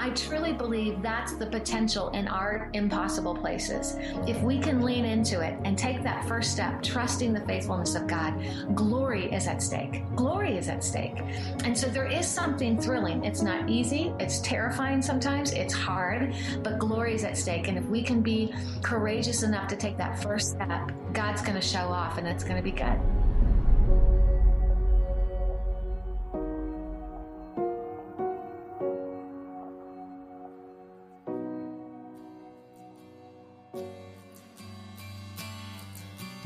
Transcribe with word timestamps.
I 0.00 0.08
truly 0.10 0.54
believe 0.54 1.02
that's 1.02 1.34
the 1.34 1.44
potential 1.44 2.08
in 2.10 2.26
our 2.26 2.70
impossible 2.72 3.34
places. 3.34 3.96
If 4.26 4.40
we 4.40 4.58
can 4.58 4.80
lean 4.80 5.04
into 5.04 5.42
it 5.42 5.58
and 5.64 5.76
take 5.76 6.02
that 6.04 6.26
first 6.26 6.52
step, 6.52 6.82
trusting 6.82 7.34
the 7.34 7.40
faithfulness 7.40 7.94
of 7.94 8.06
God, 8.06 8.32
glory 8.74 9.30
is 9.30 9.46
at 9.46 9.60
stake. 9.60 10.02
Glory 10.16 10.56
is 10.56 10.70
at 10.70 10.82
stake. 10.82 11.18
And 11.64 11.76
so 11.76 11.86
there 11.86 12.06
is 12.06 12.26
something 12.26 12.80
thrilling. 12.80 13.22
It's 13.26 13.42
not 13.42 13.68
easy, 13.68 14.14
it's 14.18 14.40
terrifying 14.40 15.02
sometimes, 15.02 15.52
it's 15.52 15.74
hard, 15.74 16.34
but 16.62 16.78
glory 16.78 17.14
is 17.14 17.24
at 17.24 17.36
stake. 17.36 17.68
And 17.68 17.76
if 17.76 17.84
we 17.84 18.02
can 18.02 18.22
be 18.22 18.54
courageous 18.82 19.42
enough 19.42 19.68
to 19.68 19.76
take 19.76 19.98
that 19.98 20.22
first 20.22 20.52
step, 20.52 20.92
God's 21.12 21.42
going 21.42 21.60
to 21.60 21.66
show 21.66 21.88
off 21.88 22.16
and 22.16 22.26
it's 22.26 22.42
going 22.42 22.56
to 22.56 22.62
be 22.62 22.72
good. 22.72 22.98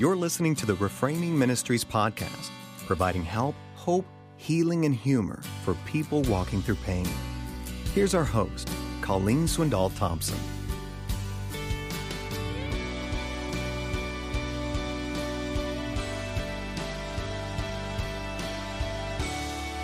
You're 0.05 0.17
listening 0.17 0.55
to 0.57 0.67
the 0.67 0.75
Reframing 0.75 1.31
Ministries 1.31 1.83
podcast, 1.83 2.51
providing 2.87 3.25
help, 3.25 3.55
hope, 3.75 4.05
healing, 4.37 4.85
and 4.85 4.95
humor 4.95 5.41
for 5.65 5.73
people 5.87 6.21
walking 6.25 6.61
through 6.61 6.75
pain. 6.75 7.09
Here's 7.95 8.15
our 8.15 8.23
host, 8.23 8.69
Colleen 9.01 9.47
Swindoll 9.47 9.97
Thompson. 9.97 10.37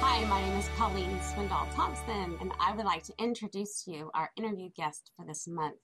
Hi, 0.03 0.23
my 0.27 0.43
name 0.43 0.59
is 0.59 0.69
Colleen 0.77 1.19
Swindoll 1.21 1.75
Thompson, 1.75 2.37
and 2.43 2.53
I 2.61 2.77
would 2.77 2.85
like 2.85 3.05
to 3.05 3.15
introduce 3.19 3.87
you 3.87 4.11
our 4.13 4.29
interview 4.37 4.69
guest 4.77 5.13
for 5.17 5.25
this 5.25 5.49
month, 5.49 5.79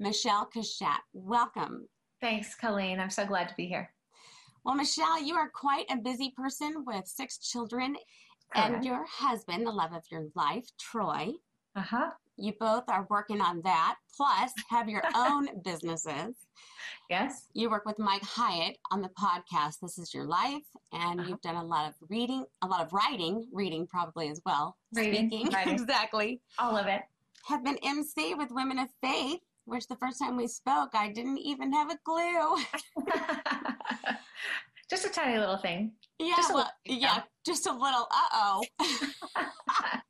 Michele 0.00 0.48
Cushatt. 0.52 0.98
Welcome 1.12 1.86
Thanks, 2.20 2.54
Colleen. 2.54 2.98
I'm 3.00 3.10
so 3.10 3.24
glad 3.24 3.48
to 3.48 3.54
be 3.54 3.66
here. 3.66 3.90
Well, 4.64 4.74
Michele, 4.74 5.22
you 5.22 5.34
are 5.34 5.48
quite 5.48 5.86
a 5.90 5.96
busy 5.96 6.32
person 6.36 6.84
with 6.86 7.06
six 7.06 7.38
children 7.38 7.96
Correct. 8.52 8.74
and 8.74 8.84
your 8.84 9.04
husband, 9.08 9.66
the 9.66 9.70
love 9.70 9.92
of 9.92 10.02
your 10.10 10.26
life, 10.34 10.66
Troy. 10.78 11.32
Uh 11.76 11.80
huh. 11.80 12.10
You 12.36 12.52
both 12.58 12.84
are 12.88 13.06
working 13.10 13.40
on 13.40 13.62
that, 13.62 13.96
plus 14.16 14.52
have 14.70 14.88
your 14.88 15.02
own 15.14 15.48
businesses. 15.64 16.34
Yes. 17.08 17.46
You 17.54 17.70
work 17.70 17.84
with 17.86 17.98
Mike 17.98 18.22
Hyatt 18.22 18.76
on 18.90 19.00
the 19.00 19.10
podcast 19.10 19.80
This 19.80 19.98
Is 19.98 20.12
Your 20.12 20.26
Life, 20.26 20.62
and 20.92 21.20
uh-huh. 21.20 21.28
you've 21.28 21.40
done 21.40 21.56
a 21.56 21.64
lot 21.64 21.88
of 21.88 21.94
reading, 22.08 22.44
a 22.62 22.66
lot 22.66 22.84
of 22.84 22.92
writing, 22.92 23.46
reading 23.52 23.86
probably 23.86 24.28
as 24.28 24.40
well. 24.44 24.76
Reading, 24.92 25.28
speaking, 25.28 25.50
writing. 25.52 25.74
exactly. 25.74 26.40
All 26.58 26.76
of 26.76 26.86
it. 26.86 27.02
Have 27.46 27.64
been 27.64 27.78
MC 27.82 28.34
with 28.34 28.50
Women 28.50 28.78
of 28.78 28.88
Faith 29.00 29.40
which 29.68 29.86
the 29.86 29.96
first 29.96 30.18
time 30.18 30.36
we 30.36 30.46
spoke, 30.46 30.90
I 30.94 31.12
didn't 31.12 31.38
even 31.38 31.72
have 31.72 31.90
a 31.90 31.98
clue. 32.04 32.56
just 34.90 35.04
a 35.04 35.10
tiny 35.10 35.38
little 35.38 35.58
thing. 35.58 35.92
Yeah, 36.18 36.34
just 36.36 36.54
well, 36.54 36.70
yeah, 36.84 37.22
just 37.44 37.66
a 37.66 37.72
little. 37.72 38.06
Uh 38.10 38.28
oh. 38.32 38.64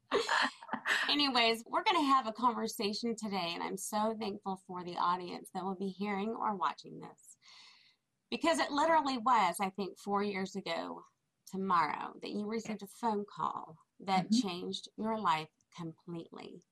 Anyways, 1.10 1.64
we're 1.66 1.82
going 1.82 2.00
to 2.00 2.08
have 2.08 2.26
a 2.26 2.32
conversation 2.32 3.14
today, 3.16 3.52
and 3.54 3.62
I'm 3.62 3.76
so 3.76 4.14
thankful 4.18 4.60
for 4.66 4.84
the 4.84 4.96
audience 4.96 5.50
that 5.54 5.64
will 5.64 5.74
be 5.74 5.88
hearing 5.88 6.34
or 6.38 6.54
watching 6.54 7.00
this. 7.00 7.36
Because 8.30 8.58
it 8.58 8.70
literally 8.70 9.18
was, 9.18 9.56
I 9.60 9.70
think, 9.70 9.98
four 9.98 10.22
years 10.22 10.54
ago 10.54 11.02
tomorrow 11.50 12.12
that 12.22 12.30
you 12.30 12.46
received 12.46 12.82
a 12.82 12.86
phone 13.00 13.24
call 13.34 13.76
that 14.00 14.30
mm-hmm. 14.30 14.48
changed 14.48 14.88
your 14.96 15.18
life 15.18 15.48
completely. 15.76 16.62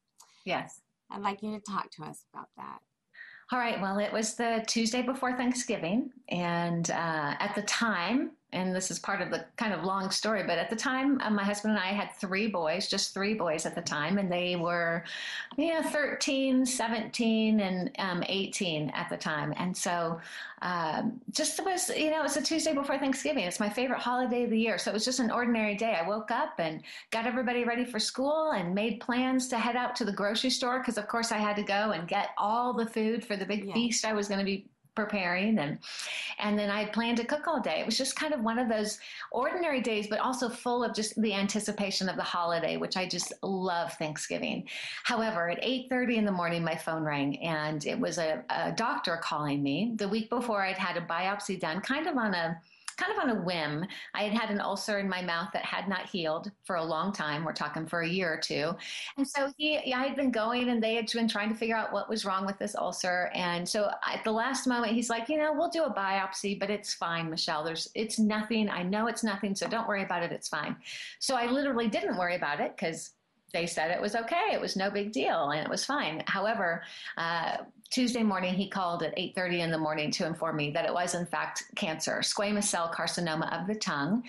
Yes. 0.44 0.80
I'd 1.10 1.22
like 1.22 1.42
you 1.42 1.52
to 1.52 1.60
talk 1.60 1.90
to 1.92 2.04
us 2.04 2.24
about 2.32 2.48
that. 2.56 2.78
All 3.52 3.60
right. 3.60 3.80
Well, 3.80 3.98
it 3.98 4.12
was 4.12 4.34
the 4.34 4.64
Tuesday 4.66 5.02
before 5.02 5.36
Thanksgiving. 5.36 6.10
And 6.28 6.90
uh, 6.90 7.34
at 7.38 7.54
the 7.54 7.62
time, 7.62 8.32
and 8.52 8.74
this 8.74 8.90
is 8.90 8.98
part 8.98 9.20
of 9.20 9.30
the 9.30 9.44
kind 9.56 9.74
of 9.74 9.84
long 9.84 10.10
story, 10.10 10.44
but 10.44 10.56
at 10.56 10.70
the 10.70 10.76
time, 10.76 11.20
uh, 11.20 11.30
my 11.30 11.42
husband 11.42 11.74
and 11.74 11.82
I 11.82 11.88
had 11.88 12.12
three 12.12 12.46
boys, 12.46 12.86
just 12.88 13.12
three 13.12 13.34
boys 13.34 13.66
at 13.66 13.74
the 13.74 13.82
time, 13.82 14.18
and 14.18 14.30
they 14.30 14.54
were, 14.54 15.04
you 15.56 15.74
know, 15.74 15.82
13, 15.82 16.64
17, 16.64 17.60
and 17.60 17.90
um, 17.98 18.22
18 18.26 18.90
at 18.90 19.08
the 19.10 19.16
time. 19.16 19.52
And 19.56 19.76
so 19.76 20.20
um, 20.62 21.20
just 21.32 21.62
was, 21.64 21.90
you 21.90 22.10
know, 22.10 22.20
it 22.20 22.22
was 22.22 22.36
a 22.36 22.42
Tuesday 22.42 22.72
before 22.72 22.98
Thanksgiving. 22.98 23.44
It's 23.44 23.60
my 23.60 23.68
favorite 23.68 23.98
holiday 24.00 24.44
of 24.44 24.50
the 24.50 24.58
year. 24.58 24.78
So 24.78 24.92
it 24.92 24.94
was 24.94 25.04
just 25.04 25.18
an 25.18 25.30
ordinary 25.32 25.74
day. 25.74 25.98
I 26.00 26.06
woke 26.06 26.30
up 26.30 26.54
and 26.58 26.82
got 27.10 27.26
everybody 27.26 27.64
ready 27.64 27.84
for 27.84 27.98
school 27.98 28.52
and 28.52 28.74
made 28.74 29.00
plans 29.00 29.48
to 29.48 29.58
head 29.58 29.76
out 29.76 29.96
to 29.96 30.04
the 30.04 30.12
grocery 30.12 30.50
store 30.50 30.78
because, 30.78 30.98
of 30.98 31.08
course, 31.08 31.32
I 31.32 31.38
had 31.38 31.56
to 31.56 31.62
go 31.62 31.90
and 31.90 32.06
get 32.06 32.30
all 32.38 32.72
the 32.72 32.86
food 32.86 33.24
for 33.24 33.36
the 33.36 33.44
big 33.44 33.72
feast 33.72 34.04
I 34.04 34.12
was 34.12 34.28
going 34.28 34.38
to 34.38 34.46
be 34.46 34.66
preparing 34.96 35.58
and 35.58 35.78
and 36.38 36.58
then 36.58 36.70
I 36.70 36.86
planned 36.86 37.18
to 37.18 37.24
cook 37.24 37.46
all 37.46 37.60
day. 37.60 37.78
It 37.80 37.86
was 37.86 37.96
just 37.96 38.16
kind 38.16 38.34
of 38.34 38.40
one 38.40 38.58
of 38.58 38.68
those 38.68 38.98
ordinary 39.30 39.80
days, 39.80 40.08
but 40.08 40.18
also 40.18 40.48
full 40.48 40.82
of 40.82 40.94
just 40.94 41.20
the 41.20 41.34
anticipation 41.34 42.08
of 42.08 42.16
the 42.16 42.22
holiday, 42.22 42.76
which 42.76 42.96
I 42.96 43.06
just 43.06 43.32
love 43.42 43.92
Thanksgiving. 43.94 44.68
However, 45.04 45.48
at 45.48 45.62
8:30 45.62 46.16
in 46.16 46.24
the 46.24 46.32
morning, 46.32 46.64
my 46.64 46.74
phone 46.74 47.04
rang 47.04 47.38
and 47.42 47.86
it 47.86 47.98
was 47.98 48.18
a, 48.18 48.42
a 48.50 48.72
doctor 48.72 49.16
calling 49.22 49.62
me. 49.62 49.92
The 49.96 50.08
week 50.08 50.30
before, 50.30 50.62
I'd 50.62 50.78
had 50.78 50.96
a 50.96 51.06
biopsy 51.06 51.60
done, 51.60 51.80
kind 51.80 52.06
of 52.06 52.16
on 52.16 52.34
a 52.34 52.60
kind 52.96 53.12
of 53.12 53.18
on 53.18 53.30
a 53.30 53.40
whim. 53.42 53.86
I 54.14 54.24
had 54.24 54.32
had 54.32 54.50
an 54.50 54.60
ulcer 54.60 54.98
in 54.98 55.08
my 55.08 55.22
mouth 55.22 55.50
that 55.52 55.64
had 55.64 55.88
not 55.88 56.06
healed 56.06 56.50
for 56.64 56.76
a 56.76 56.84
long 56.84 57.12
time. 57.12 57.44
We're 57.44 57.52
talking 57.52 57.86
for 57.86 58.00
a 58.00 58.08
year 58.08 58.32
or 58.32 58.38
two. 58.38 58.74
And 59.16 59.26
so 59.26 59.52
he, 59.58 59.92
I 59.92 60.04
had 60.06 60.16
been 60.16 60.30
going 60.30 60.70
and 60.70 60.82
they 60.82 60.94
had 60.94 61.10
been 61.12 61.28
trying 61.28 61.50
to 61.50 61.54
figure 61.54 61.76
out 61.76 61.92
what 61.92 62.08
was 62.08 62.24
wrong 62.24 62.46
with 62.46 62.58
this 62.58 62.74
ulcer. 62.74 63.30
And 63.34 63.68
so 63.68 63.90
at 64.06 64.24
the 64.24 64.32
last 64.32 64.66
moment, 64.66 64.92
he's 64.92 65.10
like, 65.10 65.28
you 65.28 65.38
know, 65.38 65.52
we'll 65.52 65.68
do 65.68 65.84
a 65.84 65.92
biopsy, 65.92 66.58
but 66.58 66.70
it's 66.70 66.94
fine, 66.94 67.30
Michele. 67.30 67.64
There's, 67.64 67.88
it's 67.94 68.18
nothing. 68.18 68.70
I 68.70 68.82
know 68.82 69.06
it's 69.08 69.24
nothing. 69.24 69.54
So 69.54 69.68
don't 69.68 69.88
worry 69.88 70.02
about 70.02 70.22
it. 70.22 70.32
It's 70.32 70.48
fine. 70.48 70.76
So 71.18 71.36
I 71.36 71.46
literally 71.46 71.88
didn't 71.88 72.16
worry 72.16 72.36
about 72.36 72.60
it 72.60 72.76
because 72.76 73.10
they 73.56 73.66
said 73.66 73.90
it 73.90 74.00
was 74.00 74.14
okay. 74.14 74.50
It 74.52 74.60
was 74.60 74.76
no 74.76 74.90
big 74.90 75.12
deal 75.12 75.50
and 75.50 75.64
it 75.64 75.70
was 75.70 75.84
fine. 75.84 76.22
However, 76.26 76.82
uh, 77.16 77.56
Tuesday 77.90 78.22
morning, 78.22 78.52
he 78.52 78.68
called 78.68 79.02
at 79.02 79.16
8:30 79.16 79.60
in 79.60 79.70
the 79.70 79.78
morning 79.78 80.10
to 80.12 80.26
inform 80.26 80.56
me 80.56 80.70
that 80.72 80.84
it 80.84 80.92
was 80.92 81.14
in 81.14 81.24
fact 81.24 81.62
cancer, 81.74 82.18
squamous 82.18 82.64
cell 82.64 82.92
carcinoma 82.92 83.48
of 83.58 83.66
the 83.66 83.74
tongue. 83.74 84.24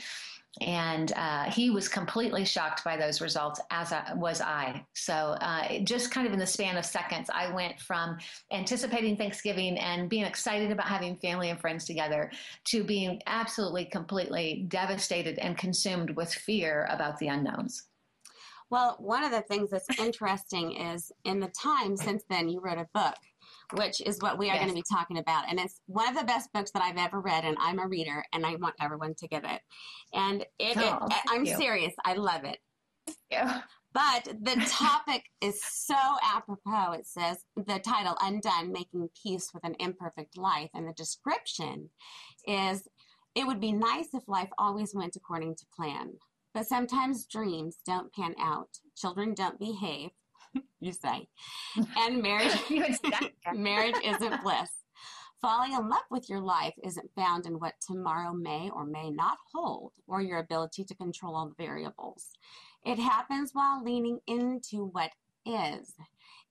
And 0.61 1.11
uh, 1.15 1.43
he 1.43 1.69
was 1.69 1.88
completely 1.88 2.43
shocked 2.43 2.83
by 2.83 2.97
those 2.97 3.21
results, 3.21 3.59
as 3.69 3.91
I, 3.91 4.13
was 4.15 4.41
I. 4.41 4.83
So, 4.93 5.13
uh, 5.13 5.79
just 5.83 6.09
kind 6.09 6.25
of 6.25 6.33
in 6.33 6.39
the 6.39 6.47
span 6.47 6.77
of 6.77 6.85
seconds, 6.85 7.29
I 7.31 7.53
went 7.53 7.79
from 7.79 8.17
anticipating 8.51 9.17
Thanksgiving 9.17 9.77
and 9.77 10.09
being 10.09 10.23
excited 10.23 10.71
about 10.71 10.88
having 10.88 11.17
family 11.17 11.51
and 11.51 11.59
friends 11.59 11.85
together 11.85 12.31
to 12.71 12.83
being 12.83 13.21
absolutely, 13.27 13.85
completely 13.85 14.65
devastated 14.67 15.38
and 15.38 15.55
consumed 15.57 16.11
with 16.11 16.33
fear 16.33 16.88
about 16.89 17.19
the 17.19 17.27
unknowns. 17.27 17.83
Well, 18.69 18.97
one 19.00 19.23
of 19.23 19.31
the 19.31 19.41
things 19.41 19.69
that's 19.69 20.00
interesting 20.00 20.73
is 20.73 21.11
in 21.23 21.39
the 21.39 21.51
time 21.59 21.95
since 21.95 22.23
then, 22.29 22.50
you 22.50 22.59
wrote 22.59 22.78
a 22.78 22.88
book, 22.94 23.16
which 23.75 24.01
is 24.01 24.19
what 24.19 24.38
we 24.38 24.50
are 24.50 24.55
yes. 24.55 24.63
going 24.63 24.69
to 24.69 24.75
be 24.75 24.83
talking 24.91 25.19
about. 25.19 25.45
And 25.50 25.59
it's 25.59 25.79
one 25.85 26.09
of 26.09 26.17
the 26.17 26.25
best 26.25 26.51
books 26.53 26.72
that 26.72 26.83
I've 26.83 26.97
ever 26.97 27.22
read, 27.22 27.45
and 27.45 27.57
I'm 27.59 27.79
a 27.79 27.88
reader, 27.88 28.23
and 28.33 28.45
I 28.45 28.56
want 28.56 28.75
everyone 28.81 29.16
to 29.19 29.27
get 29.27 29.45
it. 29.45 29.61
And 30.13 30.41
it, 30.59 30.77
oh, 30.77 31.07
it 31.09 31.17
I'm 31.29 31.45
you. 31.45 31.56
serious, 31.56 31.94
I 32.03 32.16
love 32.16 32.44
it. 32.44 32.57
Yeah. 33.31 33.61
But 33.94 34.25
the 34.41 34.56
topic 34.69 35.23
is 35.41 35.61
so 35.63 35.95
apropos. 36.23 36.94
It 36.94 37.07
says 37.07 37.38
the 37.56 37.79
title, 37.79 38.17
Undone 38.22 38.72
Making 38.72 39.09
Peace 39.23 39.50
with 39.53 39.63
an 39.66 39.75
Imperfect 39.79 40.38
Life. 40.38 40.69
And 40.73 40.88
the 40.88 40.94
description 40.94 41.89
is 42.45 42.88
it 43.33 43.45
would 43.45 43.59
be 43.59 43.72
nice 43.72 44.07
if 44.13 44.27
life 44.27 44.50
always 44.57 44.94
went 44.94 45.16
according 45.16 45.56
to 45.56 45.66
plan. 45.75 46.13
But 46.57 46.66
sometimes 46.66 47.28
dreams 47.28 47.78
don't 47.85 48.12
pan 48.12 48.34
out. 48.40 48.79
Children 48.95 49.36
don't 49.36 49.59
behave, 49.59 50.09
you 50.80 50.92
say. 50.92 51.27
And 51.95 52.24
marriage, 52.24 52.51
marriage 53.54 53.95
isn't 54.04 54.42
bliss. 54.42 54.71
Falling 55.39 55.74
in 55.74 55.88
love 55.88 56.07
with 56.09 56.27
your 56.27 56.39
life 56.39 56.74
isn't 56.83 57.12
found 57.15 57.45
in 57.45 57.59
what 57.59 57.75
tomorrow 57.80 58.33
may 58.33 58.71
or 58.74 58.88
may 58.88 59.12
not 59.12 59.38
hold, 59.54 59.92
or 60.07 60.24
your 60.24 60.39
ability 60.39 60.83
to 60.86 60.95
control 60.95 61.36
all 61.36 61.48
the 61.48 61.63
variables. 61.63 62.30
It 62.83 62.98
happens 62.98 63.51
while 63.54 63.83
leaning 63.83 64.18
into 64.25 64.89
what 64.94 65.12
is. 65.45 65.94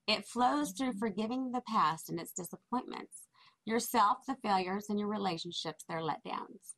It 0.06 0.24
flows 0.24 0.70
through 0.70 0.90
mm-hmm. 0.90 0.98
forgiving 1.00 1.50
the 1.50 1.62
past 1.66 2.10
and 2.10 2.20
its 2.20 2.30
disappointments, 2.30 3.26
yourself, 3.64 4.18
the 4.28 4.36
failures, 4.40 4.86
and 4.88 5.00
your 5.00 5.08
relationships, 5.08 5.84
their 5.88 5.98
letdowns. 5.98 6.76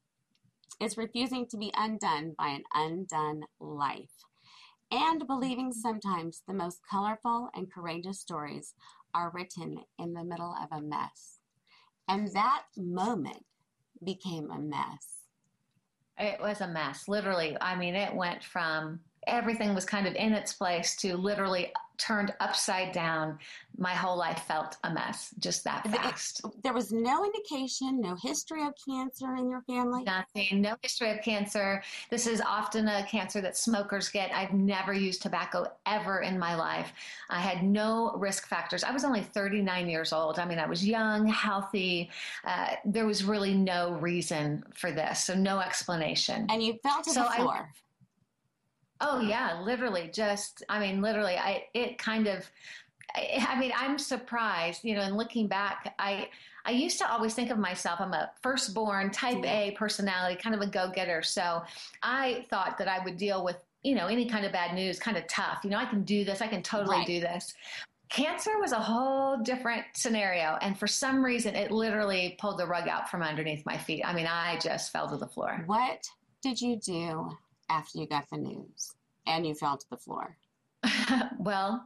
It's 0.80 0.96
refusing 0.96 1.46
to 1.48 1.56
be 1.56 1.72
undone 1.76 2.34
by 2.38 2.48
an 2.48 2.62
undone 2.75 3.42
life. 3.60 4.25
And 4.90 5.26
believing 5.26 5.72
sometimes 5.72 6.42
the 6.46 6.54
most 6.54 6.80
colorful 6.88 7.50
and 7.54 7.72
courageous 7.72 8.20
stories 8.20 8.75
are 9.12 9.32
written 9.34 9.80
in 9.98 10.14
the 10.14 10.25
middle 10.25 10.54
of 10.60 10.69
a 10.70 10.80
mess. 10.80 11.38
And 12.08 12.32
that 12.32 12.62
moment 12.76 13.44
became 14.04 14.50
a 14.50 14.58
mess. 14.58 15.25
It 16.16 16.40
was 16.40 16.60
a 16.60 16.69
mess, 16.69 17.06
literally. 17.06 17.56
I 17.60 17.76
mean, 17.76 17.94
it 17.94 18.14
went 18.14 18.42
from 18.42 19.00
everything 19.26 19.75
was 19.75 19.84
kind 19.84 20.06
of 20.06 20.14
in 20.14 20.32
its 20.32 20.52
place 20.52 20.96
to 20.96 21.16
literally 21.16 21.72
turned 21.98 22.32
upside 22.40 22.92
down. 22.92 23.38
My 23.76 23.94
whole 23.94 24.16
life 24.16 24.44
felt 24.44 24.76
a 24.84 24.92
mess 24.92 25.34
just 25.38 25.62
that 25.64 25.86
fast. 25.88 26.40
There 26.62 26.72
was 26.72 26.90
no 26.90 27.24
indication, 27.24 28.00
no 28.00 28.16
history 28.16 28.66
of 28.66 28.74
cancer 28.84 29.34
in 29.36 29.50
your 29.50 29.62
family? 29.62 30.02
Nothing, 30.04 30.60
no 30.60 30.76
history 30.82 31.10
of 31.10 31.22
cancer. 31.22 31.82
This 32.10 32.26
is 32.26 32.40
often 32.40 32.88
a 32.88 33.04
cancer 33.04 33.40
that 33.40 33.56
smokers 33.56 34.08
get. 34.08 34.32
I've 34.32 34.52
never 34.52 34.92
used 34.92 35.22
tobacco 35.22 35.66
ever 35.86 36.20
in 36.20 36.38
my 36.38 36.54
life. 36.54 36.92
I 37.30 37.40
had 37.40 37.62
no 37.62 38.12
risk 38.16 38.48
factors. 38.48 38.82
I 38.82 38.90
was 38.90 39.04
only 39.04 39.22
39 39.22 39.88
years 39.88 40.12
old. 40.12 40.38
I 40.38 40.44
mean, 40.44 40.58
I 40.58 40.66
was 40.66 40.86
young, 40.86 41.26
healthy. 41.26 42.10
Uh, 42.44 42.74
there 42.84 43.06
was 43.06 43.24
really 43.24 43.54
no 43.54 43.92
reason 43.94 44.64
for 44.74 44.90
this, 44.90 45.24
so 45.24 45.34
no 45.34 45.60
explanation. 45.60 46.46
And 46.48 46.62
you 46.62 46.78
fell 46.82 47.02
to 47.02 47.10
so 47.10 47.24
the 47.24 47.30
floor. 47.30 47.54
I, 47.54 47.88
Oh 49.00 49.20
yeah, 49.20 49.60
literally 49.62 50.10
just 50.12 50.62
I 50.68 50.80
mean 50.80 51.00
literally 51.00 51.36
I 51.36 51.64
it 51.74 51.98
kind 51.98 52.26
of 52.26 52.48
I, 53.14 53.58
mean 53.58 53.72
I'm 53.76 53.98
surprised, 53.98 54.84
you 54.84 54.94
know, 54.94 55.02
and 55.02 55.16
looking 55.16 55.46
back, 55.46 55.94
I 55.98 56.28
I 56.64 56.72
used 56.72 56.98
to 56.98 57.10
always 57.10 57.34
think 57.34 57.50
of 57.50 57.58
myself 57.58 58.00
I'm 58.00 58.12
a 58.12 58.30
firstborn 58.42 59.10
type 59.10 59.44
A 59.44 59.72
personality, 59.72 60.40
kind 60.40 60.54
of 60.54 60.60
a 60.60 60.66
go-getter. 60.66 61.22
So 61.22 61.62
I 62.02 62.44
thought 62.50 62.76
that 62.78 62.88
I 62.88 63.02
would 63.04 63.16
deal 63.16 63.44
with, 63.44 63.56
you 63.82 63.94
know, 63.94 64.06
any 64.06 64.28
kind 64.28 64.44
of 64.44 64.52
bad 64.52 64.74
news 64.74 64.98
kind 64.98 65.16
of 65.16 65.26
tough. 65.28 65.60
You 65.64 65.70
know, 65.70 65.78
I 65.78 65.86
can 65.86 66.02
do 66.02 66.24
this. 66.24 66.42
I 66.42 66.48
can 66.48 66.62
totally 66.62 66.98
right. 66.98 67.06
do 67.06 67.20
this. 67.20 67.54
Cancer 68.10 68.58
was 68.58 68.72
a 68.72 68.80
whole 68.80 69.38
different 69.38 69.84
scenario. 69.94 70.58
And 70.60 70.78
for 70.78 70.86
some 70.86 71.24
reason, 71.24 71.54
it 71.54 71.70
literally 71.70 72.36
pulled 72.38 72.58
the 72.58 72.66
rug 72.66 72.88
out 72.88 73.10
from 73.10 73.22
underneath 73.22 73.64
my 73.64 73.76
feet. 73.76 74.02
I 74.04 74.14
mean, 74.14 74.26
I 74.26 74.58
just 74.58 74.92
fell 74.92 75.08
to 75.08 75.16
the 75.16 75.26
floor. 75.26 75.62
What 75.66 76.06
did 76.42 76.60
you 76.60 76.76
do 76.76 77.30
after 77.68 77.98
you 77.98 78.06
got 78.06 78.28
the 78.30 78.38
news 78.38 78.92
and 79.26 79.46
you 79.46 79.54
fell 79.54 79.76
to 79.76 79.90
the 79.90 79.96
floor? 79.96 80.36
well, 81.38 81.84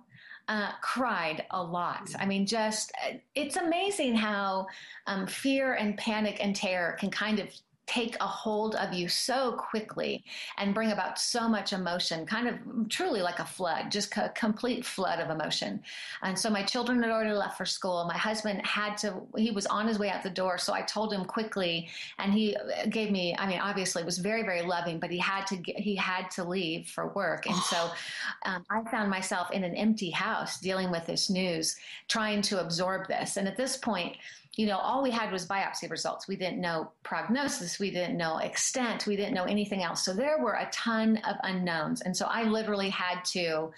uh, 0.48 0.72
cried 0.80 1.44
a 1.50 1.62
lot. 1.62 2.10
I 2.18 2.26
mean, 2.26 2.46
just 2.46 2.92
it's 3.34 3.56
amazing 3.56 4.14
how 4.14 4.66
um, 5.06 5.26
fear 5.26 5.74
and 5.74 5.96
panic 5.96 6.38
and 6.40 6.54
terror 6.54 6.96
can 6.98 7.10
kind 7.10 7.38
of 7.38 7.48
take 7.92 8.16
a 8.20 8.26
hold 8.26 8.74
of 8.76 8.94
you 8.94 9.06
so 9.06 9.52
quickly 9.52 10.24
and 10.56 10.72
bring 10.74 10.92
about 10.92 11.18
so 11.18 11.46
much 11.46 11.74
emotion, 11.74 12.24
kind 12.24 12.48
of 12.48 12.88
truly 12.88 13.20
like 13.20 13.38
a 13.38 13.44
flood, 13.44 13.90
just 13.90 14.16
a 14.16 14.30
complete 14.30 14.84
flood 14.84 15.20
of 15.20 15.28
emotion. 15.28 15.82
And 16.22 16.38
so 16.38 16.48
my 16.48 16.62
children 16.62 17.02
had 17.02 17.10
already 17.10 17.32
left 17.32 17.58
for 17.58 17.66
school. 17.66 18.04
My 18.06 18.16
husband 18.16 18.64
had 18.64 18.96
to, 18.98 19.20
he 19.36 19.50
was 19.50 19.66
on 19.66 19.86
his 19.86 19.98
way 19.98 20.08
out 20.08 20.22
the 20.22 20.30
door. 20.30 20.56
So 20.56 20.72
I 20.72 20.80
told 20.82 21.12
him 21.12 21.26
quickly 21.26 21.88
and 22.18 22.32
he 22.32 22.56
gave 22.88 23.10
me, 23.10 23.36
I 23.38 23.46
mean, 23.46 23.60
obviously 23.60 24.04
was 24.04 24.18
very, 24.18 24.42
very 24.42 24.62
loving, 24.62 24.98
but 24.98 25.10
he 25.10 25.18
had 25.18 25.46
to, 25.48 25.56
get, 25.56 25.78
he 25.78 25.94
had 25.94 26.30
to 26.32 26.44
leave 26.44 26.88
for 26.88 27.08
work. 27.08 27.46
And 27.46 27.56
so 27.56 27.90
um, 28.46 28.64
I 28.70 28.82
found 28.90 29.10
myself 29.10 29.50
in 29.50 29.64
an 29.64 29.74
empty 29.74 30.10
house 30.10 30.58
dealing 30.60 30.90
with 30.90 31.06
this 31.06 31.28
news, 31.28 31.76
trying 32.08 32.40
to 32.42 32.60
absorb 32.60 33.06
this. 33.08 33.36
And 33.36 33.46
at 33.46 33.56
this 33.58 33.76
point, 33.76 34.16
you 34.56 34.66
know, 34.66 34.78
all 34.78 35.02
we 35.02 35.10
had 35.10 35.32
was 35.32 35.46
biopsy 35.46 35.90
results. 35.90 36.28
We 36.28 36.36
didn't 36.36 36.60
know 36.60 36.92
prognosis. 37.02 37.78
We 37.78 37.90
didn't 37.90 38.18
know 38.18 38.38
extent. 38.38 39.06
We 39.06 39.16
didn't 39.16 39.34
know 39.34 39.44
anything 39.44 39.82
else. 39.82 40.04
So 40.04 40.12
there 40.12 40.38
were 40.42 40.54
a 40.54 40.68
ton 40.72 41.16
of 41.18 41.36
unknowns. 41.42 42.02
And 42.02 42.14
so 42.14 42.26
I 42.26 42.42
literally 42.44 42.90
had 42.90 43.24
to 43.26 43.70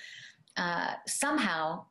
uh, 0.56 0.94
somehow 1.06 1.84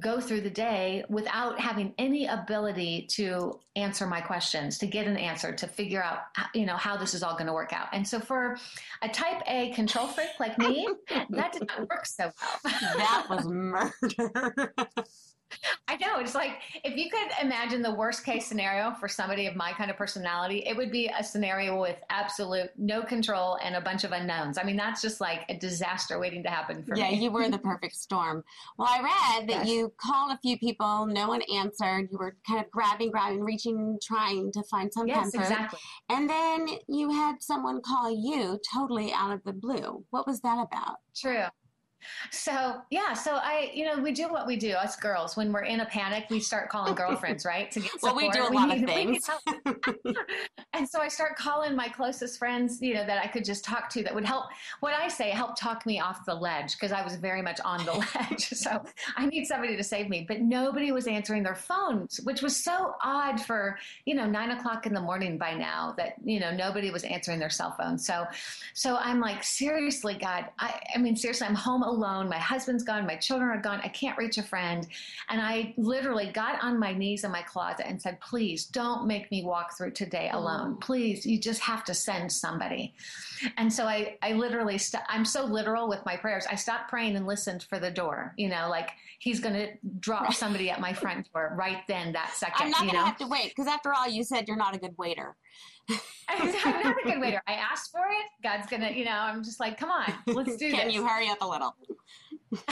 go 0.00 0.20
through 0.20 0.40
the 0.40 0.50
day 0.50 1.04
without 1.08 1.58
having 1.60 1.94
any 1.98 2.26
ability 2.26 3.06
to 3.08 3.60
answer 3.76 4.06
my 4.06 4.20
questions 4.20 4.76
to 4.78 4.86
get 4.86 5.06
an 5.06 5.16
answer 5.16 5.52
to 5.52 5.68
figure 5.68 6.02
out 6.02 6.18
you 6.52 6.66
know 6.66 6.76
how 6.76 6.96
this 6.96 7.14
is 7.14 7.22
all 7.22 7.34
going 7.34 7.46
to 7.46 7.52
work 7.52 7.72
out 7.72 7.86
and 7.92 8.06
so 8.06 8.18
for 8.18 8.58
a 9.02 9.08
type 9.08 9.40
a 9.46 9.70
control 9.70 10.08
freak 10.08 10.30
like 10.40 10.58
me 10.58 10.88
that 11.30 11.52
did 11.52 11.68
not 11.68 11.88
work 11.88 12.06
so 12.06 12.28
well 12.64 12.96
that 12.96 13.26
was 13.30 13.46
murder 13.46 14.74
I 15.88 15.96
know. 15.96 16.18
It's 16.18 16.34
like 16.34 16.60
if 16.82 16.96
you 16.96 17.10
could 17.10 17.28
imagine 17.40 17.82
the 17.82 17.94
worst 17.94 18.24
case 18.24 18.46
scenario 18.46 18.92
for 18.94 19.08
somebody 19.08 19.46
of 19.46 19.56
my 19.56 19.72
kind 19.72 19.90
of 19.90 19.96
personality, 19.96 20.64
it 20.66 20.76
would 20.76 20.90
be 20.90 21.10
a 21.16 21.22
scenario 21.22 21.80
with 21.80 21.96
absolute 22.10 22.70
no 22.76 23.02
control 23.02 23.58
and 23.62 23.76
a 23.76 23.80
bunch 23.80 24.04
of 24.04 24.12
unknowns. 24.12 24.58
I 24.58 24.64
mean, 24.64 24.76
that's 24.76 25.02
just 25.02 25.20
like 25.20 25.42
a 25.48 25.56
disaster 25.56 26.18
waiting 26.18 26.42
to 26.44 26.50
happen 26.50 26.82
for 26.82 26.96
yeah, 26.96 27.10
me. 27.10 27.16
Yeah, 27.16 27.22
you 27.22 27.30
were 27.30 27.48
the 27.48 27.58
perfect 27.74 27.96
storm. 27.96 28.44
Well, 28.78 28.88
I 28.90 29.00
read 29.02 29.48
that 29.48 29.66
yes. 29.66 29.68
you 29.68 29.92
called 29.96 30.32
a 30.32 30.38
few 30.38 30.58
people, 30.58 31.06
no 31.06 31.28
one 31.28 31.42
answered. 31.54 32.08
You 32.10 32.18
were 32.18 32.36
kind 32.46 32.64
of 32.64 32.70
grabbing, 32.70 33.10
grabbing, 33.10 33.42
reaching, 33.42 33.98
trying 34.02 34.52
to 34.52 34.62
find 34.64 34.92
some 34.92 35.06
yes, 35.06 35.32
comfort. 35.32 35.40
exactly. 35.40 35.78
And 36.08 36.28
then 36.28 36.68
you 36.88 37.10
had 37.10 37.42
someone 37.42 37.80
call 37.82 38.10
you 38.10 38.58
totally 38.72 39.12
out 39.12 39.32
of 39.32 39.42
the 39.44 39.52
blue. 39.52 40.04
What 40.10 40.26
was 40.26 40.40
that 40.40 40.58
about? 40.58 40.96
True. 41.14 41.44
So 42.30 42.82
yeah, 42.90 43.12
so 43.12 43.36
I, 43.36 43.70
you 43.74 43.84
know, 43.84 44.00
we 44.00 44.12
do 44.12 44.28
what 44.28 44.46
we 44.46 44.56
do. 44.56 44.72
Us 44.72 44.96
girls, 44.96 45.36
when 45.36 45.52
we're 45.52 45.64
in 45.64 45.80
a 45.80 45.86
panic, 45.86 46.26
we 46.30 46.40
start 46.40 46.68
calling 46.68 46.94
girlfriends, 46.94 47.44
right? 47.46 47.70
To 47.70 47.80
get 47.80 47.90
support. 47.92 48.16
well, 48.16 48.16
we 48.16 48.30
do 48.30 48.42
a 48.42 48.52
lot 48.52 48.68
need, 48.68 48.82
of 48.82 48.88
things. 48.88 49.30
and 50.72 50.88
so 50.88 51.00
I 51.00 51.08
start 51.08 51.36
calling 51.36 51.74
my 51.74 51.88
closest 51.88 52.38
friends, 52.38 52.80
you 52.80 52.94
know, 52.94 53.06
that 53.06 53.22
I 53.22 53.26
could 53.26 53.44
just 53.44 53.64
talk 53.64 53.88
to 53.90 54.02
that 54.02 54.14
would 54.14 54.24
help. 54.24 54.46
What 54.80 54.94
I 54.94 55.08
say, 55.08 55.30
help 55.30 55.56
talk 55.58 55.86
me 55.86 56.00
off 56.00 56.24
the 56.24 56.34
ledge 56.34 56.72
because 56.72 56.92
I 56.92 57.02
was 57.02 57.16
very 57.16 57.42
much 57.42 57.60
on 57.64 57.84
the 57.84 57.92
ledge. 58.14 58.48
So 58.48 58.84
I 59.16 59.26
need 59.26 59.46
somebody 59.46 59.76
to 59.76 59.84
save 59.84 60.08
me. 60.08 60.24
But 60.26 60.40
nobody 60.40 60.92
was 60.92 61.06
answering 61.06 61.42
their 61.42 61.54
phones, 61.54 62.20
which 62.24 62.42
was 62.42 62.56
so 62.56 62.94
odd 63.02 63.40
for 63.40 63.78
you 64.04 64.14
know 64.14 64.26
nine 64.26 64.50
o'clock 64.50 64.86
in 64.86 64.94
the 64.94 65.00
morning 65.00 65.38
by 65.38 65.54
now 65.54 65.94
that 65.96 66.14
you 66.24 66.40
know 66.40 66.50
nobody 66.50 66.90
was 66.90 67.04
answering 67.04 67.38
their 67.38 67.50
cell 67.50 67.74
phone. 67.78 67.98
So, 67.98 68.26
so 68.74 68.96
I'm 68.96 69.20
like, 69.20 69.42
seriously, 69.42 70.14
God, 70.14 70.46
I, 70.58 70.80
I 70.94 70.98
mean, 70.98 71.16
seriously, 71.16 71.46
I'm 71.46 71.54
home 71.54 71.82
alone. 71.82 71.93
My 71.98 72.38
husband's 72.38 72.82
gone. 72.82 73.06
My 73.06 73.16
children 73.16 73.50
are 73.50 73.60
gone. 73.60 73.80
I 73.82 73.88
can't 73.88 74.16
reach 74.18 74.38
a 74.38 74.42
friend. 74.42 74.86
And 75.28 75.40
I 75.40 75.74
literally 75.76 76.30
got 76.32 76.62
on 76.62 76.78
my 76.78 76.92
knees 76.92 77.24
in 77.24 77.30
my 77.30 77.42
closet 77.42 77.86
and 77.86 78.00
said, 78.00 78.20
please 78.20 78.66
don't 78.66 79.06
make 79.06 79.30
me 79.30 79.44
walk 79.44 79.76
through 79.76 79.92
today 79.92 80.30
oh. 80.32 80.38
alone. 80.38 80.76
Please, 80.80 81.24
you 81.26 81.38
just 81.38 81.60
have 81.60 81.84
to 81.84 81.94
send 81.94 82.30
somebody. 82.30 82.94
And 83.56 83.72
so 83.72 83.86
I, 83.86 84.16
I 84.22 84.32
literally, 84.32 84.74
i 84.74 84.78
st- 84.78 85.02
I'm 85.08 85.24
so 85.24 85.44
literal 85.44 85.88
with 85.88 86.04
my 86.04 86.16
prayers. 86.16 86.46
I 86.50 86.54
stopped 86.54 86.88
praying 86.88 87.16
and 87.16 87.26
listened 87.26 87.64
for 87.64 87.78
the 87.78 87.90
door, 87.90 88.34
you 88.36 88.48
know, 88.48 88.68
like 88.68 88.90
he's 89.18 89.40
going 89.40 89.54
to 89.54 89.68
drop 90.00 90.34
somebody 90.34 90.70
at 90.70 90.80
my 90.80 90.92
front 90.92 91.32
door 91.32 91.54
right 91.56 91.82
then, 91.88 92.12
that 92.12 92.32
second. 92.34 92.66
I'm 92.66 92.70
not 92.70 92.80
going 92.80 92.92
to 92.92 92.98
have 92.98 93.16
to 93.18 93.26
wait 93.26 93.52
because 93.54 93.66
after 93.66 93.92
all, 93.92 94.08
you 94.08 94.24
said 94.24 94.48
you're 94.48 94.56
not 94.56 94.74
a 94.74 94.78
good 94.78 94.96
waiter. 94.98 95.36
I'm 96.28 96.82
not 96.82 96.96
a 96.98 97.02
good 97.04 97.20
waiter. 97.20 97.42
I 97.46 97.54
asked 97.54 97.90
for 97.90 98.00
it. 98.00 98.26
God's 98.42 98.66
gonna, 98.68 98.90
you 98.90 99.04
know, 99.04 99.12
I'm 99.12 99.44
just 99.44 99.60
like, 99.60 99.78
come 99.78 99.90
on, 99.90 100.12
let's 100.26 100.56
do 100.56 100.70
Can 100.70 100.76
this. 100.76 100.80
Can 100.80 100.90
you 100.90 101.06
hurry 101.06 101.28
up 101.28 101.38
a 101.42 101.46
little? 101.46 101.76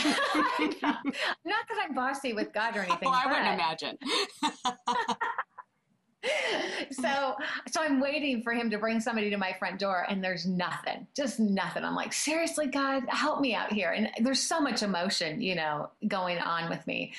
not 0.85 1.05
that 1.45 1.87
I'm 1.87 1.95
bossy 1.95 2.33
with 2.33 2.53
God 2.53 2.77
or 2.77 2.81
anything. 2.89 2.99
Well, 3.03 3.21
I 3.23 3.27
wouldn't 3.27 3.55
imagine. 3.55 3.99
so 6.93 7.35
so 7.71 7.83
I'm 7.83 8.01
waiting 8.01 8.43
for 8.43 8.53
him 8.53 8.71
to 8.71 8.79
bring 8.79 9.01
somebody 9.01 9.31
to 9.31 9.37
my 9.37 9.53
front 9.59 9.79
door 9.79 10.07
and 10.09 10.23
there's 10.23 10.47
nothing. 10.47 11.07
Just 11.17 11.41
nothing. 11.41 11.85
I'm 11.85 11.95
like, 11.95 12.13
seriously, 12.13 12.67
God, 12.67 13.05
help 13.09 13.41
me 13.41 13.55
out 13.55 13.73
here. 13.73 13.91
And 13.91 14.11
there's 14.21 14.41
so 14.41 14.61
much 14.61 14.83
emotion, 14.83 15.41
you 15.41 15.55
know, 15.55 15.91
going 16.07 16.39
on 16.39 16.69
with 16.69 16.87
me. 16.87 17.13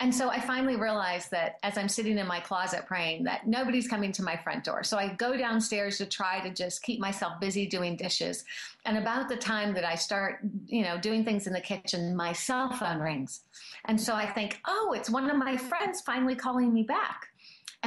And 0.00 0.14
so 0.14 0.30
I 0.30 0.40
finally 0.40 0.76
realized 0.76 1.30
that 1.32 1.58
as 1.62 1.76
I'm 1.76 1.88
sitting 1.88 2.18
in 2.18 2.26
my 2.26 2.40
closet 2.40 2.86
praying 2.86 3.24
that 3.24 3.46
nobody's 3.46 3.88
coming 3.88 4.12
to 4.12 4.22
my 4.22 4.36
front 4.36 4.64
door. 4.64 4.82
So 4.84 4.96
I 4.96 5.08
go 5.14 5.36
downstairs 5.36 5.98
to 5.98 6.06
try 6.06 6.40
to 6.40 6.50
just 6.50 6.82
keep 6.82 7.00
myself 7.00 7.38
busy 7.40 7.66
doing 7.66 7.96
dishes. 7.96 8.44
And 8.84 8.96
about 8.98 9.28
the 9.28 9.36
time 9.36 9.74
that 9.74 9.84
I 9.84 9.96
start, 9.96 10.40
you 10.66 10.82
know, 10.82 10.96
doing 10.98 11.24
things 11.24 11.46
in 11.46 11.52
the 11.52 11.60
kitchen, 11.60 12.16
my 12.16 12.32
cell 12.32 12.72
phone 12.72 13.00
rings. 13.00 13.42
And 13.84 14.00
so 14.00 14.14
I 14.14 14.26
think, 14.26 14.60
oh, 14.66 14.94
it's 14.96 15.10
one 15.10 15.28
of 15.28 15.36
my 15.36 15.56
friends 15.56 16.00
finally 16.00 16.34
calling 16.34 16.72
me 16.72 16.82
back 16.82 17.28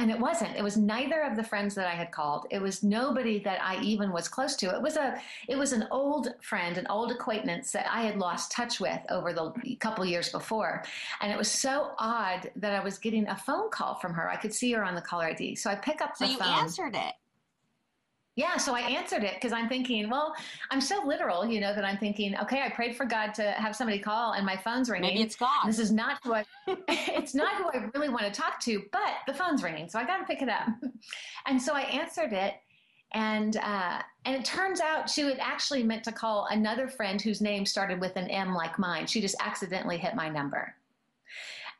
and 0.00 0.10
it 0.10 0.18
wasn't. 0.18 0.56
It 0.56 0.62
was 0.62 0.78
neither 0.78 1.20
of 1.20 1.36
the 1.36 1.44
friends 1.44 1.74
that 1.74 1.86
i 1.86 1.94
had 1.94 2.10
called. 2.10 2.46
It 2.50 2.60
was 2.60 2.82
nobody 2.82 3.38
that 3.40 3.60
i 3.62 3.80
even 3.82 4.10
was 4.10 4.28
close 4.28 4.56
to. 4.56 4.74
It 4.74 4.80
was 4.80 4.96
a 4.96 5.20
it 5.46 5.56
was 5.56 5.72
an 5.72 5.86
old 5.90 6.28
friend 6.40 6.78
an 6.78 6.86
old 6.88 7.10
acquaintance 7.10 7.70
that 7.72 7.86
i 7.90 8.00
had 8.02 8.16
lost 8.16 8.50
touch 8.50 8.80
with 8.80 9.00
over 9.10 9.32
the 9.32 9.52
couple 9.78 10.04
years 10.04 10.30
before. 10.30 10.84
And 11.20 11.30
it 11.30 11.36
was 11.36 11.50
so 11.50 11.92
odd 11.98 12.50
that 12.56 12.72
i 12.72 12.82
was 12.82 12.98
getting 12.98 13.28
a 13.28 13.36
phone 13.36 13.70
call 13.70 13.94
from 13.96 14.14
her. 14.14 14.30
I 14.30 14.36
could 14.36 14.54
see 14.54 14.72
her 14.72 14.82
on 14.82 14.94
the 14.94 15.02
caller 15.02 15.26
id 15.26 15.54
so 15.56 15.70
i 15.70 15.74
pick 15.74 16.00
up 16.00 16.16
the 16.16 16.26
so 16.26 16.32
you 16.32 16.38
phone. 16.38 16.48
answered 16.48 16.94
it 16.96 17.14
yeah, 18.40 18.56
so 18.56 18.74
I 18.74 18.80
answered 18.80 19.22
it 19.22 19.34
because 19.34 19.52
I'm 19.52 19.68
thinking, 19.68 20.08
well, 20.08 20.34
I'm 20.70 20.80
so 20.80 21.02
literal, 21.04 21.44
you 21.44 21.60
know, 21.60 21.74
that 21.74 21.84
I'm 21.84 21.98
thinking, 21.98 22.34
okay, 22.38 22.62
I 22.62 22.70
prayed 22.70 22.96
for 22.96 23.04
God 23.04 23.34
to 23.34 23.42
have 23.42 23.76
somebody 23.76 23.98
call 23.98 24.32
and 24.32 24.46
my 24.46 24.56
phone's 24.56 24.88
ringing. 24.88 25.10
Maybe 25.10 25.22
it's 25.22 25.36
God. 25.36 25.66
This 25.66 25.78
is 25.78 25.92
not 25.92 26.20
who 26.24 26.32
I, 26.32 26.46
it's 26.88 27.34
not 27.34 27.54
who 27.56 27.68
I 27.68 27.90
really 27.94 28.08
want 28.08 28.22
to 28.22 28.30
talk 28.30 28.58
to, 28.60 28.82
but 28.92 29.12
the 29.26 29.34
phone's 29.34 29.62
ringing, 29.62 29.90
so 29.90 29.98
I 29.98 30.06
got 30.06 30.18
to 30.18 30.24
pick 30.24 30.40
it 30.42 30.48
up. 30.48 30.68
And 31.46 31.60
so 31.60 31.74
I 31.74 31.82
answered 31.82 32.34
it, 32.34 32.54
and 33.12 33.56
uh, 33.56 34.02
and 34.26 34.36
it 34.36 34.44
turns 34.44 34.78
out 34.78 35.08
she 35.08 35.22
had 35.22 35.38
actually 35.40 35.82
meant 35.82 36.04
to 36.04 36.12
call 36.12 36.46
another 36.50 36.86
friend 36.86 37.20
whose 37.20 37.40
name 37.40 37.64
started 37.64 37.98
with 37.98 38.14
an 38.16 38.28
M 38.28 38.54
like 38.54 38.78
mine. 38.78 39.06
She 39.06 39.22
just 39.22 39.36
accidentally 39.40 39.96
hit 39.96 40.14
my 40.14 40.28
number. 40.28 40.74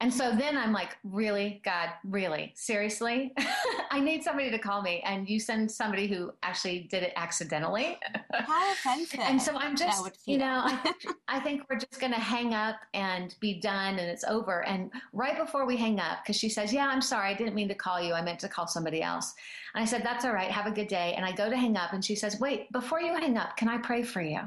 And 0.02 0.12
so 0.12 0.34
then 0.34 0.56
I'm 0.56 0.72
like, 0.72 0.96
really, 1.04 1.60
God, 1.62 1.90
really, 2.04 2.54
seriously? 2.56 3.34
I 3.90 4.00
need 4.00 4.24
somebody 4.24 4.50
to 4.50 4.58
call 4.58 4.80
me. 4.80 5.02
And 5.04 5.28
you 5.28 5.38
send 5.38 5.70
somebody 5.70 6.06
who 6.06 6.32
actually 6.42 6.88
did 6.90 7.02
it 7.02 7.12
accidentally. 7.16 7.98
How 8.32 8.72
offensive. 8.72 9.20
and 9.20 9.40
so 9.40 9.54
I'm 9.56 9.76
just, 9.76 10.18
you 10.26 10.38
know, 10.38 10.62
I, 10.64 10.76
think, 10.76 11.06
I 11.28 11.40
think 11.40 11.62
we're 11.68 11.78
just 11.78 12.00
going 12.00 12.14
to 12.14 12.18
hang 12.18 12.54
up 12.54 12.76
and 12.94 13.34
be 13.40 13.60
done 13.60 13.98
and 13.98 14.08
it's 14.08 14.24
over. 14.24 14.64
And 14.64 14.90
right 15.12 15.36
before 15.36 15.66
we 15.66 15.76
hang 15.76 16.00
up, 16.00 16.20
because 16.22 16.36
she 16.36 16.48
says, 16.48 16.72
yeah, 16.72 16.88
I'm 16.88 17.02
sorry, 17.02 17.28
I 17.28 17.34
didn't 17.34 17.54
mean 17.54 17.68
to 17.68 17.74
call 17.74 18.00
you. 18.00 18.14
I 18.14 18.22
meant 18.22 18.38
to 18.40 18.48
call 18.48 18.66
somebody 18.66 19.02
else. 19.02 19.34
And 19.74 19.82
I 19.82 19.84
said, 19.84 20.02
that's 20.02 20.24
all 20.24 20.32
right. 20.32 20.50
Have 20.50 20.66
a 20.66 20.70
good 20.70 20.88
day. 20.88 21.12
And 21.14 21.26
I 21.26 21.32
go 21.32 21.50
to 21.50 21.56
hang 21.56 21.76
up 21.76 21.92
and 21.92 22.02
she 22.02 22.14
says, 22.14 22.40
wait, 22.40 22.72
before 22.72 23.02
you 23.02 23.12
hang 23.12 23.36
up, 23.36 23.58
can 23.58 23.68
I 23.68 23.76
pray 23.76 24.02
for 24.02 24.22
you? 24.22 24.40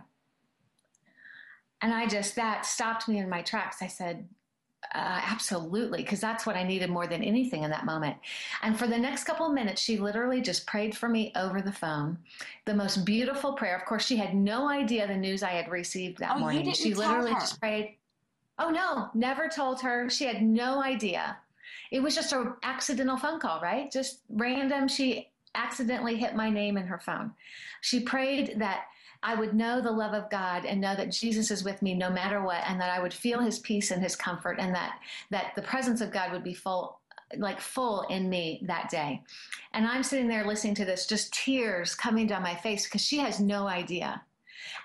And 1.84 1.94
I 1.94 2.08
just, 2.08 2.36
that 2.38 2.66
stopped 2.66 3.08
me 3.08 3.20
in 3.20 3.30
my 3.30 3.44
tracks. 3.44 3.84
I 3.84 3.88
said, 3.88 4.28
uh, 4.94 5.22
absolutely, 5.26 6.04
because 6.04 6.20
that's 6.20 6.46
what 6.46 6.56
I 6.56 6.64
needed 6.64 6.90
more 6.90 7.08
than 7.08 7.24
anything 7.24 7.64
in 7.64 7.72
that 7.72 7.86
moment. 7.86 8.18
And 8.62 8.78
for 8.78 8.88
the 8.88 8.98
next 8.98 9.24
couple 9.24 9.48
of 9.48 9.54
minutes, 9.54 9.82
she 9.82 9.98
literally 9.98 10.42
just 10.42 10.68
prayed 10.68 10.96
for 10.96 11.10
me 11.10 11.32
over 11.36 11.62
the 11.62 11.72
phone. 11.72 12.18
The 12.66 12.74
most 12.74 13.06
beautiful 13.06 13.54
prayer. 13.54 13.76
Of 13.76 13.86
course, 13.86 14.06
she 14.06 14.18
had 14.18 14.36
no 14.36 14.70
idea 14.70 15.08
the 15.08 15.16
news 15.16 15.44
I 15.44 15.52
had 15.52 15.70
received 15.70 16.20
that 16.20 16.36
oh, 16.36 16.40
morning. 16.40 16.72
she 16.74 16.94
literally 16.94 17.34
her. 17.34 17.40
just 17.40 17.60
prayed. 17.60 17.98
Oh 18.60 18.70
no, 18.70 19.10
never 19.14 19.50
told 19.50 19.82
her. 19.82 20.10
She 20.10 20.26
had 20.26 20.44
no 20.44 20.84
idea. 20.84 21.38
It 21.92 22.02
was 22.02 22.16
just 22.16 22.34
an 22.34 22.54
accidental 22.64 23.18
phone 23.18 23.40
call, 23.40 23.62
right? 23.62 23.92
Just 23.92 24.20
random. 24.30 24.88
She 24.88 25.30
accidentally 25.56 26.18
hit 26.18 26.36
my 26.36 26.50
name 26.50 26.78
in 26.78 26.86
her 26.88 27.00
phone. 27.00 27.32
She 27.82 28.00
prayed 28.00 28.56
that 28.58 28.86
I 29.24 29.36
would 29.36 29.54
know 29.54 29.82
the 29.82 29.92
love 29.92 30.14
of 30.14 30.30
God 30.30 30.66
and 30.66 30.82
know 30.82 30.96
that 30.96 31.12
Jesus 31.12 31.50
is 31.50 31.64
with 31.64 31.82
me 31.82 31.94
no 31.94 32.10
matter 32.10 32.42
what, 32.44 32.64
and 32.68 32.80
that 32.82 32.92
I 32.92 33.02
would 33.02 33.14
feel 33.14 33.40
his 33.40 33.60
peace 33.60 33.92
and 33.92 34.04
his 34.04 34.16
comfort, 34.16 34.60
and 34.60 34.76
that, 34.76 35.00
that 35.32 35.54
the 35.56 35.62
presence 35.62 36.02
of 36.02 36.12
God 36.12 36.32
would 36.32 36.44
be 36.44 36.54
full 36.54 37.00
like 37.38 37.60
full 37.60 38.02
in 38.10 38.30
me 38.30 38.62
that 38.68 38.90
day. 38.90 39.22
And 39.74 39.88
I'm 39.88 40.04
sitting 40.04 40.28
there 40.28 40.46
listening 40.46 40.76
to 40.76 40.86
this, 40.86 41.08
just 41.08 41.34
tears 41.34 41.96
coming 41.96 42.28
down 42.28 42.44
my 42.44 42.54
face 42.54 42.84
because 42.84 43.02
she 43.02 43.18
has 43.18 43.40
no 43.40 43.68
idea. 43.68 44.22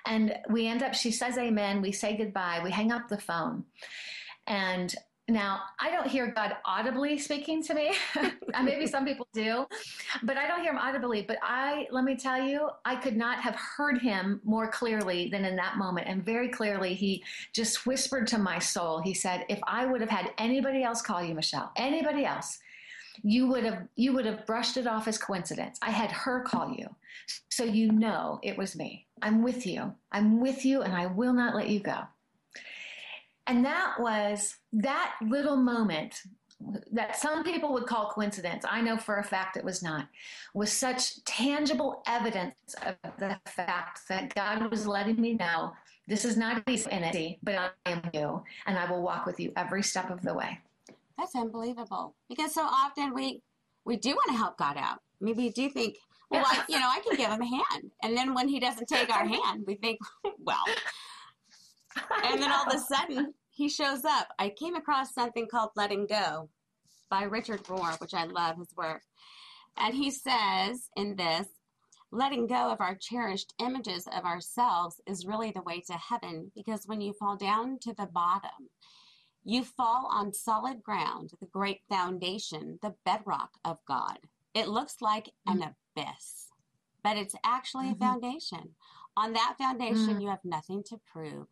And 0.07 0.35
we 0.49 0.67
end 0.67 0.83
up, 0.83 0.95
she 0.95 1.11
says 1.11 1.37
amen, 1.37 1.83
we 1.83 1.93
say 1.93 2.17
goodbye, 2.17 2.61
we 2.65 2.71
hang 2.71 2.91
up 2.91 3.09
the 3.09 3.19
phone. 3.19 3.65
And 4.47 4.95
now, 5.29 5.61
I 5.79 5.91
don't 5.91 6.07
hear 6.07 6.33
God 6.35 6.57
audibly 6.65 7.19
speaking 7.19 7.63
to 7.65 7.75
me. 7.75 7.95
Uh, 8.55 8.63
maybe 8.63 8.87
some 8.87 9.05
people 9.05 9.29
do, 9.35 9.67
but 10.23 10.39
I 10.39 10.49
don't 10.49 10.63
hear 10.63 10.73
him 10.73 10.79
audibly. 10.79 11.21
But 11.21 11.37
I, 11.43 11.87
let 11.91 12.03
me 12.03 12.17
tell 12.17 12.43
you, 12.43 12.71
I 12.87 12.97
could 12.97 13.15
not 13.15 13.41
have 13.41 13.55
heard 13.55 13.99
him 14.01 14.41
more 14.43 14.69
clearly 14.69 15.29
than 15.29 15.45
in 15.45 15.55
that 15.57 15.77
moment. 15.77 16.09
And 16.09 16.25
very 16.25 16.49
clearly, 16.49 16.95
he 16.95 17.23
just 17.53 17.87
whispered 17.87 18.27
to 18.29 18.39
my 18.39 18.59
soul. 18.59 19.01
He 19.01 19.13
said, 19.13 19.45
If 19.51 19.61
I 19.65 19.85
would 19.85 20.01
have 20.01 20.09
had 20.09 20.33
anybody 20.39 20.83
else 20.83 21.03
call 21.03 21.23
you, 21.23 21.35
Michele, 21.35 21.71
anybody 21.77 22.25
else, 22.25 22.59
you 23.23 23.47
would 23.49 23.65
have 23.65 23.87
you 23.97 24.15
would 24.15 24.25
have 24.25 24.47
brushed 24.47 24.79
it 24.79 24.87
off 24.87 25.09
as 25.09 25.19
coincidence. 25.19 25.79
I 25.83 25.91
had 25.91 26.11
her 26.11 26.41
call 26.41 26.73
you. 26.73 26.89
So 27.51 27.65
you 27.65 27.93
know 27.93 28.41
it 28.43 28.57
was 28.57 28.77
me. 28.77 29.07
I'm 29.21 29.43
with 29.43 29.67
you. 29.67 29.93
I'm 30.11 30.41
with 30.41 30.65
you 30.65 30.83
and 30.83 30.95
I 30.95 31.07
will 31.07 31.35
not 31.35 31.55
let 31.55 31.69
you 31.69 31.81
go. 31.81 32.05
And 33.49 33.65
that 33.65 33.95
was 33.99 34.55
that 34.75 35.15
little 35.27 35.57
moment 35.57 36.15
that 36.93 37.17
some 37.17 37.45
people 37.45 37.73
would 37.73 37.87
call 37.87 38.11
coincidence. 38.11 38.65
I 38.69 38.81
know 38.81 38.97
for 38.97 39.19
a 39.19 39.25
fact 39.25 39.57
it 39.57 39.65
was 39.65 39.83
not, 39.83 40.07
was 40.55 40.73
such 40.73 41.25
tangible 41.25 42.03
evidence 42.07 42.75
of 42.85 42.97
the 43.19 43.39
fact 43.47 44.01
that 44.09 44.35
God 44.35 44.71
was 44.71 44.87
letting 44.87 45.21
me 45.21 45.35
know 45.35 45.73
this 46.09 46.25
is 46.25 46.37
not 46.37 46.63
easy, 46.69 47.39
but 47.43 47.55
I 47.55 47.71
am 47.87 48.03
you, 48.13 48.43
and 48.67 48.79
I 48.79 48.91
will 48.91 49.03
walk 49.03 49.27
with 49.27 49.39
you 49.39 49.53
every 49.57 49.83
step 49.83 50.11
of 50.11 50.23
the 50.23 50.35
way. 50.35 50.59
That's 51.17 51.35
unbelievable 51.35 52.15
because 52.29 52.55
so 52.55 52.63
often 52.63 53.15
we 53.15 53.43
we 53.85 53.97
do 53.97 54.11
want 54.11 54.31
to 54.31 54.37
help 54.37 54.57
God 54.59 54.77
out. 54.77 54.99
Maybe 55.21 55.45
we 55.45 55.51
do 55.51 55.69
think, 55.71 55.97
well, 56.31 56.45
I, 56.47 56.63
you 56.69 56.79
know, 56.79 56.89
I 56.89 57.01
can 57.01 57.17
give 57.17 57.31
him 57.31 57.41
a 57.41 57.47
hand, 57.47 57.91
and 58.03 58.17
then 58.17 58.35
when 58.35 58.49
he 58.49 58.61
doesn't 58.61 58.89
take 58.89 59.11
our 59.11 59.27
hand, 59.27 59.65
we 59.67 59.75
think, 59.75 59.99
well, 60.41 60.65
and 62.25 62.43
then 62.43 62.51
all 62.51 62.67
of 62.67 62.75
a 62.75 62.79
sudden 62.79 63.35
he 63.59 63.69
shows 63.69 64.05
up. 64.05 64.29
I 64.39 64.51
came 64.51 64.77
across 64.77 65.13
something 65.13 65.49
called 65.51 65.71
Letting 65.75 66.07
Go 66.07 66.49
by 67.11 67.25
Richard 67.25 67.65
Rohr, 67.65 68.01
which 68.01 68.15
I 68.15 68.25
love 68.25 68.57
his 68.57 68.69
work. 68.77 69.03
And 69.77 69.93
he 69.93 70.13
says 70.13 70.89
in 70.97 71.17
this, 71.17 71.49
letting 72.13 72.47
go 72.47 72.71
of 72.71 72.81
our 72.81 72.95
cherished 72.95 73.55
images 73.59 74.07
of 74.17 74.25
ourselves 74.25 75.01
is 75.09 75.27
really 75.27 75.51
the 75.51 75.63
way 75.63 75.81
to 75.89 75.95
heaven 75.95 76.53
because 76.55 76.87
when 76.87 77.01
you 77.01 77.13
fall 77.13 77.37
down 77.37 77.81
to 77.81 77.93
the 77.95 78.07
bottom, 78.07 78.71
you 79.43 79.65
fall 79.65 80.09
on 80.09 80.33
solid 80.33 80.81
ground, 80.81 81.33
the 81.41 81.47
great 81.47 81.81
foundation, 81.89 82.79
the 82.81 82.95
bedrock 83.05 83.51
of 83.65 83.79
God. 83.89 84.19
It 84.55 84.69
looks 84.69 84.99
like 85.01 85.33
mm-hmm. 85.49 85.63
an 85.63 85.75
abyss, 85.97 86.47
but 87.03 87.17
it's 87.17 87.35
actually 87.45 87.87
mm-hmm. 87.87 88.05
a 88.05 88.07
foundation. 88.07 88.69
On 89.17 89.33
that 89.33 89.57
foundation, 89.59 90.11
mm-hmm. 90.11 90.21
you 90.21 90.29
have 90.29 90.45
nothing 90.45 90.85
to 90.85 91.01
prove, 91.13 91.49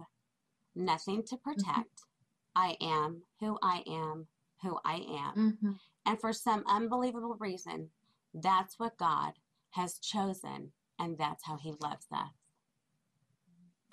nothing 0.77 1.23
to 1.25 1.37
mm-hmm. 1.37 1.51
protect. 1.51 1.77
Mm-hmm. 1.77 2.63
I 2.63 2.77
am 2.81 3.23
who 3.41 3.59
I 3.63 3.83
am, 3.87 4.27
who 4.63 4.79
I 4.85 4.95
am. 4.95 5.35
Mm-hmm. 5.37 5.73
And 6.07 6.21
for 6.21 6.33
some 6.33 6.63
unbelievable 6.67 7.37
reason, 7.39 7.91
that's 8.33 8.79
what 8.79 8.97
God 8.97 9.33
has 9.71 9.99
chosen, 9.99 10.73
and 10.99 11.19
that's 11.19 11.45
how 11.45 11.57
He 11.57 11.73
loves 11.81 12.07
us. 12.13 12.29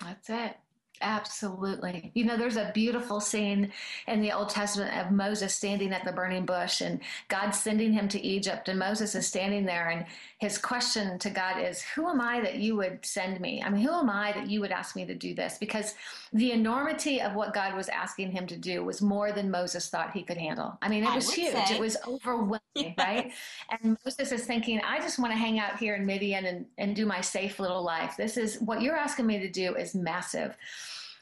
That's 0.00 0.30
it. 0.30 0.56
Absolutely. 1.04 2.10
You 2.14 2.24
know, 2.24 2.38
there's 2.38 2.56
a 2.56 2.70
beautiful 2.72 3.20
scene 3.20 3.70
in 4.08 4.22
the 4.22 4.32
Old 4.32 4.48
Testament 4.48 4.96
of 4.96 5.12
Moses 5.12 5.54
standing 5.54 5.92
at 5.92 6.02
the 6.02 6.12
burning 6.12 6.46
bush 6.46 6.80
and 6.80 6.98
God 7.28 7.50
sending 7.50 7.92
him 7.92 8.08
to 8.08 8.20
Egypt. 8.20 8.70
And 8.70 8.78
Moses 8.78 9.14
is 9.14 9.26
standing 9.26 9.66
there, 9.66 9.90
and 9.90 10.06
his 10.38 10.56
question 10.56 11.18
to 11.18 11.28
God 11.28 11.60
is, 11.60 11.82
Who 11.82 12.08
am 12.08 12.22
I 12.22 12.40
that 12.40 12.54
you 12.54 12.76
would 12.76 13.04
send 13.04 13.38
me? 13.38 13.62
I 13.62 13.68
mean, 13.68 13.82
who 13.82 13.92
am 13.92 14.08
I 14.08 14.32
that 14.32 14.48
you 14.48 14.62
would 14.62 14.72
ask 14.72 14.96
me 14.96 15.04
to 15.04 15.14
do 15.14 15.34
this? 15.34 15.58
Because 15.60 15.94
the 16.32 16.52
enormity 16.52 17.20
of 17.20 17.34
what 17.34 17.52
God 17.52 17.76
was 17.76 17.90
asking 17.90 18.30
him 18.30 18.46
to 18.46 18.56
do 18.56 18.82
was 18.82 19.02
more 19.02 19.30
than 19.30 19.50
Moses 19.50 19.90
thought 19.90 20.12
he 20.12 20.22
could 20.22 20.38
handle. 20.38 20.78
I 20.80 20.88
mean, 20.88 21.04
it 21.04 21.14
was 21.14 21.30
huge, 21.30 21.52
say. 21.52 21.74
it 21.74 21.80
was 21.80 21.98
overwhelming, 22.08 22.60
right? 22.98 23.30
And 23.70 23.98
Moses 24.06 24.32
is 24.32 24.46
thinking, 24.46 24.80
I 24.80 25.00
just 25.00 25.18
want 25.18 25.32
to 25.32 25.38
hang 25.38 25.58
out 25.58 25.78
here 25.78 25.96
in 25.96 26.06
Midian 26.06 26.46
and, 26.46 26.64
and 26.78 26.96
do 26.96 27.04
my 27.04 27.20
safe 27.20 27.60
little 27.60 27.82
life. 27.82 28.16
This 28.16 28.38
is 28.38 28.58
what 28.60 28.80
you're 28.80 28.96
asking 28.96 29.26
me 29.26 29.38
to 29.40 29.50
do 29.50 29.74
is 29.74 29.94
massive. 29.94 30.56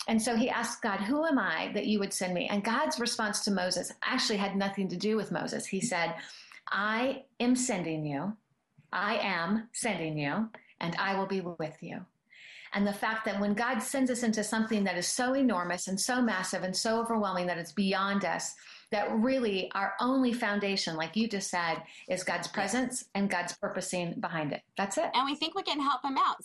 And 0.09 0.21
so 0.21 0.37
he 0.37 0.51
asked 0.51 0.83
God, 0.83 1.01
Who 1.01 1.25
am 1.25 1.39
I 1.39 1.71
that 1.75 1.87
you 1.87 1.99
would 2.01 2.13
send 2.13 2.35
me? 2.35 2.49
And 2.49 2.65
God's 2.65 2.99
response 2.99 3.41
to 3.45 3.51
Moses 3.51 3.93
actually 4.05 4.39
had 4.39 4.57
nothing 4.57 4.89
to 4.89 4.97
do 4.97 5.17
with 5.17 5.33
Moses. 5.33 5.67
He 5.67 5.81
said, 5.81 6.15
I 6.71 7.25
am 7.41 7.55
sending 7.55 8.05
you, 8.05 8.37
I 8.93 9.17
am 9.19 9.69
sending 9.73 10.19
you, 10.19 10.49
and 10.81 10.97
I 10.97 11.19
will 11.19 11.27
be 11.27 11.41
with 11.41 11.77
you. 11.81 12.05
And 12.75 12.87
the 12.87 12.93
fact 12.93 13.27
that 13.27 13.39
when 13.39 13.53
God 13.53 13.81
sends 13.81 14.11
us 14.11 14.23
into 14.23 14.43
something 14.43 14.83
that 14.85 14.97
is 14.97 15.07
so 15.07 15.35
enormous 15.35 15.89
and 15.89 16.01
so 16.01 16.23
massive 16.23 16.63
and 16.63 16.75
so 16.75 16.99
overwhelming 17.01 17.47
that 17.47 17.59
it's 17.59 17.73
beyond 17.73 18.25
us, 18.25 18.55
that 18.91 19.11
really 19.13 19.71
our 19.75 19.93
only 20.01 20.33
foundation, 20.33 20.97
like 20.97 21.15
you 21.15 21.29
just 21.29 21.51
said, 21.51 21.83
is 22.09 22.25
God's 22.25 22.49
presence 22.49 23.05
and 23.15 23.31
God's 23.31 23.53
purposing 23.55 24.21
behind 24.21 24.53
it. 24.53 24.63
That's 24.79 24.97
it. 24.97 25.11
And 25.15 25.27
we 25.27 25.35
think 25.35 25.55
we 25.55 25.63
can 25.63 25.81
help 25.81 26.03
him 26.03 26.17
out. 26.17 26.37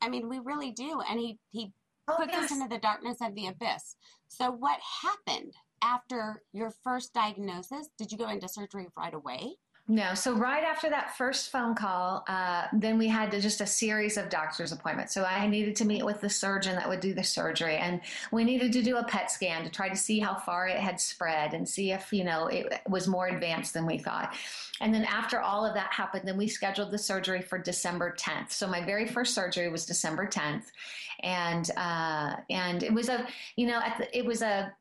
I 0.00 0.08
mean, 0.08 0.28
we 0.28 0.38
really 0.38 0.70
do. 0.70 1.00
And 1.08 1.18
he, 1.18 1.38
he 1.50 1.72
oh, 2.12 2.16
put 2.16 2.30
yes. 2.30 2.44
us 2.44 2.52
into 2.52 2.68
the 2.68 2.78
darkness 2.78 3.18
of 3.20 3.34
the 3.34 3.46
abyss. 3.46 3.96
So, 4.28 4.50
what 4.50 4.78
happened 5.02 5.54
after 5.82 6.42
your 6.52 6.70
first 6.82 7.12
diagnosis? 7.12 7.88
Did 7.98 8.12
you 8.12 8.18
go 8.18 8.28
into 8.28 8.48
surgery 8.48 8.88
right 8.96 9.14
away? 9.14 9.56
No. 9.88 10.14
So 10.14 10.32
right 10.32 10.62
after 10.62 10.88
that 10.90 11.16
first 11.16 11.50
phone 11.50 11.74
call, 11.74 12.24
uh, 12.28 12.66
then 12.72 12.98
we 12.98 13.08
had 13.08 13.32
to 13.32 13.40
just 13.40 13.60
a 13.60 13.66
series 13.66 14.16
of 14.16 14.28
doctor's 14.28 14.70
appointments. 14.70 15.12
So 15.12 15.24
I 15.24 15.48
needed 15.48 15.74
to 15.76 15.84
meet 15.84 16.04
with 16.04 16.20
the 16.20 16.30
surgeon 16.30 16.76
that 16.76 16.88
would 16.88 17.00
do 17.00 17.14
the 17.14 17.24
surgery, 17.24 17.76
and 17.76 18.00
we 18.30 18.44
needed 18.44 18.72
to 18.74 18.82
do 18.82 18.98
a 18.98 19.04
PET 19.04 19.30
scan 19.30 19.64
to 19.64 19.70
try 19.70 19.88
to 19.88 19.96
see 19.96 20.20
how 20.20 20.36
far 20.36 20.68
it 20.68 20.78
had 20.78 21.00
spread 21.00 21.52
and 21.52 21.68
see 21.68 21.90
if 21.90 22.12
you 22.12 22.22
know 22.22 22.46
it 22.46 22.80
was 22.88 23.08
more 23.08 23.26
advanced 23.26 23.74
than 23.74 23.84
we 23.84 23.98
thought. 23.98 24.34
And 24.80 24.94
then 24.94 25.04
after 25.04 25.40
all 25.40 25.66
of 25.66 25.74
that 25.74 25.92
happened, 25.92 26.28
then 26.28 26.36
we 26.36 26.46
scheduled 26.46 26.92
the 26.92 26.98
surgery 26.98 27.42
for 27.42 27.58
December 27.58 28.14
10th. 28.16 28.52
So 28.52 28.68
my 28.68 28.84
very 28.84 29.06
first 29.06 29.34
surgery 29.34 29.68
was 29.68 29.84
December 29.84 30.28
10th, 30.28 30.64
and 31.22 31.70
uh, 31.76 32.36
and 32.50 32.82
it 32.82 32.92
was 32.92 33.08
a 33.08 33.26
you 33.56 33.66
know 33.66 33.80
the, 33.98 34.16
it 34.16 34.24
was 34.24 34.42
a 34.42 34.72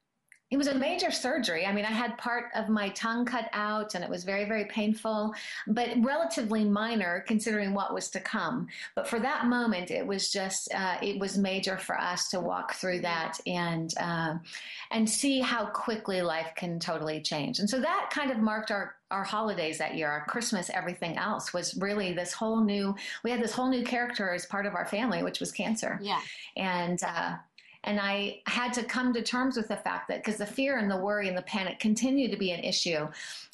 it 0.52 0.58
was 0.58 0.68
a 0.68 0.76
major 0.76 1.12
surgery. 1.12 1.66
I 1.66 1.72
mean, 1.72 1.86
I 1.86 1.92
had 1.92 2.18
part 2.18 2.52
of 2.56 2.68
my 2.68 2.90
tongue 2.90 3.26
cut 3.26 3.50
out 3.54 3.96
and 3.96 4.04
it 4.04 4.10
was 4.10 4.26
very, 4.26 4.44
very 4.44 4.66
painful, 4.66 5.34
but 5.68 5.90
relatively 6.02 6.66
minor 6.66 7.24
considering 7.26 7.74
what 7.74 7.94
was 7.94 8.10
to 8.10 8.20
come. 8.20 8.68
But 8.94 9.08
for 9.08 9.18
that 9.22 9.46
moment, 9.46 9.92
it 9.92 10.06
was 10.06 10.30
just, 10.30 10.72
uh, 10.74 10.98
it 11.02 11.18
was 11.18 11.38
major 11.38 11.78
for 11.78 11.98
us 11.98 12.28
to 12.32 12.42
walk 12.42 12.74
through 12.74 13.00
that 13.00 13.40
and, 13.48 13.94
uh, 13.98 14.36
and 14.92 15.10
see 15.10 15.40
how 15.40 15.68
quickly 15.68 16.22
life 16.22 16.52
can 16.58 16.80
totally 16.80 17.22
change. 17.22 17.60
And 17.60 17.70
so 17.70 17.80
that 17.80 18.10
kind 18.12 18.30
of 18.30 18.40
marked 18.40 18.72
our, 18.72 18.96
our 19.12 19.24
holidays 19.24 19.78
that 19.78 19.96
year, 19.96 20.10
our 20.10 20.26
Christmas, 20.26 20.72
everything 20.74 21.18
else 21.18 21.54
was 21.54 21.76
really 21.78 22.14
this 22.14 22.34
whole 22.34 22.64
new, 22.64 22.96
we 23.24 23.32
had 23.32 23.44
this 23.44 23.54
whole 23.54 23.70
new 23.70 23.84
character 23.84 24.34
as 24.34 24.46
part 24.46 24.66
of 24.66 24.74
our 24.74 24.86
family, 24.86 25.22
which 25.22 25.40
was 25.40 25.52
cancer. 25.52 26.00
Yeah. 26.02 26.22
And, 26.56 27.04
uh, 27.04 27.36
And 27.84 28.00
I 28.00 28.42
had 28.46 28.74
to 28.74 28.84
come 28.84 29.12
to 29.14 29.24
terms 29.24 29.58
with 29.58 29.68
the 29.68 29.76
fact 29.76 30.08
that 30.08 30.20
because 30.24 30.38
the 30.38 30.46
fear 30.46 30.78
and 30.78 30.90
the 30.90 30.98
worry 30.98 31.28
and 31.28 31.38
the 31.38 31.42
panic 31.42 31.80
continue 31.80 32.30
to 32.30 32.38
be 32.38 32.52
an 32.52 32.64
issue. 32.64 33.08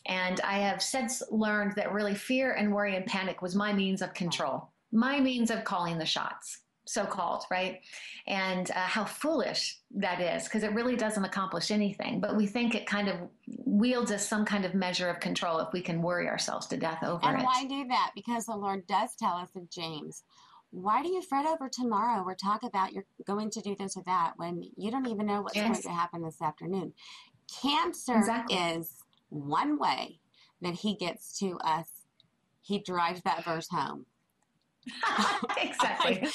And 0.06 0.42
I 0.42 0.60
have 0.60 0.82
since 0.82 1.24
learned 1.32 1.74
that 1.76 1.94
really 1.94 2.16
fear 2.16 2.54
and 2.54 2.74
worry 2.74 2.96
and 2.98 3.06
panic 3.06 3.42
was 3.42 3.56
my 3.56 3.72
means 3.72 4.02
of 4.02 4.14
control, 4.14 4.70
my 4.92 5.20
means 5.20 5.50
of 5.50 5.64
calling 5.64 5.98
the 5.98 6.06
shots 6.06 6.60
so 6.88 7.06
called, 7.06 7.44
right? 7.52 7.82
And 8.26 8.70
uh, 8.72 8.76
how 8.76 9.06
foolish 9.06 9.80
that 9.96 10.20
is 10.22 10.46
because 10.46 10.64
it 10.64 10.74
really 10.74 10.96
doesn't 10.96 11.24
accomplish 11.24 11.72
anything. 11.72 12.20
But 12.20 12.36
we 12.36 12.48
think 12.48 12.76
it 12.76 12.86
kind 12.86 13.08
of 13.08 13.18
wields 13.46 14.12
us 14.12 14.28
some 14.28 14.46
kind 14.46 14.66
of 14.66 14.74
measure 14.74 15.10
of 15.10 15.20
control 15.20 15.60
if 15.60 15.70
we 15.74 15.82
can 15.82 16.02
worry 16.02 16.28
ourselves 16.28 16.68
to 16.68 16.78
death 16.78 17.04
over 17.04 17.26
and 17.26 17.36
it. 17.36 17.40
And 17.40 17.44
why 17.44 17.66
do 17.66 17.88
that? 17.90 18.12
Because 18.16 18.46
the 18.46 18.56
Lord 18.56 18.88
does 18.88 19.16
tell 19.16 19.36
us 19.36 19.50
in 19.56 19.68
James, 19.72 20.24
why 20.72 21.02
do 21.02 21.10
you 21.10 21.22
fret 21.22 21.46
over 21.46 21.70
tomorrow 21.70 22.24
or 22.24 22.36
talk 22.36 22.64
about 22.64 22.94
you're 22.94 23.06
going 23.26 23.50
to 23.52 23.62
do 23.62 23.76
this 23.78 23.96
or 23.96 24.04
that 24.04 24.34
when 24.38 24.64
you 24.76 24.92
don't 24.92 25.08
even 25.08 25.26
know 25.26 25.42
what's 25.42 25.56
yes. 25.56 25.66
going 25.66 25.82
to 25.82 25.90
happen 25.90 26.22
this 26.24 26.42
afternoon? 26.42 26.94
Cancer 27.62 28.18
exactly. 28.18 28.58
is 28.58 28.92
one 29.30 29.80
way 29.80 30.20
that 30.62 30.74
he 30.74 30.96
gets 30.96 31.38
to 31.40 31.58
us. 31.60 31.88
He 32.62 32.80
drives 32.80 33.22
that 33.22 33.46
verse 33.46 33.70
home 33.70 34.06
exactly. 35.62 36.28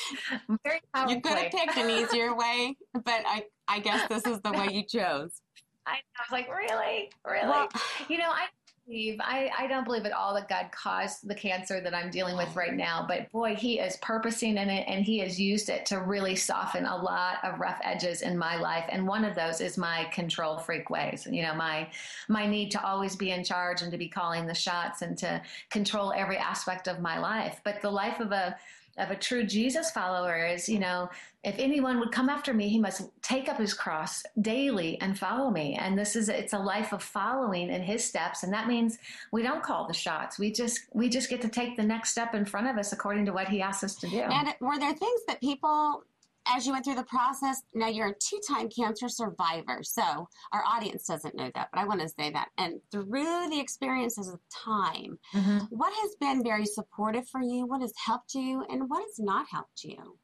Very 0.64 0.80
You 1.08 1.20
could 1.20 1.38
have 1.38 1.50
picked 1.50 1.76
an 1.76 1.90
easier 1.90 2.34
way, 2.34 2.76
but 2.94 3.22
I, 3.26 3.44
I 3.68 3.80
guess 3.80 4.08
this 4.08 4.26
is 4.26 4.40
the 4.42 4.52
way 4.52 4.68
you 4.70 4.84
chose. 4.84 5.40
I, 5.86 5.94
I 5.94 6.22
was 6.22 6.30
like, 6.30 6.48
really, 6.48 7.10
really. 7.26 7.48
Well, 7.48 7.68
you 8.08 8.18
know, 8.18 8.28
I 8.28 8.46
believe 8.86 9.20
I, 9.20 9.50
I 9.56 9.66
don't 9.66 9.84
believe 9.84 10.04
at 10.04 10.12
all 10.12 10.34
that 10.34 10.48
God 10.48 10.70
caused 10.72 11.28
the 11.28 11.34
cancer 11.34 11.80
that 11.80 11.94
I'm 11.94 12.10
dealing 12.10 12.36
with 12.36 12.54
right 12.56 12.74
now, 12.74 13.04
but 13.06 13.30
boy, 13.30 13.54
He 13.54 13.78
is 13.78 13.96
purposing 13.98 14.56
in 14.56 14.68
it 14.68 14.84
and 14.88 15.04
He 15.04 15.18
has 15.20 15.40
used 15.40 15.68
it 15.68 15.86
to 15.86 16.00
really 16.00 16.36
soften 16.36 16.84
a 16.84 16.96
lot 16.96 17.38
of 17.44 17.60
rough 17.60 17.80
edges 17.82 18.22
in 18.22 18.36
my 18.36 18.56
life. 18.56 18.84
And 18.88 19.06
one 19.06 19.24
of 19.24 19.34
those 19.34 19.60
is 19.60 19.78
my 19.78 20.04
control 20.12 20.58
freak 20.58 20.90
ways. 20.90 21.26
You 21.30 21.42
know, 21.42 21.54
my 21.54 21.88
my 22.28 22.46
need 22.46 22.70
to 22.72 22.84
always 22.84 23.16
be 23.16 23.30
in 23.30 23.44
charge 23.44 23.82
and 23.82 23.90
to 23.92 23.98
be 23.98 24.08
calling 24.08 24.46
the 24.46 24.54
shots 24.54 25.02
and 25.02 25.16
to 25.18 25.40
control 25.70 26.12
every 26.14 26.36
aspect 26.36 26.88
of 26.88 27.00
my 27.00 27.18
life. 27.18 27.60
But 27.64 27.80
the 27.82 27.90
life 27.90 28.20
of 28.20 28.32
a 28.32 28.56
of 28.98 29.10
a 29.10 29.16
true 29.16 29.44
Jesus 29.44 29.90
follower 29.90 30.46
is, 30.46 30.68
you 30.68 30.78
know, 30.78 31.08
if 31.44 31.58
anyone 31.58 31.98
would 31.98 32.12
come 32.12 32.28
after 32.28 32.54
me, 32.54 32.68
he 32.68 32.78
must 32.78 33.08
take 33.20 33.48
up 33.48 33.58
his 33.58 33.74
cross 33.74 34.22
daily 34.40 35.00
and 35.00 35.18
follow 35.18 35.50
me. 35.50 35.76
And 35.80 35.98
this 35.98 36.14
is 36.14 36.28
it's 36.28 36.52
a 36.52 36.58
life 36.58 36.92
of 36.92 37.02
following 37.02 37.70
in 37.70 37.82
his 37.82 38.04
steps, 38.04 38.42
and 38.42 38.52
that 38.52 38.68
means 38.68 38.98
we 39.32 39.42
don't 39.42 39.62
call 39.62 39.86
the 39.88 39.94
shots. 39.94 40.38
We 40.38 40.52
just 40.52 40.82
we 40.92 41.08
just 41.08 41.28
get 41.28 41.42
to 41.42 41.48
take 41.48 41.76
the 41.76 41.82
next 41.82 42.10
step 42.10 42.34
in 42.34 42.44
front 42.44 42.68
of 42.68 42.76
us 42.76 42.92
according 42.92 43.26
to 43.26 43.32
what 43.32 43.48
he 43.48 43.60
asks 43.60 43.82
us 43.82 43.94
to 43.96 44.08
do. 44.08 44.20
And 44.20 44.54
were 44.60 44.78
there 44.78 44.94
things 44.94 45.20
that 45.26 45.40
people 45.40 46.04
as 46.46 46.66
you 46.66 46.72
went 46.72 46.84
through 46.84 46.96
the 46.96 47.04
process, 47.04 47.62
now 47.74 47.88
you're 47.88 48.08
a 48.08 48.14
two 48.14 48.40
time 48.46 48.68
cancer 48.68 49.08
survivor. 49.08 49.82
So 49.82 50.28
our 50.52 50.64
audience 50.66 51.06
doesn't 51.06 51.34
know 51.34 51.50
that, 51.54 51.68
but 51.72 51.80
I 51.80 51.84
want 51.84 52.00
to 52.00 52.08
say 52.08 52.30
that. 52.30 52.48
And 52.58 52.80
through 52.90 53.48
the 53.50 53.58
experiences 53.60 54.28
of 54.28 54.40
time, 54.50 55.18
mm-hmm. 55.34 55.58
what 55.70 55.92
has 55.92 56.16
been 56.20 56.42
very 56.42 56.66
supportive 56.66 57.28
for 57.28 57.42
you? 57.42 57.66
What 57.66 57.80
has 57.80 57.92
helped 58.04 58.34
you? 58.34 58.64
And 58.68 58.88
what 58.88 59.02
has 59.02 59.18
not 59.18 59.46
helped 59.50 59.84
you? 59.84 60.18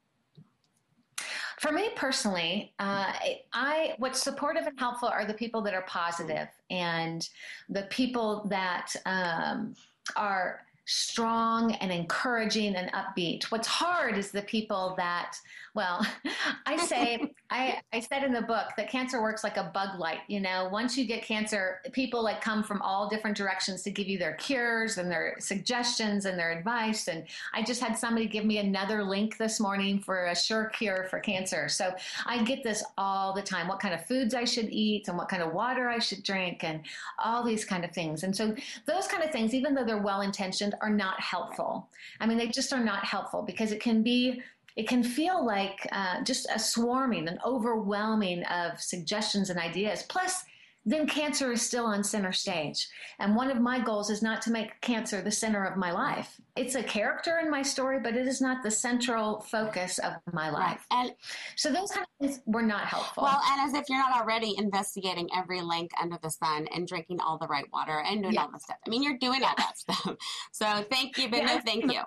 For 1.60 1.72
me 1.72 1.90
personally, 1.96 2.72
uh, 2.78 3.12
I 3.52 3.94
what's 3.98 4.22
supportive 4.22 4.66
and 4.68 4.78
helpful 4.78 5.08
are 5.08 5.24
the 5.24 5.34
people 5.34 5.60
that 5.62 5.74
are 5.74 5.82
positive 5.82 6.48
and 6.70 7.28
the 7.68 7.82
people 7.90 8.46
that 8.48 8.94
um, 9.06 9.74
are 10.14 10.60
strong 10.88 11.74
and 11.74 11.92
encouraging 11.92 12.74
and 12.74 12.90
upbeat. 12.92 13.44
What's 13.50 13.68
hard 13.68 14.16
is 14.16 14.30
the 14.30 14.42
people 14.42 14.94
that, 14.96 15.36
well, 15.74 16.06
I 16.66 16.76
say, 16.76 17.32
I, 17.50 17.80
I 17.92 18.00
said 18.00 18.24
in 18.24 18.32
the 18.32 18.42
book 18.42 18.68
that 18.76 18.90
cancer 18.90 19.22
works 19.22 19.44
like 19.44 19.56
a 19.56 19.70
bug 19.74 19.98
light. 19.98 20.20
You 20.28 20.40
know, 20.40 20.68
once 20.70 20.96
you 20.96 21.04
get 21.04 21.22
cancer, 21.22 21.80
people 21.92 22.22
like 22.22 22.40
come 22.40 22.62
from 22.62 22.82
all 22.82 23.08
different 23.08 23.36
directions 23.36 23.82
to 23.82 23.90
give 23.90 24.06
you 24.06 24.18
their 24.18 24.34
cures 24.34 24.98
and 24.98 25.10
their 25.10 25.36
suggestions 25.38 26.26
and 26.26 26.38
their 26.38 26.52
advice. 26.52 27.08
And 27.08 27.24
I 27.54 27.62
just 27.62 27.80
had 27.80 27.96
somebody 27.96 28.26
give 28.26 28.44
me 28.44 28.58
another 28.58 29.02
link 29.02 29.38
this 29.38 29.60
morning 29.60 30.00
for 30.00 30.26
a 30.26 30.36
sure 30.36 30.66
cure 30.66 31.06
for 31.10 31.20
cancer. 31.20 31.68
So 31.68 31.94
I 32.26 32.42
get 32.42 32.62
this 32.62 32.84
all 32.96 33.32
the 33.32 33.42
time 33.42 33.68
what 33.68 33.80
kind 33.80 33.94
of 33.94 34.04
foods 34.06 34.34
I 34.34 34.44
should 34.44 34.68
eat 34.70 35.08
and 35.08 35.16
what 35.16 35.28
kind 35.28 35.42
of 35.42 35.52
water 35.52 35.88
I 35.88 35.98
should 35.98 36.22
drink 36.22 36.64
and 36.64 36.80
all 37.18 37.44
these 37.44 37.64
kind 37.64 37.84
of 37.84 37.92
things. 37.92 38.22
And 38.22 38.36
so 38.36 38.54
those 38.86 39.06
kind 39.06 39.22
of 39.22 39.30
things, 39.30 39.54
even 39.54 39.74
though 39.74 39.84
they're 39.84 39.98
well 39.98 40.20
intentioned, 40.22 40.74
are 40.80 40.90
not 40.90 41.20
helpful. 41.20 41.88
I 42.20 42.26
mean, 42.26 42.38
they 42.38 42.48
just 42.48 42.72
are 42.72 42.82
not 42.82 43.04
helpful 43.04 43.42
because 43.42 43.72
it 43.72 43.80
can 43.80 44.02
be 44.02 44.42
it 44.78 44.86
can 44.86 45.02
feel 45.02 45.44
like 45.44 45.88
uh, 45.90 46.22
just 46.22 46.46
a 46.54 46.58
swarming, 46.58 47.26
an 47.26 47.40
overwhelming 47.44 48.44
of 48.44 48.80
suggestions 48.80 49.50
and 49.50 49.58
ideas. 49.58 50.04
Plus, 50.08 50.44
then 50.86 51.08
cancer 51.08 51.50
is 51.50 51.62
still 51.62 51.84
on 51.84 52.04
center 52.04 52.30
stage. 52.30 52.88
And 53.18 53.34
one 53.34 53.50
of 53.50 53.60
my 53.60 53.80
goals 53.80 54.08
is 54.08 54.22
not 54.22 54.40
to 54.42 54.52
make 54.52 54.80
cancer 54.80 55.20
the 55.20 55.32
center 55.32 55.64
of 55.64 55.76
my 55.76 55.90
life. 55.90 56.40
It's 56.54 56.76
a 56.76 56.82
character 56.84 57.40
in 57.40 57.50
my 57.50 57.60
story, 57.60 57.98
but 58.00 58.14
it 58.14 58.28
is 58.28 58.40
not 58.40 58.62
the 58.62 58.70
central 58.70 59.40
focus 59.40 59.98
of 59.98 60.12
my 60.32 60.48
life. 60.48 60.86
Right. 60.92 61.06
And 61.06 61.14
so 61.56 61.72
those 61.72 61.90
kind 61.90 62.06
of 62.06 62.28
things 62.28 62.40
were 62.46 62.62
not 62.62 62.86
helpful. 62.86 63.24
Well, 63.24 63.40
and 63.50 63.68
as 63.68 63.74
if 63.74 63.88
you're 63.88 63.98
not 63.98 64.18
already 64.18 64.54
investigating 64.56 65.28
every 65.36 65.60
link 65.60 65.90
under 66.00 66.20
the 66.22 66.30
sun 66.30 66.68
and 66.72 66.86
drinking 66.86 67.18
all 67.20 67.36
the 67.36 67.48
right 67.48 67.66
water 67.72 68.00
and 68.06 68.22
doing 68.22 68.38
all 68.38 68.50
the 68.52 68.60
stuff. 68.60 68.78
I 68.86 68.90
mean, 68.90 69.02
you're 69.02 69.18
doing 69.18 69.42
all 69.42 69.54
that 69.56 69.76
stuff. 69.76 70.16
So 70.52 70.84
thank 70.88 71.18
you, 71.18 71.28
yeah, 71.32 71.46
no 71.46 71.60
thank 71.60 71.92
you. 71.92 72.00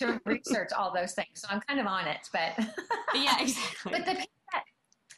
To, 0.00 0.20
research 0.24 0.70
all 0.76 0.92
those 0.94 1.12
things. 1.12 1.28
So 1.34 1.48
I'm 1.50 1.60
kind 1.60 1.80
of 1.80 1.86
on 1.86 2.06
it, 2.06 2.28
but 2.32 2.52
yeah, 3.14 3.40
exactly. 3.40 3.92
but 3.92 4.04
the 4.04 4.16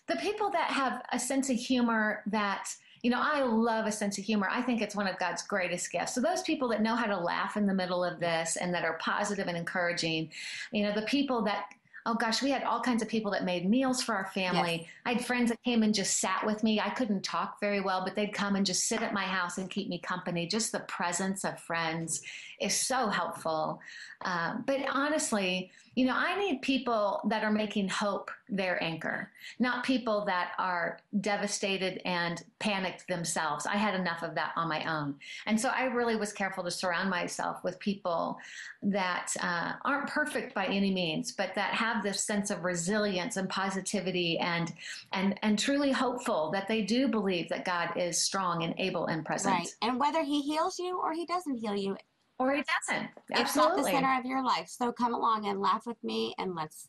the 0.08 0.16
people 0.20 0.50
that 0.50 0.70
have 0.70 1.02
a 1.12 1.18
sense 1.18 1.48
of 1.48 1.56
humor 1.56 2.22
that 2.26 2.68
you 3.02 3.10
know, 3.10 3.20
I 3.20 3.42
love 3.42 3.86
a 3.86 3.92
sense 3.92 4.16
of 4.16 4.24
humor. 4.24 4.46
I 4.48 4.62
think 4.62 4.80
it's 4.80 4.94
one 4.94 5.08
of 5.08 5.18
God's 5.18 5.42
greatest 5.42 5.90
gifts. 5.90 6.14
So 6.14 6.20
those 6.20 6.42
people 6.42 6.68
that 6.68 6.82
know 6.82 6.94
how 6.94 7.06
to 7.06 7.18
laugh 7.18 7.56
in 7.56 7.66
the 7.66 7.74
middle 7.74 8.04
of 8.04 8.20
this 8.20 8.56
and 8.56 8.72
that 8.74 8.84
are 8.84 8.96
positive 8.98 9.48
and 9.48 9.56
encouraging, 9.56 10.30
you 10.70 10.84
know, 10.84 10.94
the 10.94 11.02
people 11.02 11.42
that 11.42 11.64
oh 12.04 12.14
gosh, 12.14 12.42
we 12.42 12.50
had 12.50 12.64
all 12.64 12.80
kinds 12.80 13.02
of 13.02 13.08
people 13.08 13.30
that 13.30 13.44
made 13.44 13.68
meals 13.68 14.02
for 14.02 14.14
our 14.14 14.26
family. 14.26 14.78
Yes. 14.80 14.88
I 15.06 15.12
had 15.14 15.24
friends 15.24 15.50
that 15.50 15.62
came 15.62 15.82
and 15.82 15.94
just 15.94 16.18
sat 16.18 16.44
with 16.44 16.64
me. 16.64 16.80
I 16.80 16.90
couldn't 16.90 17.22
talk 17.22 17.60
very 17.60 17.80
well, 17.80 18.02
but 18.04 18.16
they'd 18.16 18.32
come 18.32 18.56
and 18.56 18.66
just 18.66 18.88
sit 18.88 19.02
at 19.02 19.12
my 19.12 19.24
house 19.24 19.58
and 19.58 19.70
keep 19.70 19.88
me 19.88 19.98
company. 19.98 20.46
Just 20.46 20.72
the 20.72 20.80
presence 20.80 21.44
of 21.44 21.60
friends 21.60 22.22
is 22.60 22.74
so 22.74 23.08
helpful. 23.08 23.80
Um, 24.24 24.64
but 24.66 24.80
honestly, 24.90 25.70
you 25.94 26.06
know, 26.06 26.14
I 26.16 26.38
need 26.38 26.62
people 26.62 27.20
that 27.28 27.44
are 27.44 27.52
making 27.52 27.88
hope 27.88 28.30
their 28.48 28.82
anchor, 28.82 29.30
not 29.58 29.84
people 29.84 30.24
that 30.24 30.52
are 30.58 31.00
devastated 31.20 32.00
and 32.06 32.42
panicked 32.60 33.06
themselves. 33.08 33.66
I 33.66 33.76
had 33.76 33.94
enough 33.94 34.22
of 34.22 34.34
that 34.34 34.52
on 34.56 34.68
my 34.68 34.84
own. 34.90 35.16
And 35.46 35.60
so 35.60 35.68
I 35.68 35.84
really 35.84 36.16
was 36.16 36.32
careful 36.32 36.64
to 36.64 36.70
surround 36.70 37.10
myself 37.10 37.62
with 37.62 37.78
people 37.78 38.38
that 38.82 39.32
uh, 39.40 39.72
aren't 39.84 40.08
perfect 40.08 40.54
by 40.54 40.66
any 40.66 40.90
means, 40.90 41.32
but 41.32 41.54
that 41.54 41.74
have 41.74 42.02
this 42.02 42.24
sense 42.24 42.50
of 42.50 42.64
resilience 42.64 43.36
and 43.36 43.48
positivity 43.48 44.38
and, 44.38 44.72
and, 45.12 45.38
and 45.42 45.58
truly 45.58 45.92
hopeful 45.92 46.50
that 46.52 46.68
they 46.68 46.82
do 46.82 47.06
believe 47.06 47.50
that 47.50 47.66
God 47.66 47.90
is 47.96 48.20
strong 48.20 48.62
and 48.62 48.74
able 48.78 49.06
and 49.06 49.26
present. 49.26 49.54
Right. 49.54 49.68
And 49.82 50.00
whether 50.00 50.22
he 50.22 50.40
heals 50.40 50.78
you 50.78 50.98
or 50.98 51.12
he 51.12 51.26
doesn't 51.26 51.56
heal 51.56 51.76
you, 51.76 51.96
or 52.42 52.52
it 52.52 52.66
doesn't. 52.66 53.08
Absolutely. 53.32 53.42
It's 53.42 53.56
not 53.56 53.76
the 53.76 53.84
center 53.84 54.18
of 54.18 54.24
your 54.24 54.44
life. 54.44 54.68
So 54.68 54.92
come 54.92 55.14
along 55.14 55.46
and 55.46 55.60
laugh 55.60 55.86
with 55.86 56.02
me 56.02 56.34
and 56.38 56.54
let's 56.54 56.88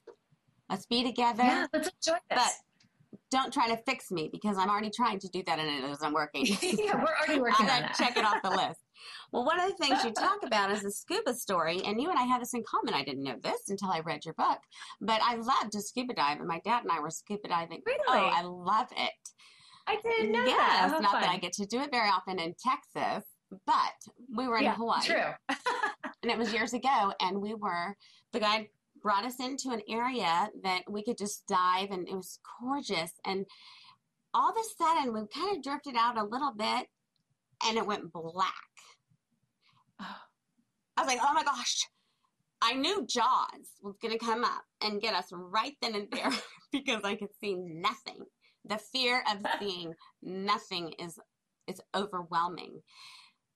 let's 0.70 0.86
be 0.86 1.04
together. 1.04 1.44
Yeah, 1.44 1.68
let's 1.74 1.90
enjoy 1.90 2.18
this. 2.30 2.38
But 2.38 2.52
don't 3.32 3.54
try 3.54 3.68
to 3.68 3.78
fix 3.86 4.12
me 4.12 4.30
because 4.32 4.58
I'm 4.58 4.70
already 4.70 4.90
trying 4.90 5.20
to 5.20 5.28
do 5.30 5.44
that 5.46 5.60
and 5.60 5.84
it 5.84 5.90
isn't 5.90 6.14
working. 6.14 6.46
yeah, 6.62 6.96
we're 6.96 7.16
already 7.16 7.42
working 7.48 7.70
on 7.70 7.82
that. 7.82 7.96
check 7.98 8.18
it 8.18 8.26
off 8.26 8.42
the 8.42 8.50
list. 8.50 8.80
Well, 9.34 9.46
one 9.46 9.60
of 9.60 9.68
the 9.68 9.76
things 9.84 10.06
you 10.06 10.12
talk 10.12 10.44
about 10.46 10.72
is 10.72 10.84
the 10.84 10.92
scuba 10.92 11.34
story, 11.34 11.82
and 11.84 12.00
you 12.00 12.10
and 12.10 12.18
I 12.20 12.24
have 12.24 12.40
this 12.40 12.54
in 12.54 12.64
common. 12.64 12.94
I 12.94 13.04
didn't 13.04 13.24
know 13.24 13.36
this 13.42 13.68
until 13.68 13.90
I 13.90 14.00
read 14.02 14.24
your 14.24 14.36
book, 14.36 14.60
but 15.02 15.20
I 15.24 15.36
love 15.36 15.72
to 15.72 15.82
scuba 15.82 16.14
dive, 16.14 16.38
and 16.38 16.48
my 16.48 16.62
dad 16.64 16.84
and 16.84 16.92
I 16.92 17.00
were 17.00 17.10
scuba 17.10 17.48
diving. 17.48 17.82
Oh, 17.86 17.92
really? 17.92 18.04
Oh, 18.08 18.32
I 18.32 18.44
love 18.44 18.88
it. 18.96 19.12
I 19.88 19.98
didn't 20.02 20.32
know 20.32 20.46
yes, 20.46 20.92
that. 20.92 21.02
Not 21.02 21.12
fun. 21.12 21.22
that 21.22 21.32
I 21.32 21.38
get 21.38 21.52
to 21.54 21.66
do 21.66 21.82
it 21.82 21.92
very 21.92 22.08
often 22.08 22.40
in 22.40 22.54
Texas, 22.64 23.28
but 23.66 24.14
we 24.36 24.48
were 24.48 24.58
in 24.58 24.64
yeah, 24.64 24.76
Hawaii. 24.76 25.06
True. 25.06 25.32
and 26.24 26.32
it 26.32 26.38
was 26.38 26.54
years 26.54 26.74
ago, 26.74 27.14
and 27.20 27.42
we 27.42 27.54
were, 27.54 27.96
the 28.32 28.40
guy 28.40 28.70
brought 29.02 29.26
us 29.26 29.40
into 29.40 29.72
an 29.72 29.82
area 29.90 30.50
that 30.64 30.84
we 30.90 31.04
could 31.04 31.18
just 31.18 31.46
dive, 31.48 31.92
and 31.92 32.08
it 32.08 32.16
was 32.16 32.40
gorgeous. 32.62 33.12
And 33.26 33.46
all 34.34 34.50
of 34.50 34.58
a 34.58 34.84
sudden, 34.84 35.14
we 35.14 35.22
kind 35.34 35.56
of 35.56 35.64
drifted 35.64 35.96
out 35.98 36.18
a 36.18 36.24
little 36.24 36.54
bit, 36.58 36.88
and 37.68 37.78
it 37.78 37.86
went 37.86 38.12
black. 38.12 38.54
Oh. 40.02 40.16
I 40.98 41.02
was 41.02 41.08
like, 41.08 41.20
oh 41.22 41.34
my 41.34 41.44
gosh. 41.44 41.88
I 42.62 42.74
knew 42.74 43.06
Jaws 43.06 43.68
was 43.82 43.96
going 44.02 44.18
to 44.18 44.26
come 44.26 44.46
up 44.46 44.64
and 44.82 45.02
get 45.02 45.14
us 45.14 45.28
right 45.32 45.74
then 45.82 45.96
and 45.96 46.08
there 46.12 46.32
because 46.72 47.02
I 47.04 47.16
could 47.16 47.34
see 47.42 47.56
nothing. 47.56 48.20
The 48.66 48.78
fear 48.78 49.22
of 49.30 49.46
seeing 49.60 49.94
nothing 50.22 50.94
is 50.98 51.20
is 51.68 51.82
overwhelming. 51.96 52.82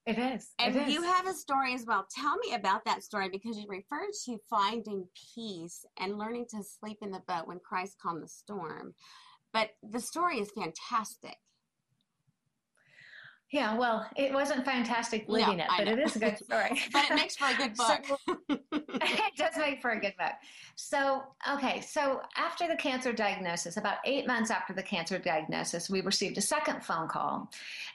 It 0.08 0.18
is. 0.18 0.54
And 0.58 0.74
it 0.74 0.88
is. 0.88 0.94
you 0.94 1.02
have 1.02 1.26
a 1.26 1.34
story 1.34 1.74
as 1.74 1.84
well. 1.84 2.06
Tell 2.10 2.38
me 2.38 2.54
about 2.54 2.82
that 2.86 3.02
story 3.02 3.28
because 3.28 3.58
you 3.58 3.66
referred 3.68 4.12
to 4.24 4.38
finding 4.48 5.06
peace 5.34 5.84
and 5.98 6.16
learning 6.16 6.46
to 6.52 6.62
sleep 6.62 6.96
in 7.02 7.10
the 7.10 7.20
boat 7.28 7.46
when 7.46 7.58
Christ 7.58 7.96
calmed 8.02 8.22
the 8.22 8.28
storm. 8.28 8.94
But 9.52 9.72
the 9.82 10.00
story 10.00 10.40
is 10.40 10.50
fantastic. 10.50 11.36
Yeah, 13.50 13.76
well, 13.78 14.06
it 14.16 14.32
wasn't 14.32 14.64
fantastic 14.64 15.26
living 15.26 15.56
No, 15.56 15.64
it, 15.64 15.70
but 15.78 15.88
it 15.88 15.98
is 15.98 16.16
a 16.16 16.18
good 16.18 16.38
story. 16.44 16.80
But 16.92 17.10
it 17.10 17.14
makes 17.14 17.36
for 17.36 17.46
a 17.46 17.54
good 17.56 17.74
book. 17.76 18.04
So- 18.06 18.38
it 18.82 19.36
does 19.36 19.56
make 19.56 19.80
for 19.80 19.90
a 19.90 20.00
good 20.00 20.14
book. 20.18 20.32
So, 20.76 21.22
okay, 21.50 21.80
so 21.80 22.20
after 22.36 22.68
the 22.68 22.76
cancer 22.76 23.12
diagnosis, 23.12 23.76
about 23.78 23.96
eight 24.04 24.26
months 24.26 24.50
after 24.50 24.72
the 24.72 24.82
cancer 24.82 25.18
diagnosis, 25.18 25.88
we 25.90 26.02
received 26.02 26.38
a 26.38 26.40
second 26.40 26.84
phone 26.84 27.08
call 27.08 27.50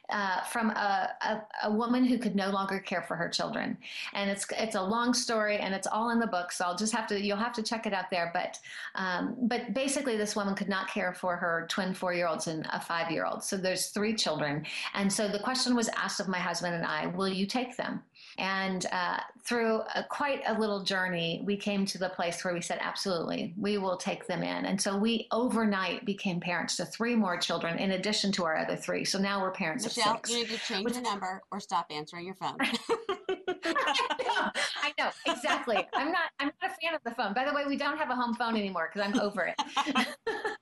uh, 0.10 0.42
from 0.42 0.70
a, 0.72 1.10
a, 1.22 1.42
a 1.64 1.72
woman 1.72 2.04
who 2.04 2.18
could 2.18 2.36
no 2.36 2.50
longer 2.50 2.80
care 2.80 3.02
for 3.02 3.16
her 3.16 3.30
children. 3.30 3.78
And 4.14 4.30
it's 4.30 4.46
it's 4.58 4.76
a 4.76 4.82
long 4.82 5.14
story, 5.14 5.58
and 5.58 5.74
it's 5.74 5.88
all 5.88 6.10
in 6.10 6.20
the 6.20 6.28
book. 6.28 6.52
So 6.52 6.66
I'll 6.66 6.76
just 6.76 6.94
have 6.94 7.08
to 7.08 7.22
you'll 7.24 7.38
have 7.38 7.54
to 7.54 7.64
check 7.64 7.86
it 7.86 7.94
out 7.94 8.12
there. 8.12 8.32
But 8.34 8.60
um, 8.96 9.38
but 9.44 9.74
basically, 9.74 10.18
this 10.18 10.36
woman 10.36 10.54
could 10.56 10.68
not 10.70 10.90
care 10.90 11.14
for 11.14 11.38
her 11.38 11.66
twin 11.70 11.94
four 11.94 12.14
year 12.14 12.28
olds 12.28 12.48
and 12.48 12.68
a 12.74 12.82
five 12.82 13.10
year 13.12 13.26
old. 13.26 13.44
So 13.44 13.56
there's 13.56 13.88
three 13.88 14.14
children, 14.14 14.66
and 14.94 15.12
so 15.12 15.30
the 15.30 15.40
question 15.44 15.76
was 15.76 15.90
asked 15.90 16.20
of 16.20 16.28
my 16.28 16.40
husband 16.40 16.76
and 16.76 16.86
I, 16.86 17.08
"Will 17.08 17.28
you 17.28 17.46
take 17.46 17.78
them?" 17.78 18.02
And 18.38 18.86
uh, 18.92 19.20
through 19.46 19.82
a, 19.96 20.04
quite 20.10 20.42
a 20.48 20.58
little 20.60 20.84
journey, 20.84 21.44
we 21.46 21.56
came 21.56 21.86
to 21.86 21.98
the 21.98 22.10
place 22.10 22.44
where 22.44 22.54
we 22.54 22.62
said, 22.62 22.80
absolutely, 22.82 23.54
we 23.58 23.78
will 23.78 23.98
take 23.98 24.26
them 24.26 24.42
in. 24.42 24.66
And 24.66 24.82
so 24.82 24.98
we 24.98 25.28
overnight 25.32 26.06
became 26.06 26.40
parents 26.40 26.78
to 26.78 26.86
three 26.86 27.16
more 27.16 27.38
children 27.38 27.78
in 27.78 27.92
addition 27.92 28.32
to 28.34 28.46
our 28.46 28.58
other 28.58 28.76
three. 28.76 29.06
So 29.06 29.20
now 29.20 29.42
we're 29.42 29.52
parents 29.52 29.84
Michele, 29.86 30.14
of 30.14 30.18
six. 30.18 30.32
you 30.32 30.38
need 30.38 30.50
to 30.50 30.58
change 30.58 30.86
Which- 30.86 30.94
your 30.96 31.04
number 31.04 31.42
or 31.52 31.60
stop 31.60 31.86
answering 31.92 32.26
your 32.26 32.36
phone. 32.36 32.58
I 32.60 32.72
know, 34.26 34.62
I 34.82 34.94
know, 34.98 35.10
exactly. 35.28 35.78
I'm 35.94 36.12
not. 36.12 36.32
I'm 36.40 36.52
not 36.62 36.72
a 36.72 36.76
fan 36.82 36.96
of 36.96 37.02
the 37.06 37.12
phone. 37.12 37.34
By 37.34 37.46
the 37.46 37.54
way, 37.54 37.66
we 37.68 37.78
don't 37.78 37.98
have 37.98 38.10
a 38.10 38.16
home 38.16 38.34
phone 38.36 38.56
anymore 38.56 38.90
because 38.92 39.08
I'm 39.08 39.20
over 39.20 39.54
it. 39.56 40.08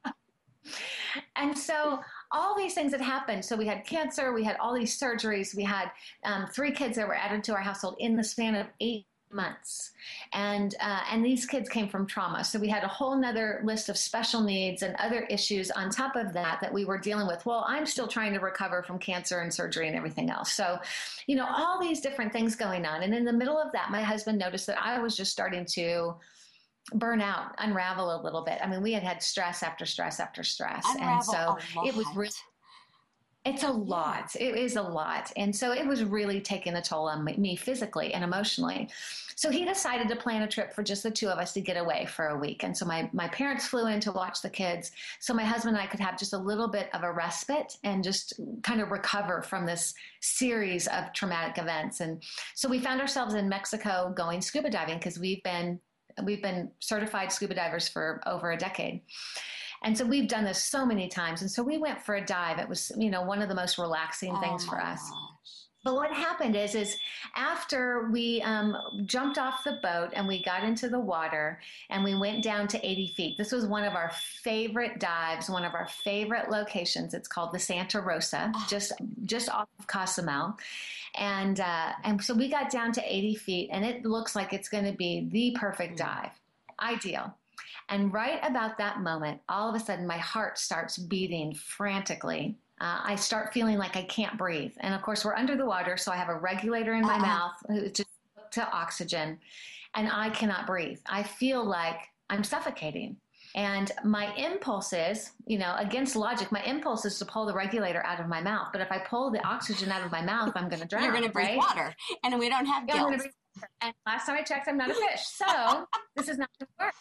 and 1.36 1.58
so 1.58 2.00
all 2.32 2.56
these 2.58 2.74
things 2.74 2.92
had 2.92 3.02
happened. 3.02 3.44
So 3.44 3.56
we 3.56 3.68
had 3.68 3.86
cancer, 3.86 4.34
we 4.34 4.44
had 4.44 4.58
all 4.58 4.74
these 4.74 4.98
surgeries, 4.98 5.56
we 5.56 5.64
had 5.64 5.92
um, 6.24 6.48
three 6.48 6.72
kids 6.72 6.96
that 6.96 7.08
were 7.08 7.16
added 7.16 7.44
to 7.46 7.54
our 7.54 7.62
household 7.62 7.96
in 8.00 8.16
the 8.16 8.24
span 8.24 8.56
of 8.56 8.68
eight 8.80 9.06
months. 9.34 9.92
And 10.34 10.76
uh, 10.80 11.02
and 11.10 11.24
these 11.24 11.46
kids 11.46 11.70
came 11.70 11.88
from 11.88 12.06
trauma. 12.06 12.44
So 12.44 12.60
we 12.60 12.68
had 12.68 12.84
a 12.84 12.88
whole 12.88 13.16
nother 13.16 13.62
list 13.64 13.90
of 13.90 13.98
special 13.98 14.42
needs 14.42 14.84
and 14.84 14.96
other 14.98 15.22
issues 15.24 15.72
on 15.72 15.90
top 15.90 16.16
of 16.16 16.34
that 16.34 16.60
that 16.62 16.74
we 16.74 16.86
were 16.86 16.98
dealing 16.98 17.28
with. 17.28 17.46
Well 17.46 17.66
i'm 17.68 17.86
still 17.86 18.08
trying 18.08 18.34
to 18.34 18.40
recover 18.40 18.84
from 18.84 19.00
cancer 19.00 19.40
and 19.40 19.54
surgery 19.54 19.88
and 19.88 19.96
everything 19.96 20.30
else. 20.30 20.52
So 20.52 20.80
you 21.28 21.36
know 21.36 21.48
all 21.50 21.80
these 21.80 22.02
different 22.02 22.34
things 22.34 22.56
going 22.56 22.86
on. 22.86 23.04
And 23.04 23.14
in 23.14 23.26
the 23.26 23.34
middle 23.34 23.58
of 23.58 23.72
that 23.74 23.92
my 23.92 24.02
husband 24.02 24.38
noticed 24.38 24.68
that 24.68 24.82
i 24.82 25.00
was 25.00 25.16
just 25.16 25.32
starting 25.32 25.66
to 25.66 26.16
burn 26.94 27.22
out 27.22 27.54
unravel 27.60 28.20
a 28.20 28.24
little 28.24 28.44
bit 28.44 28.60
i 28.63 28.67
mean 28.67 28.82
we 28.82 28.91
had 28.91 29.04
had 29.04 29.22
stress 29.22 29.63
after 29.63 29.86
stress 29.86 30.20
after 30.20 30.44
stress 30.44 30.86
and 31.00 31.24
so 31.24 31.58
it 31.86 31.96
was 31.96 32.06
really 32.15 32.32
it's 33.44 33.63
a 33.63 33.72
lot. 33.72 34.36
It 34.39 34.56
is 34.56 34.76
a 34.76 34.82
lot. 34.82 35.32
And 35.36 35.56
so 35.56 35.72
it 35.72 35.86
was 35.86 36.04
really 36.04 36.39
taking 36.41 36.76
a 36.76 36.82
toll 36.82 37.08
on 37.08 37.24
me- 37.24 37.38
me 37.38 37.56
physically 37.56 38.13
and 38.13 38.24
emotionally. 38.24 38.88
So 39.36 39.50
he 39.50 39.65
decided 39.65 40.08
to 40.10 40.15
plan 40.15 40.44
a 40.44 40.48
trip 40.48 40.74
for 40.74 40.84
just 40.84 41.02
the 41.02 41.10
two 41.10 41.28
of 41.28 41.39
us 41.39 41.52
to 41.54 41.62
get 41.62 41.76
away 41.76 42.06
for 42.06 42.28
a 42.28 42.38
week. 42.38 42.63
And 42.63 42.78
so 42.78 42.86
my, 42.86 43.10
my 43.13 43.28
parents 43.30 43.65
flew 43.65 43.88
in 43.88 44.00
to 44.02 44.12
watch 44.12 44.44
the 44.44 44.50
kids. 44.50 44.91
So 45.20 45.34
my 45.34 45.44
husband 45.44 45.76
and 45.76 45.84
I 45.84 45.88
could 45.88 46.00
have 46.00 46.20
just 46.20 46.34
a 46.34 46.38
little 46.38 46.67
bit 46.67 46.89
of 46.94 47.02
a 47.02 47.12
respite 47.12 47.78
and 47.84 48.04
just 48.04 48.39
kind 48.62 48.80
of 48.80 48.91
recover 48.91 49.41
from 49.41 49.65
this 49.65 49.96
series 50.20 50.86
of 50.89 51.12
traumatic 51.13 51.58
events. 51.58 52.02
And 52.02 52.22
so 52.54 52.70
we 52.70 52.78
found 52.78 53.02
ourselves 53.02 53.34
in 53.34 53.50
Mexico 53.50 54.13
going 54.15 54.41
scuba 54.41 54.70
diving 54.70 55.00
because 55.00 55.17
we've 55.17 55.41
been 55.41 55.80
we've 56.24 56.41
been 56.41 56.71
certified 56.80 57.32
scuba 57.32 57.56
divers 57.56 57.88
for 57.88 58.21
over 58.26 58.52
a 58.52 58.58
decade. 58.58 59.02
And 59.84 59.97
so 59.97 60.06
we've 60.06 60.28
done 60.28 60.43
this 60.43 60.63
so 60.63 60.86
many 60.86 61.08
times. 61.08 61.41
And 61.41 61.50
so 61.50 61.63
we 61.63 61.78
went 61.78 62.02
for 62.02 62.15
a 62.15 62.26
dive. 62.26 62.60
It 62.60 62.69
was, 62.69 62.91
you 62.97 63.10
know, 63.10 63.24
one 63.24 63.41
of 63.41 63.50
the 63.50 63.56
most 63.56 63.78
relaxing 63.78 64.32
oh 64.32 64.39
things 64.39 64.63
Oh 64.67 64.71
for 64.71 64.80
us. 64.80 65.12
But 65.84 65.96
what 65.96 66.12
happened 66.13 66.56
is, 66.56 66.76
is 66.76 66.98
after 67.36 68.10
we 68.12 68.39
um, 68.44 68.78
jumped 69.06 69.39
off 69.39 69.63
the 69.63 69.80
boat 69.82 70.10
and 70.13 70.28
we 70.28 70.44
got 70.44 70.63
into 70.63 70.89
the 70.89 71.00
water 71.00 71.60
and 71.89 72.04
we 72.04 72.13
went 72.15 72.44
down 72.44 72.67
to 72.67 72.86
80 72.88 73.08
feet. 73.17 73.38
This 73.38 73.52
was 73.52 73.65
one 73.65 73.84
of 73.84 73.96
our 73.96 74.12
favorite 74.44 75.00
dives, 75.00 75.50
one 75.50 75.65
of 75.65 75.74
our 75.74 75.88
favorite 76.04 76.52
locations. 76.52 77.15
It's 77.15 77.28
called 77.28 77.52
the 77.52 77.60
Santa 77.60 78.00
Rosa, 78.00 78.52
Ah. 78.54 78.67
just 78.70 78.91
just 79.26 79.50
off 79.50 79.67
of 79.80 79.88
Cozumel. 79.88 80.56
And 81.15 81.60
uh, 81.60 81.94
and 82.04 82.24
so 82.24 82.34
we 82.36 82.48
got 82.48 82.70
down 82.70 82.91
to 82.94 83.02
80 83.04 83.36
feet, 83.36 83.70
and 83.74 83.84
it 83.84 84.06
looks 84.06 84.36
like 84.36 84.54
it's 84.54 84.70
going 84.70 84.86
to 84.86 84.94
be 84.94 85.28
the 85.32 85.58
perfect 85.60 85.96
Mm. 85.96 85.98
dive, 85.98 86.32
ideal. 86.80 87.36
And 87.89 88.13
right 88.13 88.39
about 88.44 88.78
that 88.78 89.02
moment, 89.02 89.41
all 89.50 89.67
of 89.67 89.76
a 89.76 89.84
sudden, 89.84 90.08
my 90.08 90.17
heart 90.20 90.58
starts 90.58 90.98
beating 90.98 91.54
frantically. 91.56 92.56
Uh, 92.82 93.00
I 93.04 93.15
start 93.15 93.54
feeling 93.54 93.78
like 93.78 93.96
I 93.96 94.02
can't 94.04 94.38
breathe. 94.39 94.74
And 94.80 94.96
of 94.96 95.04
course, 95.04 95.24
we're 95.24 95.36
under 95.36 95.56
the 95.56 95.65
water, 95.65 95.98
so 95.98 96.12
I 96.12 96.15
have 96.15 96.30
a 96.30 96.36
regulator 96.36 96.94
in 96.96 97.04
my 97.04 97.13
Uh-uh. 97.13 97.20
mouth 97.20 97.54
hooked 97.70 98.02
to 98.54 98.70
oxygen, 98.72 99.39
and 99.94 100.10
I 100.12 100.32
cannot 100.32 100.65
breathe. 100.65 101.00
I 101.08 101.22
feel 101.22 101.63
like 101.63 102.00
I'm 102.30 102.44
suffocating. 102.44 103.17
And 103.54 103.91
my 104.04 104.34
impulse 104.36 104.94
is, 104.94 105.32
you 105.46 105.60
know, 105.60 105.76
against 105.78 106.15
logic, 106.15 106.52
my 106.52 106.63
impulse 106.63 107.06
is 107.06 107.20
to 107.20 107.26
pull 107.26 107.46
the 107.46 107.54
regulator 107.54 108.04
out 108.06 108.20
of 108.20 108.28
my 108.28 108.41
mouth. 108.41 108.70
But 108.72 108.82
if 108.82 108.91
I 108.91 108.98
pull 109.00 109.30
the 109.30 109.46
oxygen 109.46 109.91
out 109.91 110.04
of 110.04 110.12
my 110.12 110.22
mouth, 110.22 110.54
I'm 110.56 110.67
going 110.70 110.82
to 110.86 110.88
drown. 110.88 111.04
You're 111.04 111.12
going 111.12 111.26
to 111.26 111.30
breathe 111.32 111.50
right? 111.50 111.58
water, 111.58 111.96
and 112.24 112.39
we 112.39 112.50
don't 112.50 112.65
have 112.65 112.86
Yeah, 112.88 113.10
gills. 113.10 113.28
And 113.82 113.94
last 114.08 114.26
time 114.26 114.38
I 114.38 114.41
checked, 114.44 114.67
I'm 114.67 114.78
not 114.78 114.89
a 114.89 114.94
fish. 114.96 115.22
So 115.28 115.86
this 116.15 116.30
is 116.30 116.38
not 116.39 116.50
going 116.60 116.67
to 116.67 116.86
work. 116.86 116.94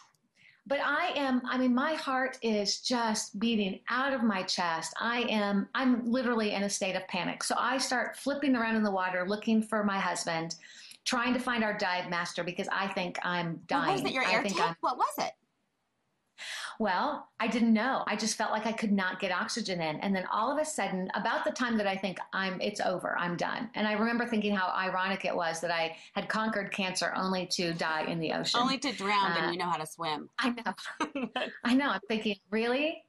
But 0.67 0.79
I 0.79 1.11
am, 1.15 1.41
I 1.49 1.57
mean, 1.57 1.73
my 1.73 1.95
heart 1.95 2.37
is 2.41 2.81
just 2.81 3.39
beating 3.39 3.79
out 3.89 4.13
of 4.13 4.23
my 4.23 4.43
chest. 4.43 4.93
I 4.99 5.21
am, 5.21 5.67
I'm 5.73 6.09
literally 6.09 6.53
in 6.53 6.63
a 6.63 6.69
state 6.69 6.95
of 6.95 7.07
panic. 7.07 7.43
So 7.43 7.55
I 7.57 7.77
start 7.77 8.15
flipping 8.15 8.55
around 8.55 8.75
in 8.75 8.83
the 8.83 8.91
water 8.91 9.25
looking 9.27 9.63
for 9.63 9.83
my 9.83 9.99
husband, 9.99 10.55
trying 11.03 11.33
to 11.33 11.39
find 11.39 11.63
our 11.63 11.75
dive 11.77 12.09
master 12.09 12.43
because 12.43 12.67
I 12.71 12.87
think 12.89 13.17
I'm 13.23 13.59
dying. 13.67 13.87
What 13.87 14.03
was 14.03 14.11
it? 14.11 14.13
Your 14.13 14.23
air 14.25 14.43
tank? 14.43 14.77
What 14.81 14.97
was 14.97 15.13
it? 15.17 15.31
Well, 16.81 17.27
I 17.39 17.45
didn't 17.45 17.73
know. 17.73 18.03
I 18.07 18.15
just 18.15 18.35
felt 18.35 18.49
like 18.49 18.65
I 18.65 18.71
could 18.71 18.91
not 18.91 19.19
get 19.19 19.31
oxygen 19.31 19.79
in. 19.81 19.97
And 19.99 20.15
then 20.15 20.25
all 20.33 20.51
of 20.51 20.57
a 20.57 20.65
sudden, 20.65 21.11
about 21.13 21.45
the 21.45 21.51
time 21.51 21.77
that 21.77 21.85
I 21.85 21.95
think 21.95 22.17
I'm 22.33 22.59
it's 22.59 22.81
over, 22.81 23.15
I'm 23.19 23.37
done. 23.37 23.69
And 23.75 23.87
I 23.87 23.93
remember 23.93 24.25
thinking 24.25 24.55
how 24.55 24.73
ironic 24.75 25.23
it 25.23 25.35
was 25.35 25.61
that 25.61 25.69
I 25.69 25.95
had 26.13 26.27
conquered 26.27 26.71
cancer 26.71 27.13
only 27.15 27.45
to 27.51 27.71
die 27.73 28.05
in 28.05 28.19
the 28.19 28.33
ocean. 28.33 28.59
Only 28.59 28.79
to 28.79 28.91
drown, 28.93 29.31
Uh, 29.33 29.35
and 29.41 29.53
you 29.53 29.59
know 29.59 29.69
how 29.69 29.77
to 29.77 29.85
swim. 29.85 30.27
I 30.39 30.49
know. 30.49 31.29
I 31.63 31.75
know. 31.75 31.89
I'm 31.89 32.01
thinking, 32.07 32.37
really? 32.49 33.03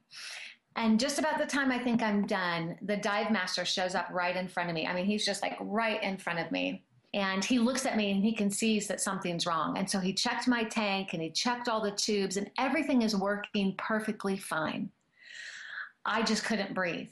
And 0.75 0.99
just 0.99 1.17
about 1.17 1.39
the 1.39 1.45
time 1.47 1.71
I 1.71 1.79
think 1.79 2.03
I'm 2.03 2.27
done, 2.27 2.77
the 2.83 2.97
dive 2.97 3.31
master 3.31 3.65
shows 3.65 3.95
up 3.95 4.07
right 4.11 4.35
in 4.35 4.47
front 4.47 4.69
of 4.69 4.75
me. 4.75 4.85
I 4.85 4.93
mean, 4.93 5.05
he's 5.05 5.25
just 5.25 5.41
like 5.41 5.57
right 5.59 6.01
in 6.03 6.17
front 6.17 6.37
of 6.37 6.51
me. 6.51 6.83
And 7.13 7.45
he 7.45 7.59
looks 7.59 7.85
at 7.85 7.95
me 7.95 8.11
and 8.11 8.23
he 8.23 8.33
can 8.33 8.49
sees 8.49 8.87
that 8.87 9.01
something's 9.01 9.45
wrong. 9.45 9.77
And 9.77 9.87
so 9.87 9.99
he 9.99 10.13
checked 10.13 10.47
my 10.47 10.63
tank 10.63 11.13
and 11.13 11.21
he 11.21 11.29
checked 11.29 11.69
all 11.69 11.81
the 11.81 11.91
tubes 11.91 12.37
and 12.37 12.49
everything 12.57 13.03
is 13.03 13.15
working 13.15 13.75
perfectly 13.77 14.35
fine. 14.35 14.89
I 16.05 16.23
just 16.23 16.43
couldn't 16.43 16.73
breathe. 16.73 17.11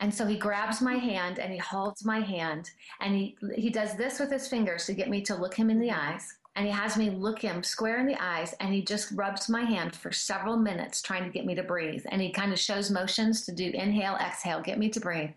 And 0.00 0.14
so 0.14 0.26
he 0.26 0.36
grabs 0.36 0.80
my 0.80 0.94
hand 0.94 1.38
and 1.38 1.52
he 1.52 1.58
holds 1.58 2.04
my 2.04 2.20
hand 2.20 2.70
and 3.00 3.14
he 3.14 3.36
he 3.56 3.70
does 3.70 3.94
this 3.96 4.20
with 4.20 4.30
his 4.30 4.46
fingers 4.46 4.86
to 4.86 4.94
get 4.94 5.08
me 5.08 5.22
to 5.22 5.34
look 5.34 5.54
him 5.54 5.70
in 5.70 5.80
the 5.80 5.90
eyes. 5.90 6.34
And 6.56 6.66
he 6.66 6.72
has 6.72 6.96
me 6.96 7.10
look 7.10 7.40
him 7.40 7.62
square 7.62 8.00
in 8.00 8.06
the 8.06 8.20
eyes 8.20 8.52
and 8.58 8.74
he 8.74 8.82
just 8.82 9.12
rubs 9.12 9.48
my 9.48 9.62
hand 9.62 9.94
for 9.94 10.10
several 10.10 10.56
minutes 10.56 11.00
trying 11.00 11.22
to 11.22 11.30
get 11.30 11.46
me 11.46 11.54
to 11.54 11.62
breathe. 11.62 12.04
And 12.08 12.20
he 12.20 12.32
kind 12.32 12.52
of 12.52 12.58
shows 12.58 12.90
motions 12.90 13.46
to 13.46 13.52
do 13.52 13.70
inhale, 13.72 14.16
exhale, 14.16 14.60
get 14.60 14.78
me 14.78 14.88
to 14.90 14.98
breathe. 14.98 15.30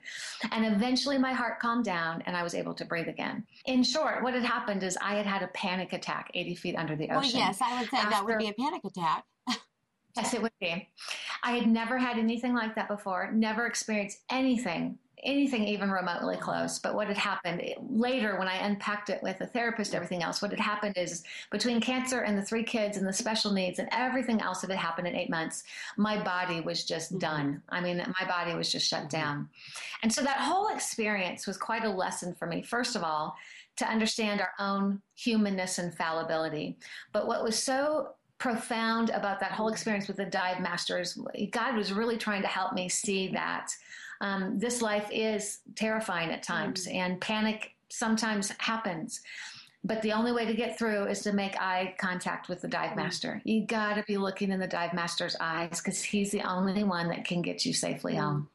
And 0.52 0.66
eventually 0.66 1.20
my 1.20 1.34
heart 1.34 1.60
calmed 1.60 1.86
down 1.86 2.24
and 2.26 2.36
I 2.36 2.42
was 2.42 2.56
able 2.56 2.74
to 2.74 2.86
breathe 2.86 3.08
again. 3.08 3.46
In 3.66 3.84
short, 3.84 4.24
what 4.24 4.34
had 4.34 4.44
happened 4.44 4.82
is 4.82 4.98
I 5.00 5.16
had 5.16 5.28
had 5.28 5.44
a 5.44 5.48
panic 5.48 5.94
attack 5.94 6.32
80 6.34 6.56
feet 6.56 6.76
under 6.76 6.96
the 6.96 7.12
ocean 7.12 7.40
Well, 7.40 7.48
yes, 7.48 7.60
I 7.62 7.80
would 7.80 7.90
say 7.90 7.98
that 7.98 8.26
would 8.26 8.40
be 8.40 8.50
a 8.50 8.54
panic 8.54 8.84
attack. 8.84 9.26
Yes, 10.16 10.34
it 10.34 10.42
would 10.42 10.52
be. 10.60 10.90
I 11.44 11.52
had 11.52 11.68
never 11.68 11.98
had 11.98 12.18
anything 12.18 12.54
like 12.54 12.76
that 12.76 12.88
before, 12.88 13.32
never 13.32 13.66
experienced 13.66 14.20
anything, 14.30 14.98
anything 15.24 15.64
even 15.64 15.92
remotely 15.92 16.38
close. 16.38 16.80
But 16.80 16.96
what 16.96 17.08
had 17.08 17.18
happened 17.18 17.62
later 17.90 18.38
when 18.38 18.48
I 18.48 18.56
unpacked 18.66 19.10
it 19.10 19.22
with 19.22 19.40
a 19.42 19.46
therapist, 19.46 19.94
everything 19.94 20.24
else, 20.24 20.42
what 20.42 20.52
had 20.52 20.60
happened 20.60 20.98
is 20.98 21.24
between 21.52 21.80
cancer 21.82 22.22
and 22.22 22.38
the 22.38 22.42
three 22.42 22.64
kids 22.64 22.98
and 22.98 23.08
the 23.08 23.14
special 23.14 23.52
needs 23.52 23.80
and 23.80 23.90
everything 23.92 24.42
else 24.42 24.62
that 24.62 24.70
had 24.70 24.80
happened 24.80 25.08
in 25.08 25.16
eight 25.16 25.30
months, 25.30 25.64
my 25.98 26.22
body 26.22 26.62
was 26.62 26.84
just 26.84 27.14
Mhm. 27.14 27.20
done. 27.20 27.64
I 27.70 27.82
mean, 27.82 27.98
my 28.20 28.28
body 28.28 28.54
was 28.54 28.72
just 28.72 28.88
shut 28.88 29.06
Mhm. 29.06 29.10
down. 29.10 29.50
And 30.04 30.14
so 30.14 30.22
that 30.22 30.38
whole 30.38 30.70
experience 30.70 31.46
was 31.46 31.58
quite 31.58 31.84
a 31.84 31.90
lesson 31.90 32.34
for 32.34 32.48
me, 32.48 32.62
first 32.62 32.96
of 32.96 33.04
all, 33.04 33.38
to 33.78 33.88
understand 33.88 34.42
our 34.42 34.54
own 34.60 35.02
humanness 35.16 35.78
and 35.78 35.96
fallibility. 35.96 36.78
But 37.12 37.28
what 37.28 37.44
was 37.44 37.62
so 37.62 38.16
profound 38.38 39.12
about 39.12 39.40
that 39.40 39.52
whole 39.52 39.68
experience 39.68 40.08
with 40.08 40.18
the 40.18 40.26
dive 40.26 40.60
masters 40.60 41.16
god 41.52 41.76
was 41.76 41.94
really 41.94 42.18
trying 42.18 42.42
to 42.42 42.48
help 42.48 42.74
me 42.74 42.90
see 42.90 43.28
that 43.28 43.72
um, 44.22 44.60
this 44.60 44.82
life 44.82 45.10
is 45.12 45.60
terrifying 45.76 46.30
at 46.32 46.44
times 46.44 46.88
and 46.88 47.20
panic 47.20 47.76
sometimes 47.90 48.54
happens. 48.60 49.20
But 49.84 50.04
the 50.04 50.14
only 50.14 50.32
way 50.32 50.46
to 50.46 50.54
get 50.54 50.78
through 50.78 51.08
is 51.08 51.22
to 51.22 51.34
make 51.34 51.60
eye 51.60 51.96
contact 51.98 52.48
with 52.48 52.62
the 52.62 52.68
dive 52.68 52.96
master. 52.96 53.42
You 53.44 53.66
got 53.66 53.96
to 53.96 54.04
be 54.04 54.18
looking 54.18 54.52
in 54.52 54.60
the 54.60 54.68
dive 54.68 54.94
master's 54.94 55.36
eyes 55.42 55.82
because 55.82 56.04
he's 56.04 56.30
the 56.30 56.44
only 56.44 56.84
one 56.84 57.10
that 57.10 57.26
can 57.26 57.42
get 57.42 57.66
you 57.66 57.74
safely 57.74 58.16
home. 58.16 58.48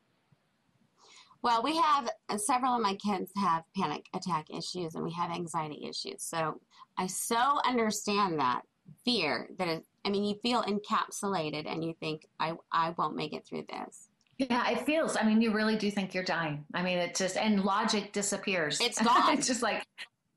Well, 1.43 1.65
we 1.65 1.77
have 1.77 2.09
uh, 2.29 2.39
several 2.39 2.75
of 2.75 2.81
my 2.81 2.95
kids 2.95 3.33
have 3.37 3.65
panic 3.77 4.07
attack 4.15 4.47
issues 4.51 4.95
and 4.95 5.05
we 5.05 5.13
have 5.13 5.33
anxiety 5.33 5.85
issues. 5.89 6.23
So 6.23 6.61
I 6.97 7.09
so 7.09 7.59
understand 7.65 8.39
that 8.39 8.63
fear 9.05 9.49
that 9.59 9.67
is, 9.67 9.83
I 10.05 10.11
mean, 10.11 10.25
you 10.25 10.37
feel 10.43 10.63
encapsulated 10.63 11.67
and 11.67 11.85
you 11.85 11.95
think, 11.99 12.27
I, 12.39 12.55
I 12.71 12.95
won't 12.97 13.17
make 13.17 13.33
it 13.33 13.45
through 13.45 13.67
this. 13.69 14.06
Yeah, 14.39 14.69
it 14.71 14.85
feels. 14.85 15.17
I 15.17 15.23
mean, 15.23 15.41
you 15.41 15.53
really 15.53 15.77
do 15.77 15.91
think 15.91 16.15
you're 16.15 16.25
dying. 16.25 16.65
I 16.75 16.83
mean, 16.83 16.99
it 16.99 17.15
just 17.15 17.37
and 17.37 17.65
logic 17.65 18.13
disappears. 18.13 18.81
It's 18.81 19.01
gone. 19.03 19.37
it's 19.37 19.47
just 19.47 19.63
like 19.63 19.87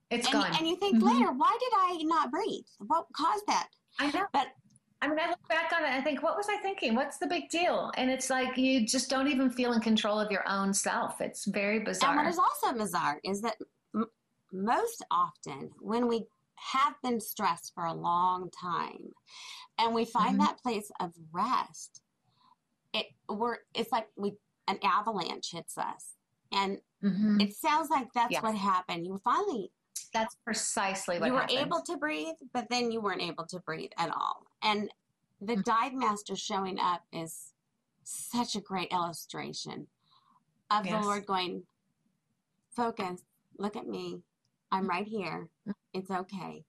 it's 0.10 0.28
and, 0.28 0.34
gone. 0.34 0.56
And 0.58 0.68
you 0.68 0.76
think 0.78 0.98
mm-hmm. 0.98 1.08
later, 1.08 1.32
why 1.32 1.58
did 1.60 1.74
I 1.76 2.04
not 2.04 2.32
breathe? 2.32 2.66
What 2.80 3.06
caused 3.14 3.46
that? 3.48 3.68
I 4.00 4.10
know. 4.12 4.26
But 4.32 4.48
I 5.02 5.08
mean, 5.08 5.20
I 5.20 5.30
look 5.30 5.48
back 5.48 5.72
on 5.76 5.86
it. 5.86 5.90
I 5.90 6.02
think, 6.02 6.24
what 6.24 6.36
was 6.36 6.48
I 6.50 6.58
thinking? 6.58 6.96
What's 6.96 7.18
the 7.18 7.28
big 7.28 7.50
deal? 7.50 7.92
And 7.96 8.10
it's 8.10 8.30
like 8.30 8.58
you 8.58 8.86
just 8.86 9.10
don't 9.10 9.28
even 9.28 9.50
feel 9.50 9.74
in 9.74 9.80
control 9.80 10.20
of 10.20 10.32
your 10.32 10.48
own 10.48 10.74
self. 10.74 11.22
It's 11.22 11.46
very 11.46 11.80
bizarre. 11.80 12.12
And 12.12 12.20
what 12.20 12.28
is 12.28 12.40
also 12.40 12.78
bizarre 12.78 13.20
is 13.24 13.42
that 13.42 13.56
m- 13.96 14.10
most 14.52 15.06
often 15.10 15.72
when 15.80 16.08
we 16.08 16.26
have 16.56 16.96
been 17.02 17.22
stressed 17.22 17.74
for 17.74 17.86
a 17.86 17.94
long 17.94 18.50
time 18.52 19.14
and 19.78 19.96
we 19.96 20.04
find 20.04 20.32
mm-hmm. 20.32 20.46
that 20.46 20.62
place 20.62 20.92
of 21.00 21.14
rest, 21.32 22.02
it 22.94 23.08
we're 23.28 23.58
it's 23.74 23.92
like 23.92 24.08
we 24.16 24.34
an 24.68 24.80
avalanche 24.84 25.52
hits 25.52 25.78
us. 25.78 26.14
And 26.52 26.80
mm-hmm. 27.04 27.42
it 27.42 27.54
sounds 27.54 27.90
like 27.90 28.08
that's 28.14 28.32
yes. 28.32 28.44
what 28.44 28.56
happened. 28.56 29.06
You 29.06 29.20
finally 29.24 29.72
that's 30.14 30.36
precisely 30.44 31.20
what 31.20 31.28
you 31.28 31.34
were 31.34 31.42
happened. 31.42 31.60
able 31.60 31.82
to 31.82 31.98
breathe, 31.98 32.36
but 32.54 32.68
then 32.70 32.92
you 32.92 33.02
weren't 33.02 33.22
able 33.22 33.46
to 33.46 33.60
breathe 33.60 33.92
at 33.98 34.10
all. 34.10 34.46
And 34.64 34.90
the 35.42 35.54
mm-hmm. 35.54 35.62
dive 35.62 35.94
master 35.94 36.36
showing 36.36 36.80
up 36.80 37.02
is 37.14 37.54
such 38.04 38.56
a 38.56 38.62
great 38.62 38.92
illustration 38.92 39.88
of 40.72 40.86
yes. 40.86 41.00
the 41.00 41.08
Lord 41.08 41.26
going, 41.26 41.64
focus, 42.76 43.22
look 43.58 43.76
at 43.76 43.88
me. 43.88 44.22
I'm 44.72 44.88
right 44.88 45.08
here. 45.08 45.50
Mm-hmm. 45.68 45.72
It's 45.94 46.12
okay. 46.12 46.64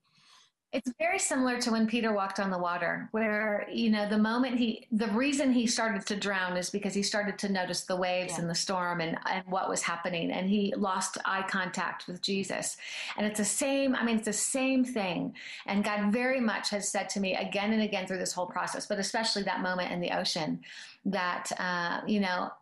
It's 0.72 0.92
very 1.00 1.18
similar 1.18 1.60
to 1.62 1.72
when 1.72 1.88
Peter 1.88 2.12
walked 2.12 2.38
on 2.38 2.48
the 2.48 2.58
water, 2.58 3.08
where, 3.10 3.66
you 3.72 3.90
know, 3.90 4.08
the 4.08 4.16
moment 4.18 4.56
he, 4.56 4.86
the 4.92 5.08
reason 5.08 5.52
he 5.52 5.66
started 5.66 6.06
to 6.06 6.14
drown 6.14 6.56
is 6.56 6.70
because 6.70 6.94
he 6.94 7.02
started 7.02 7.36
to 7.40 7.48
notice 7.48 7.82
the 7.82 7.96
waves 7.96 8.34
yeah. 8.34 8.42
and 8.42 8.50
the 8.50 8.54
storm 8.54 9.00
and, 9.00 9.18
and 9.28 9.44
what 9.48 9.68
was 9.68 9.82
happening. 9.82 10.30
And 10.30 10.48
he 10.48 10.72
lost 10.76 11.18
eye 11.24 11.44
contact 11.48 12.06
with 12.06 12.22
Jesus. 12.22 12.76
And 13.16 13.26
it's 13.26 13.38
the 13.38 13.44
same, 13.44 13.96
I 13.96 14.04
mean, 14.04 14.18
it's 14.18 14.26
the 14.26 14.32
same 14.32 14.84
thing. 14.84 15.34
And 15.66 15.82
God 15.82 16.12
very 16.12 16.40
much 16.40 16.70
has 16.70 16.88
said 16.88 17.08
to 17.10 17.20
me 17.20 17.34
again 17.34 17.72
and 17.72 17.82
again 17.82 18.06
through 18.06 18.18
this 18.18 18.32
whole 18.32 18.46
process, 18.46 18.86
but 18.86 19.00
especially 19.00 19.42
that 19.42 19.62
moment 19.62 19.90
in 19.90 20.00
the 20.00 20.16
ocean, 20.16 20.60
that, 21.04 21.50
uh, 21.58 22.02
you 22.06 22.20
know, 22.20 22.52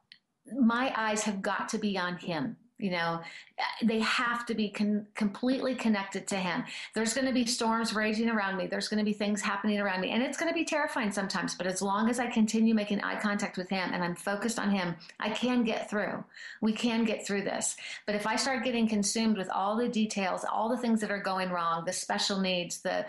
my 0.59 0.95
eyes 0.97 1.25
have 1.25 1.43
got 1.43 1.69
to 1.69 1.79
be 1.79 1.99
on 1.99 2.17
him 2.17 2.57
you 2.79 2.91
know 2.91 3.21
eh, 3.59 3.63
they 3.87 4.01
have 4.01 4.47
to 4.47 4.55
be 4.55 4.69
con- 4.71 5.07
completely 5.15 5.75
connected 5.75 6.27
to 6.29 6.37
him. 6.37 6.65
There's 6.95 7.15
going 7.15 7.27
to 7.27 7.33
be 7.33 7.47
storms 7.47 7.95
raging 7.95 8.29
around 8.31 8.57
me. 8.57 8.67
There's 8.67 8.89
going 8.89 8.99
to 8.99 9.05
be 9.05 9.13
things 9.13 9.41
happening 9.41 9.81
around 9.81 10.01
me 10.01 10.11
and 10.11 10.23
it's 10.23 10.39
going 10.39 10.51
to 10.51 10.55
be 10.55 10.65
terrifying 10.65 11.11
sometimes 11.11 11.55
but 11.55 11.67
as 11.67 11.83
long 11.83 12.09
as 12.09 12.19
i 12.19 12.27
continue 12.27 12.75
making 12.75 13.01
eye 13.03 13.19
contact 13.21 13.57
with 13.57 13.69
him 13.69 13.91
and 13.93 14.03
i'm 14.03 14.15
focused 14.15 14.59
on 14.59 14.71
him 14.71 14.95
i 15.21 15.29
can 15.29 15.65
get 15.65 15.91
through. 15.91 16.25
We 16.61 16.73
can 16.73 17.05
get 17.05 17.27
through 17.27 17.43
this. 17.43 17.77
But 18.07 18.15
if 18.15 18.27
i 18.27 18.37
start 18.37 18.65
getting 18.65 18.89
consumed 18.89 19.37
with 19.37 19.51
all 19.51 19.77
the 19.77 19.89
details 19.89 20.45
all 20.51 20.69
the 20.69 20.77
things 20.77 21.01
that 21.01 21.11
are 21.11 21.21
going 21.21 21.51
wrong 21.51 21.85
the 21.85 21.93
special 21.93 22.41
needs 22.41 22.79
the 22.79 23.07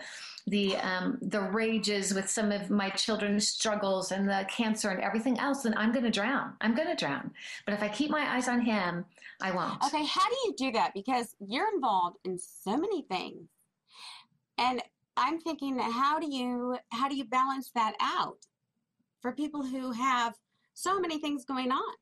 the 0.50 0.76
um, 0.76 1.18
the 1.22 1.40
rages 1.40 2.12
with 2.12 2.28
some 2.28 2.52
of 2.52 2.70
my 2.70 2.90
children's 2.90 3.48
struggles 3.48 4.12
and 4.12 4.28
the 4.28 4.44
cancer 4.50 4.90
and 4.90 5.00
everything 5.00 5.38
else, 5.38 5.62
then 5.62 5.74
I'm 5.76 5.92
going 5.92 6.04
to 6.04 6.10
drown. 6.10 6.54
I'm 6.60 6.74
going 6.74 6.88
to 6.88 6.96
drown. 6.96 7.30
But 7.64 7.74
if 7.74 7.82
I 7.82 7.88
keep 7.88 8.10
my 8.10 8.34
eyes 8.34 8.48
on 8.48 8.60
Him, 8.60 9.04
I 9.40 9.52
won't. 9.52 9.82
Okay, 9.84 10.04
how 10.04 10.28
do 10.28 10.36
you 10.44 10.54
do 10.58 10.72
that? 10.72 10.92
Because 10.92 11.34
you're 11.40 11.72
involved 11.74 12.18
in 12.24 12.38
so 12.38 12.76
many 12.76 13.02
things, 13.02 13.48
and 14.58 14.82
I'm 15.16 15.40
thinking, 15.40 15.78
how 15.78 16.18
do 16.18 16.30
you 16.30 16.76
how 16.90 17.08
do 17.08 17.16
you 17.16 17.24
balance 17.24 17.70
that 17.74 17.94
out 18.00 18.38
for 19.22 19.32
people 19.32 19.62
who 19.62 19.92
have 19.92 20.34
so 20.74 20.98
many 20.98 21.18
things 21.18 21.44
going 21.44 21.70
on? 21.70 21.94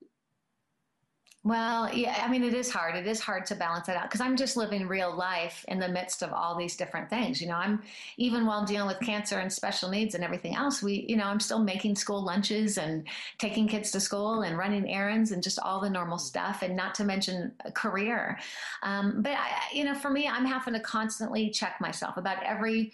Well, 1.49 1.91
yeah, 1.95 2.23
I 2.23 2.29
mean, 2.29 2.45
it 2.45 2.53
is 2.53 2.71
hard. 2.71 2.95
It 2.95 3.07
is 3.07 3.21
hard 3.21 3.47
to 3.47 3.55
balance 3.55 3.89
it 3.89 3.97
out 3.97 4.03
because 4.03 4.21
I'm 4.21 4.37
just 4.37 4.55
living 4.55 4.87
real 4.87 5.17
life 5.17 5.65
in 5.69 5.79
the 5.79 5.89
midst 5.89 6.23
of 6.23 6.31
all 6.31 6.55
these 6.55 6.77
different 6.77 7.09
things. 7.09 7.41
You 7.41 7.49
know, 7.49 7.55
I'm 7.55 7.83
even 8.19 8.45
while 8.45 8.67
dealing 8.67 8.87
with 8.87 9.01
cancer 9.01 9.39
and 9.39 9.51
special 9.51 9.89
needs 9.89 10.15
and 10.15 10.23
everything 10.23 10.55
else, 10.55 10.83
we, 10.83 11.07
you 11.09 11.17
know, 11.17 11.25
I'm 11.25 11.41
still 11.41 11.61
making 11.61 11.97
school 11.97 12.23
lunches 12.23 12.77
and 12.77 13.09
taking 13.39 13.67
kids 13.67 13.91
to 13.93 14.01
school 14.01 14.43
and 14.43 14.59
running 14.59 14.91
errands 14.91 15.33
and 15.33 15.43
just 15.43 15.59
all 15.61 15.81
the 15.81 15.89
normal 15.89 16.19
stuff, 16.19 16.61
and 16.61 16.77
not 16.77 16.95
to 16.97 17.05
mention 17.05 17.53
a 17.65 17.73
career. 17.73 18.39
Um, 18.83 19.23
but, 19.23 19.33
I, 19.33 19.49
you 19.73 19.85
know, 19.85 19.95
for 19.95 20.11
me, 20.11 20.29
I'm 20.29 20.45
having 20.45 20.75
to 20.75 20.81
constantly 20.81 21.49
check 21.49 21.81
myself 21.81 22.19
about 22.19 22.43
every 22.43 22.93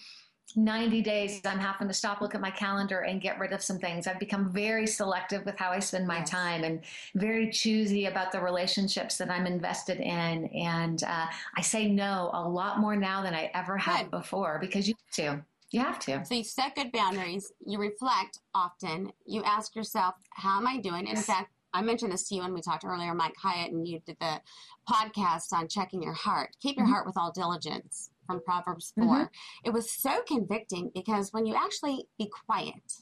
90 0.57 1.03
days 1.03 1.41
i'm 1.45 1.59
having 1.59 1.89
to 1.89 1.95
stop 1.95 2.21
look 2.21 2.35
at 2.35 2.41
my 2.41 2.51
calendar 2.51 3.01
and 3.01 3.21
get 3.21 3.39
rid 3.39 3.53
of 3.53 3.63
some 3.63 3.79
things. 3.79 4.07
I've 4.07 4.21
become 4.21 4.53
very 4.53 4.87
selective 4.87 5.45
with 5.45 5.59
how 5.59 5.71
i 5.71 5.79
spend 5.79 6.07
my 6.07 6.19
yes. 6.19 6.31
time 6.31 6.65
and 6.65 6.81
very 7.15 7.51
choosy 7.51 8.07
about 8.07 8.31
the 8.31 8.41
relationships 8.41 9.17
that 9.19 9.31
i'm 9.31 9.47
invested 9.47 9.99
in. 10.01 10.47
And 10.47 11.03
uh, 11.05 11.27
i 11.57 11.61
say 11.61 11.89
no 11.89 12.31
a 12.33 12.49
lot 12.49 12.79
more 12.79 12.97
now 12.97 13.23
than 13.23 13.35
i 13.35 13.51
ever 13.55 13.77
had 13.77 14.11
before 14.11 14.59
because 14.61 14.89
you 14.89 14.95
have 14.99 15.15
to. 15.17 15.45
You 15.71 15.81
have 15.81 15.99
to. 16.01 16.25
So 16.25 16.35
you 16.35 16.45
set 16.45 16.77
good 16.77 16.93
boundaries 16.93 17.53
you 17.67 17.79
reflect 17.79 18.39
often 18.55 19.13
you 19.27 19.43
ask 19.43 19.75
yourself 19.75 20.15
how 20.31 20.59
am 20.59 20.67
i 20.67 20.79
doing? 20.79 21.07
In 21.07 21.17
fact 21.17 21.51
I 21.73 21.83
mentioned 21.83 22.13
this 22.13 22.29
to 22.29 22.37
you 22.37 22.43
when 22.43 22.55
we 22.55 22.61
talked 22.63 22.85
earlier, 22.85 23.13
Mike 23.15 23.35
Hyatt, 23.37 23.73
and 23.73 23.87
you 23.87 23.99
did 24.07 24.17
the 24.21 24.41
podcast 24.89 25.53
on 25.53 25.67
checking 25.67 26.01
your 26.01 26.13
heart. 26.13 26.51
Keep 26.61 26.77
your 26.77 26.87
mm-hmm. 26.87 26.93
heart 26.93 27.07
with 27.07 27.17
all 27.17 27.33
diligence 27.33 28.11
from 28.27 28.43
Proverbs 28.45 28.93
4. 28.97 29.05
Mm-hmm. 29.05 29.25
It 29.65 29.73
was 29.73 29.91
so 29.91 30.23
convicting 30.27 30.91
because 30.95 31.33
when 31.33 31.47
you 31.47 31.55
actually 31.55 32.07
be 32.19 32.31
quiet 32.47 32.93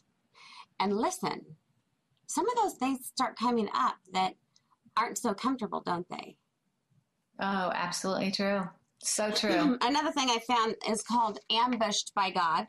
and 0.81 0.97
listen, 0.97 1.45
some 2.27 2.49
of 2.49 2.57
those 2.57 2.75
things 2.75 3.07
start 3.07 3.39
coming 3.39 3.69
up 3.75 3.97
that 4.13 4.35
aren't 4.97 5.19
so 5.19 5.35
comfortable, 5.35 5.83
don't 5.85 6.09
they? 6.09 6.37
Oh, 7.41 7.73
absolutely 7.75 8.31
true. 8.31 8.63
So 9.03 9.31
true. 9.31 9.79
Another 9.83 10.13
thing 10.13 10.31
I 10.31 10.39
found 10.47 10.77
is 10.89 11.03
called 11.03 11.39
ambushed 11.51 12.13
by 12.15 12.31
God. 12.31 12.67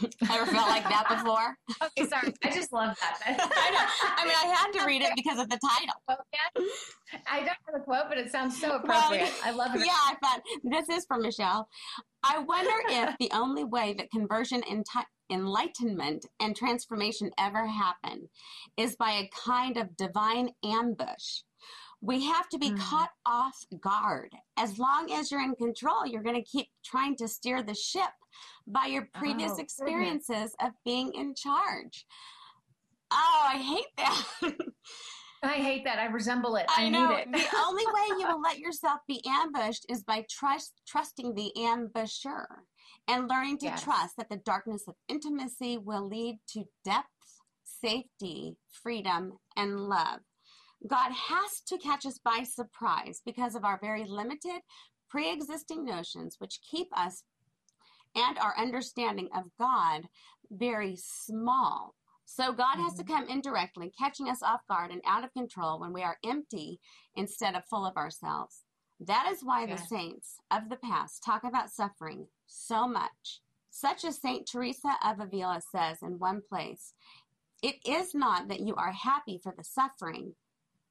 Ever 0.30 0.46
felt 0.46 0.68
like 0.68 0.84
that 0.84 1.06
before? 1.08 1.56
okay, 1.82 2.08
sorry. 2.08 2.34
I 2.42 2.50
just 2.50 2.72
love 2.72 2.96
that. 3.00 3.18
I, 3.26 3.70
know. 3.70 4.14
I 4.16 4.24
mean, 4.24 4.34
I 4.34 4.54
had 4.54 4.72
to 4.78 4.86
read 4.86 5.02
it 5.02 5.12
because 5.16 5.38
of 5.38 5.48
the 5.48 5.58
title. 5.58 6.20
I 7.26 7.38
don't 7.38 7.48
have 7.48 7.74
a 7.76 7.80
quote, 7.80 8.04
but 8.08 8.18
it 8.18 8.30
sounds 8.30 8.60
so 8.60 8.76
appropriate. 8.76 9.22
Well, 9.22 9.32
I 9.44 9.50
love 9.52 9.74
it. 9.74 9.86
Yeah, 9.86 9.92
I 9.92 10.14
thought 10.22 10.40
this 10.64 10.88
is 10.88 11.04
from 11.06 11.22
Michele. 11.22 11.68
I 12.22 12.38
wonder 12.38 12.72
if 12.88 13.16
the 13.18 13.30
only 13.32 13.64
way 13.64 13.94
that 13.98 14.10
conversion 14.10 14.62
and 14.68 14.84
enlightenment 15.30 16.26
and 16.40 16.56
transformation 16.56 17.30
ever 17.38 17.66
happen 17.66 18.28
is 18.76 18.96
by 18.96 19.10
a 19.12 19.30
kind 19.44 19.76
of 19.76 19.96
divine 19.96 20.50
ambush. 20.64 21.42
We 22.00 22.24
have 22.26 22.48
to 22.50 22.58
be 22.58 22.70
mm. 22.70 22.78
caught 22.78 23.10
off 23.24 23.64
guard. 23.80 24.30
As 24.58 24.78
long 24.78 25.10
as 25.10 25.30
you're 25.30 25.42
in 25.42 25.54
control, 25.54 26.06
you're 26.06 26.22
going 26.22 26.34
to 26.36 26.42
keep 26.42 26.68
trying 26.84 27.16
to 27.16 27.28
steer 27.28 27.62
the 27.62 27.74
ship 27.74 28.10
by 28.66 28.86
your 28.86 29.08
previous 29.14 29.52
oh, 29.56 29.60
experiences 29.60 30.28
goodness. 30.28 30.54
of 30.62 30.72
being 30.84 31.12
in 31.14 31.34
charge. 31.34 32.06
Oh, 33.10 33.42
I 33.46 33.58
hate 33.58 33.96
that. 33.96 34.24
I 35.42 35.54
hate 35.56 35.84
that. 35.84 35.98
I 35.98 36.06
resemble 36.06 36.56
it. 36.56 36.66
I, 36.68 36.86
I 36.86 36.88
know. 36.88 37.12
it. 37.12 37.30
the 37.30 37.44
only 37.66 37.84
way 37.86 38.18
you 38.18 38.26
will 38.26 38.40
let 38.40 38.58
yourself 38.58 39.00
be 39.06 39.22
ambushed 39.28 39.84
is 39.90 40.02
by 40.02 40.24
trust, 40.30 40.80
trusting 40.86 41.34
the 41.34 41.52
ambusher 41.58 42.46
and 43.08 43.28
learning 43.28 43.58
to 43.58 43.66
yes. 43.66 43.82
trust 43.82 44.16
that 44.16 44.30
the 44.30 44.38
darkness 44.38 44.84
of 44.88 44.94
intimacy 45.08 45.76
will 45.76 46.08
lead 46.08 46.38
to 46.48 46.64
depth, 46.84 47.08
safety, 47.62 48.56
freedom, 48.82 49.32
and 49.56 49.80
love. 49.80 50.20
God 50.86 51.12
has 51.12 51.60
to 51.68 51.78
catch 51.78 52.06
us 52.06 52.18
by 52.24 52.42
surprise 52.42 53.20
because 53.24 53.54
of 53.54 53.64
our 53.64 53.78
very 53.82 54.04
limited 54.06 54.60
pre 55.08 55.30
existing 55.30 55.84
notions, 55.84 56.36
which 56.38 56.60
keep 56.68 56.88
us 56.96 57.22
and 58.14 58.38
our 58.38 58.54
understanding 58.58 59.28
of 59.34 59.44
God 59.58 60.02
very 60.50 60.96
small. 60.96 61.94
So 62.26 62.52
God 62.52 62.76
has 62.76 62.94
to 62.94 63.04
mm-hmm. 63.04 63.14
come 63.14 63.28
indirectly, 63.28 63.92
catching 63.98 64.28
us 64.28 64.42
off 64.42 64.66
guard 64.68 64.90
and 64.90 65.02
out 65.06 65.24
of 65.24 65.32
control 65.32 65.78
when 65.78 65.92
we 65.92 66.02
are 66.02 66.18
empty 66.24 66.80
instead 67.16 67.54
of 67.54 67.64
full 67.66 67.84
of 67.86 67.96
ourselves. 67.96 68.62
That 69.00 69.28
is 69.30 69.40
why 69.42 69.66
the 69.66 69.76
saints 69.76 70.36
of 70.50 70.68
the 70.70 70.76
past 70.76 71.22
talk 71.22 71.44
about 71.44 71.70
suffering 71.70 72.28
so 72.46 72.86
much. 72.88 73.40
Such 73.70 74.04
as 74.04 74.20
Saint 74.20 74.48
Teresa 74.50 74.96
of 75.04 75.20
Avila 75.20 75.60
says 75.74 75.98
in 76.02 76.18
one 76.18 76.42
place, 76.48 76.94
it 77.62 77.76
is 77.84 78.14
not 78.14 78.48
that 78.48 78.60
you 78.60 78.74
are 78.76 78.92
happy 78.92 79.38
for 79.42 79.52
the 79.56 79.64
suffering, 79.64 80.34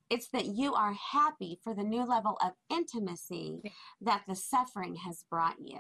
It's 0.10 0.28
that 0.30 0.46
you 0.46 0.76
are 0.76 0.94
happy 0.94 1.60
for 1.64 1.74
the 1.74 1.84
new 1.84 2.04
level 2.04 2.38
of 2.44 2.52
intimacy 2.70 3.62
that 4.02 4.24
the 4.28 4.36
suffering 4.36 4.96
has 4.98 5.24
brought 5.30 5.56
you. 5.60 5.80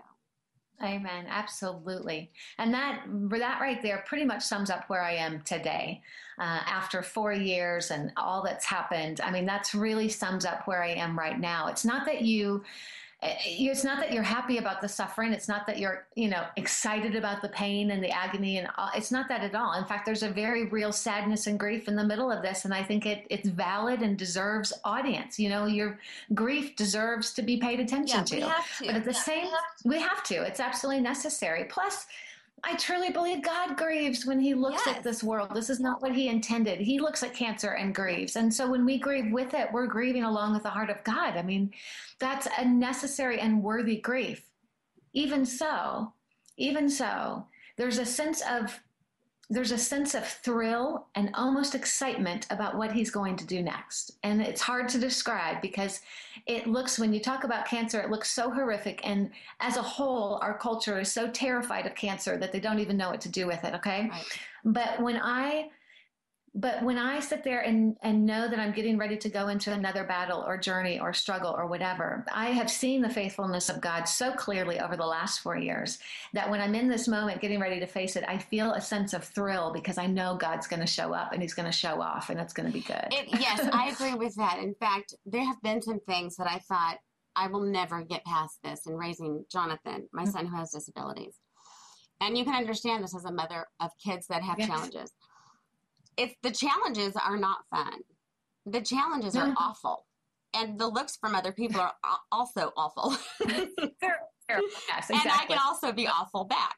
Amen. 0.81 1.25
Absolutely. 1.29 2.29
And 2.57 2.73
that 2.73 3.03
that 3.29 3.61
right 3.61 3.81
there 3.81 4.03
pretty 4.05 4.25
much 4.25 4.43
sums 4.43 4.69
up 4.69 4.89
where 4.89 5.01
I 5.01 5.13
am 5.13 5.41
today. 5.41 6.01
Uh, 6.39 6.59
after 6.65 7.03
four 7.03 7.31
years 7.31 7.91
and 7.91 8.11
all 8.17 8.41
that's 8.43 8.65
happened, 8.65 9.21
I 9.21 9.31
mean, 9.31 9.45
that's 9.45 9.75
really 9.75 10.09
sums 10.09 10.45
up 10.45 10.67
where 10.67 10.83
I 10.83 10.89
am 10.89 11.17
right 11.17 11.39
now. 11.39 11.67
It's 11.67 11.85
not 11.85 12.05
that 12.07 12.23
you 12.23 12.63
Eh, 13.23 13.35
it's 13.45 13.83
not 13.83 13.99
that 13.99 14.11
you're 14.11 14.21
happy 14.21 14.57
about 14.57 14.81
the 14.81 14.87
suffering 14.87 15.31
it's 15.31 15.47
not 15.47 15.65
that 15.65 15.79
you're 15.79 16.05
you 16.15 16.27
know 16.27 16.43
excited 16.57 17.15
about 17.15 17.41
the 17.41 17.49
pain 17.49 17.91
and 17.91 18.03
the 18.03 18.09
agony 18.09 18.57
and 18.57 18.67
all, 18.77 18.89
it's 18.95 19.11
not 19.11 19.27
that 19.29 19.41
at 19.41 19.55
all. 19.55 19.73
In 19.73 19.85
fact 19.85 20.05
there's 20.05 20.23
a 20.23 20.29
very 20.29 20.65
real 20.65 20.91
sadness 20.91 21.47
and 21.47 21.57
grief 21.57 21.87
in 21.87 21.95
the 21.95 22.03
middle 22.03 22.31
of 22.31 22.41
this 22.41 22.65
and 22.65 22.73
i 22.73 22.83
think 22.83 23.05
it, 23.05 23.25
it's 23.29 23.47
valid 23.49 24.01
and 24.01 24.17
deserves 24.17 24.73
audience. 24.83 25.39
You 25.39 25.49
know 25.49 25.65
your 25.65 25.99
grief 26.33 26.75
deserves 26.75 27.33
to 27.33 27.41
be 27.41 27.57
paid 27.57 27.79
attention 27.79 28.19
yeah, 28.19 28.23
to. 28.25 28.35
We 28.35 28.41
have 28.41 28.77
to. 28.77 28.85
But 28.85 28.95
at 28.95 29.05
the 29.05 29.11
yeah, 29.11 29.19
same 29.19 29.47
we 29.85 29.99
have 29.99 30.23
to. 30.23 30.35
It's 30.43 30.59
absolutely 30.59 31.01
necessary. 31.01 31.65
Plus 31.65 32.05
I 32.65 32.75
truly 32.75 33.09
believe 33.09 33.43
God 33.43 33.75
grieves 33.75 34.25
when 34.25 34.39
He 34.39 34.53
looks 34.53 34.83
yes. 34.85 34.97
at 34.97 35.03
this 35.03 35.21
world. 35.21 35.51
This 35.53 35.69
is 35.69 35.81
not 35.81 36.01
what 36.01 36.15
He 36.15 36.29
intended. 36.29 36.79
He 36.79 36.99
looks 36.99 37.21
at 37.21 37.33
cancer 37.33 37.71
and 37.71 37.93
grieves. 37.93 38.37
And 38.37 38.53
so 38.53 38.69
when 38.69 38.85
we 38.85 38.97
grieve 38.97 39.33
with 39.33 39.53
it, 39.53 39.67
we're 39.73 39.87
grieving 39.87 40.23
along 40.23 40.53
with 40.53 40.63
the 40.63 40.69
heart 40.69 40.89
of 40.89 41.03
God. 41.03 41.35
I 41.35 41.41
mean, 41.41 41.73
that's 42.19 42.47
a 42.57 42.65
necessary 42.65 43.39
and 43.39 43.61
worthy 43.61 43.97
grief. 43.97 44.49
Even 45.13 45.45
so, 45.45 46.13
even 46.57 46.89
so, 46.89 47.45
there's 47.77 47.97
a 47.97 48.05
sense 48.05 48.41
of 48.49 48.79
there's 49.49 49.71
a 49.71 49.77
sense 49.77 50.15
of 50.15 50.25
thrill 50.25 51.07
and 51.15 51.29
almost 51.33 51.75
excitement 51.75 52.47
about 52.49 52.77
what 52.77 52.91
he's 52.91 53.11
going 53.11 53.35
to 53.35 53.45
do 53.45 53.61
next. 53.61 54.13
And 54.23 54.41
it's 54.41 54.61
hard 54.61 54.87
to 54.89 54.99
describe 54.99 55.61
because 55.61 56.01
it 56.47 56.65
looks, 56.65 56.97
when 56.97 57.13
you 57.13 57.19
talk 57.19 57.43
about 57.43 57.67
cancer, 57.67 57.99
it 57.99 58.09
looks 58.09 58.31
so 58.31 58.49
horrific. 58.49 59.01
And 59.03 59.31
as 59.59 59.77
a 59.77 59.81
whole, 59.81 60.39
our 60.41 60.57
culture 60.57 60.99
is 60.99 61.11
so 61.11 61.29
terrified 61.29 61.85
of 61.85 61.93
cancer 61.93 62.37
that 62.37 62.51
they 62.51 62.59
don't 62.59 62.79
even 62.79 62.97
know 62.97 63.09
what 63.09 63.21
to 63.21 63.29
do 63.29 63.45
with 63.45 63.63
it. 63.63 63.73
Okay. 63.75 64.09
Right. 64.09 64.39
But 64.63 65.01
when 65.01 65.17
I 65.17 65.69
but 66.55 66.83
when 66.83 66.99
I 66.99 67.19
sit 67.19 67.43
there 67.43 67.61
and, 67.61 67.97
and 68.03 68.27
know 68.27 68.47
that 68.47 68.59
I'm 68.59 68.73
getting 68.73 68.95
ready 68.95 69.17
to 69.17 69.29
go 69.29 69.47
into 69.47 69.71
another 69.71 70.03
battle 70.03 70.43
or 70.45 70.55
journey 70.55 70.99
or 70.99 71.11
struggle 71.11 71.55
or 71.57 71.65
whatever, 71.65 72.23
I 72.31 72.51
have 72.51 72.69
seen 72.69 73.01
the 73.01 73.09
faithfulness 73.09 73.69
of 73.69 73.81
God 73.81 74.03
so 74.03 74.33
clearly 74.33 74.79
over 74.79 74.95
the 74.95 75.05
last 75.05 75.39
four 75.39 75.57
years 75.57 75.97
that 76.33 76.49
when 76.49 76.61
I'm 76.61 76.75
in 76.75 76.87
this 76.87 77.07
moment 77.07 77.41
getting 77.41 77.59
ready 77.59 77.79
to 77.79 77.87
face 77.87 78.15
it, 78.15 78.23
I 78.27 78.37
feel 78.37 78.73
a 78.73 78.81
sense 78.81 79.13
of 79.13 79.23
thrill 79.23 79.73
because 79.73 79.97
I 79.97 80.05
know 80.05 80.37
God's 80.37 80.67
going 80.67 80.81
to 80.81 80.85
show 80.87 81.11
up 81.11 81.33
and 81.33 81.41
He's 81.41 81.55
going 81.55 81.65
to 81.65 81.71
show 81.71 81.99
off 81.99 82.29
and 82.29 82.39
it's 82.39 82.53
going 82.53 82.67
to 82.67 82.73
be 82.73 82.81
good. 82.81 83.07
It, 83.09 83.29
yes, 83.39 83.67
I 83.73 83.89
agree 83.89 84.13
with 84.13 84.35
that. 84.35 84.59
In 84.59 84.75
fact, 84.75 85.15
there 85.25 85.43
have 85.43 85.61
been 85.63 85.81
some 85.81 86.01
things 86.01 86.35
that 86.35 86.47
I 86.47 86.59
thought 86.59 86.97
I 87.35 87.47
will 87.47 87.61
never 87.61 88.03
get 88.03 88.23
past 88.25 88.59
this 88.63 88.85
in 88.85 88.93
raising 88.93 89.43
Jonathan, 89.51 90.07
my 90.13 90.25
mm. 90.25 90.31
son 90.31 90.45
who 90.45 90.55
has 90.55 90.69
disabilities. 90.69 91.35
And 92.21 92.37
you 92.37 92.45
can 92.45 92.53
understand 92.53 93.03
this 93.03 93.15
as 93.15 93.25
a 93.25 93.31
mother 93.31 93.65
of 93.79 93.89
kids 94.03 94.27
that 94.27 94.43
have 94.43 94.59
yes. 94.59 94.67
challenges 94.67 95.11
it's 96.17 96.35
the 96.43 96.51
challenges 96.51 97.15
are 97.15 97.37
not 97.37 97.59
fun. 97.69 98.01
The 98.65 98.81
challenges 98.81 99.35
are 99.35 99.53
awful. 99.57 100.05
And 100.55 100.79
the 100.79 100.87
looks 100.87 101.17
from 101.17 101.35
other 101.35 101.51
people 101.51 101.81
are 101.81 101.93
also 102.31 102.71
awful. 102.77 103.17
yes, 103.47 105.09
exactly. 105.09 105.15
And 105.15 105.31
I 105.31 105.45
can 105.47 105.57
also 105.57 105.91
be 105.91 106.07
awful 106.07 106.45
back. 106.45 106.75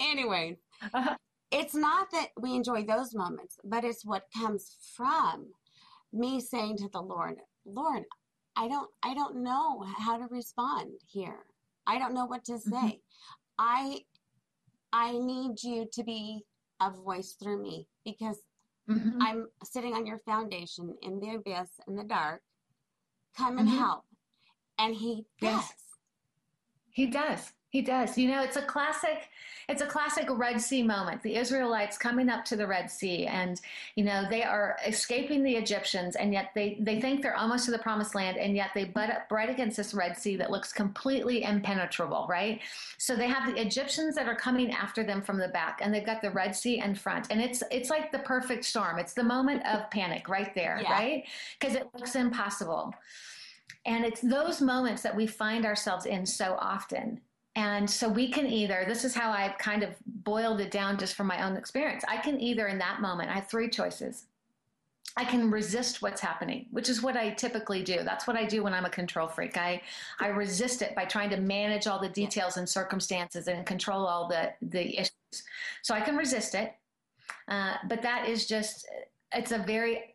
Anyway, 0.00 0.58
uh-huh. 0.92 1.16
it's 1.50 1.74
not 1.74 2.08
that 2.10 2.28
we 2.40 2.54
enjoy 2.54 2.84
those 2.84 3.14
moments, 3.14 3.58
but 3.64 3.84
it's 3.84 4.04
what 4.04 4.24
comes 4.36 4.76
from 4.96 5.46
me 6.12 6.40
saying 6.40 6.78
to 6.78 6.88
the 6.92 7.00
Lord, 7.00 7.36
Lord, 7.64 8.02
I 8.56 8.68
don't 8.68 8.90
I 9.02 9.14
don't 9.14 9.42
know 9.42 9.84
how 9.98 10.18
to 10.18 10.26
respond 10.30 10.90
here. 11.08 11.38
I 11.86 11.98
don't 11.98 12.14
know 12.14 12.26
what 12.26 12.44
to 12.46 12.58
say. 12.58 12.70
Mm-hmm. 12.70 12.96
I 13.58 14.00
I 14.92 15.12
need 15.12 15.62
you 15.62 15.86
to 15.92 16.04
be 16.04 16.44
a 16.80 16.90
voice 16.90 17.36
through 17.40 17.62
me 17.62 17.88
because 18.04 18.38
Mm-hmm. 18.90 19.22
I'm 19.22 19.46
sitting 19.64 19.94
on 19.94 20.06
your 20.06 20.18
foundation 20.18 20.94
in 21.02 21.20
the 21.20 21.36
abyss, 21.36 21.70
in 21.86 21.96
the 21.96 22.04
dark. 22.04 22.42
Come 23.36 23.58
and 23.58 23.68
mm-hmm. 23.68 23.78
help. 23.78 24.04
And 24.78 24.94
he 24.94 25.24
yes. 25.40 25.68
does. 25.68 25.76
He 26.90 27.06
does. 27.06 27.52
He 27.72 27.80
does. 27.80 28.18
You 28.18 28.28
know, 28.28 28.42
it's 28.42 28.58
a 28.58 28.62
classic 28.62 29.30
it's 29.66 29.80
a 29.80 29.86
classic 29.86 30.26
Red 30.28 30.60
Sea 30.60 30.82
moment. 30.82 31.22
The 31.22 31.36
Israelites 31.36 31.96
coming 31.96 32.28
up 32.28 32.44
to 32.46 32.56
the 32.56 32.66
Red 32.66 32.90
Sea 32.90 33.26
and 33.26 33.58
you 33.94 34.04
know, 34.04 34.24
they 34.28 34.42
are 34.42 34.76
escaping 34.86 35.42
the 35.42 35.54
Egyptians 35.54 36.14
and 36.16 36.34
yet 36.34 36.50
they 36.54 36.76
they 36.80 37.00
think 37.00 37.22
they're 37.22 37.34
almost 37.34 37.64
to 37.64 37.70
the 37.70 37.78
promised 37.78 38.14
land 38.14 38.36
and 38.36 38.54
yet 38.54 38.72
they 38.74 38.84
butt 38.84 39.08
up 39.08 39.32
right 39.32 39.48
against 39.48 39.78
this 39.78 39.94
Red 39.94 40.18
Sea 40.18 40.36
that 40.36 40.50
looks 40.50 40.70
completely 40.70 41.44
impenetrable, 41.44 42.26
right? 42.28 42.60
So 42.98 43.16
they 43.16 43.28
have 43.28 43.46
the 43.46 43.58
Egyptians 43.58 44.16
that 44.16 44.28
are 44.28 44.36
coming 44.36 44.70
after 44.72 45.02
them 45.02 45.22
from 45.22 45.38
the 45.38 45.48
back 45.48 45.80
and 45.80 45.94
they've 45.94 46.04
got 46.04 46.20
the 46.20 46.30
Red 46.30 46.54
Sea 46.54 46.78
in 46.80 46.94
front. 46.94 47.28
And 47.30 47.40
it's 47.40 47.62
it's 47.70 47.88
like 47.88 48.12
the 48.12 48.18
perfect 48.18 48.66
storm. 48.66 48.98
It's 48.98 49.14
the 49.14 49.24
moment 49.24 49.64
of 49.64 49.90
panic 49.90 50.28
right 50.28 50.54
there, 50.54 50.78
yeah. 50.82 50.92
right? 50.92 51.24
Because 51.58 51.74
it 51.74 51.88
looks 51.94 52.16
impossible. 52.16 52.94
And 53.86 54.04
it's 54.04 54.20
those 54.20 54.60
moments 54.60 55.00
that 55.00 55.16
we 55.16 55.26
find 55.26 55.64
ourselves 55.64 56.04
in 56.04 56.26
so 56.26 56.58
often 56.60 57.22
and 57.54 57.88
so 57.88 58.08
we 58.08 58.30
can 58.30 58.46
either, 58.46 58.84
this 58.88 59.04
is 59.04 59.14
how 59.14 59.30
I've 59.30 59.58
kind 59.58 59.82
of 59.82 59.90
boiled 60.06 60.60
it 60.60 60.70
down 60.70 60.98
just 60.98 61.14
from 61.14 61.26
my 61.26 61.44
own 61.46 61.56
experience. 61.56 62.02
I 62.08 62.16
can 62.16 62.40
either, 62.40 62.68
in 62.68 62.78
that 62.78 63.00
moment, 63.00 63.28
I 63.30 63.34
have 63.34 63.48
three 63.48 63.68
choices. 63.68 64.24
I 65.14 65.24
can 65.24 65.50
resist 65.50 66.00
what's 66.00 66.22
happening, 66.22 66.66
which 66.70 66.88
is 66.88 67.02
what 67.02 67.16
I 67.16 67.30
typically 67.30 67.82
do. 67.82 68.02
That's 68.02 68.26
what 68.26 68.36
I 68.36 68.46
do 68.46 68.62
when 68.62 68.72
I'm 68.72 68.86
a 68.86 68.90
control 68.90 69.28
freak. 69.28 69.58
I, 69.58 69.82
I 70.18 70.28
resist 70.28 70.80
it 70.80 70.94
by 70.94 71.04
trying 71.04 71.28
to 71.30 71.36
manage 71.36 71.86
all 71.86 72.00
the 72.00 72.08
details 72.08 72.56
and 72.56 72.66
circumstances 72.66 73.46
and 73.48 73.66
control 73.66 74.06
all 74.06 74.26
the, 74.26 74.54
the 74.62 74.98
issues. 74.98 75.42
So 75.82 75.94
I 75.94 76.00
can 76.00 76.16
resist 76.16 76.54
it. 76.54 76.72
Uh, 77.48 77.74
but 77.88 78.00
that 78.00 78.26
is 78.26 78.46
just, 78.46 78.88
it's 79.34 79.52
a 79.52 79.58
very 79.58 80.11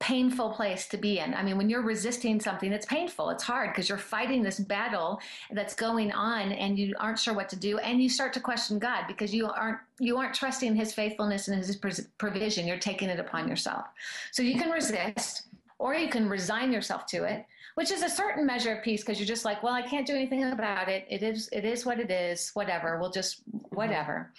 painful 0.00 0.50
place 0.50 0.88
to 0.88 0.96
be 0.96 1.18
in. 1.18 1.34
I 1.34 1.42
mean, 1.42 1.58
when 1.58 1.68
you're 1.68 1.82
resisting 1.82 2.40
something, 2.40 2.72
it's 2.72 2.86
painful. 2.86 3.28
It's 3.28 3.44
hard 3.44 3.70
because 3.70 3.86
you're 3.86 3.98
fighting 3.98 4.42
this 4.42 4.58
battle 4.58 5.20
that's 5.52 5.74
going 5.74 6.10
on 6.10 6.52
and 6.52 6.78
you 6.78 6.94
aren't 6.98 7.18
sure 7.18 7.34
what 7.34 7.50
to 7.50 7.56
do 7.56 7.78
and 7.78 8.02
you 8.02 8.08
start 8.08 8.32
to 8.32 8.40
question 8.40 8.78
God 8.78 9.04
because 9.06 9.32
you 9.34 9.46
aren't 9.46 9.78
you 9.98 10.16
aren't 10.16 10.34
trusting 10.34 10.74
his 10.74 10.94
faithfulness 10.94 11.48
and 11.48 11.62
his 11.62 11.76
provision. 12.16 12.66
You're 12.66 12.78
taking 12.78 13.10
it 13.10 13.20
upon 13.20 13.46
yourself. 13.46 13.84
So 14.32 14.42
you 14.42 14.58
can 14.58 14.70
resist 14.70 15.48
or 15.78 15.94
you 15.94 16.08
can 16.08 16.28
resign 16.30 16.72
yourself 16.72 17.04
to 17.06 17.24
it, 17.24 17.44
which 17.74 17.90
is 17.90 18.02
a 18.02 18.08
certain 18.08 18.46
measure 18.46 18.72
of 18.72 18.82
peace 18.82 19.02
because 19.02 19.18
you're 19.18 19.26
just 19.26 19.44
like, 19.44 19.62
well, 19.62 19.74
I 19.74 19.82
can't 19.82 20.06
do 20.06 20.14
anything 20.14 20.44
about 20.44 20.88
it. 20.88 21.06
It 21.10 21.22
is 21.22 21.50
it 21.52 21.66
is 21.66 21.84
what 21.84 22.00
it 22.00 22.10
is. 22.10 22.52
Whatever. 22.54 22.98
We'll 22.98 23.10
just 23.10 23.42
whatever. 23.68 24.32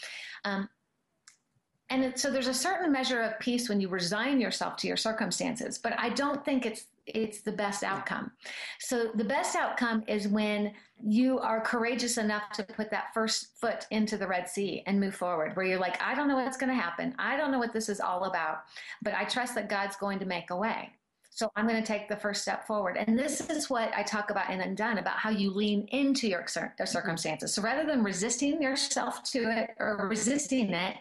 Um, 0.44 0.68
and 1.92 2.18
so 2.18 2.32
there's 2.32 2.48
a 2.48 2.54
certain 2.54 2.92
measure 2.92 3.22
of 3.22 3.38
peace 3.40 3.70
when 3.70 3.80
you 3.80 3.90
resign 3.90 4.42
yourself 4.42 4.76
to 4.78 4.88
your 4.88 4.98
circumstances 4.98 5.78
but 5.78 5.94
i 6.00 6.10
don't 6.10 6.44
think 6.44 6.66
it's 6.66 6.86
it's 7.06 7.42
the 7.42 7.52
best 7.52 7.84
outcome. 7.84 8.32
So 8.80 9.12
the 9.16 9.24
best 9.24 9.56
outcome 9.56 10.04
is 10.08 10.28
when 10.28 10.74
you 11.04 11.40
are 11.40 11.62
courageous 11.62 12.18
enough 12.18 12.44
to 12.54 12.64
put 12.64 12.92
that 12.92 13.14
first 13.14 13.60
foot 13.60 13.86
into 13.92 14.18
the 14.18 14.28
red 14.28 14.48
sea 14.48 14.84
and 14.86 15.00
move 15.00 15.16
forward 15.16 15.56
where 15.56 15.66
you're 15.66 15.80
like 15.80 16.00
i 16.02 16.14
don't 16.14 16.28
know 16.28 16.36
what's 16.36 16.58
going 16.58 16.70
to 16.70 16.76
happen. 16.76 17.16
I 17.18 17.38
don't 17.38 17.52
know 17.52 17.60
what 17.60 17.74
this 17.74 17.90
is 17.90 18.00
all 18.00 18.26
about 18.26 18.64
but 19.02 19.14
i 19.14 19.24
trust 19.24 19.56
that 19.56 19.70
god's 19.70 19.96
going 19.96 20.20
to 20.20 20.26
make 20.26 20.50
a 20.52 20.56
way. 20.56 20.92
So 21.34 21.50
I'm 21.56 21.66
going 21.66 21.82
to 21.82 21.88
take 21.88 22.10
the 22.10 22.18
first 22.18 22.42
step 22.42 22.68
forward. 22.68 22.98
And 22.98 23.18
this 23.18 23.40
is 23.50 23.70
what 23.70 23.94
I 23.96 24.04
talk 24.04 24.32
about 24.32 24.50
in 24.50 24.60
Undone 24.60 24.98
about 24.98 25.16
how 25.16 25.30
you 25.30 25.50
lean 25.50 25.88
into 25.92 26.28
your 26.28 26.44
mm-hmm. 26.44 26.86
circumstances. 26.86 27.54
So 27.54 27.62
rather 27.62 27.86
than 27.86 28.04
resisting 28.04 28.62
yourself 28.62 29.24
to 29.32 29.50
it 29.50 29.70
or 29.80 30.08
resisting 30.10 30.74
it, 30.74 30.98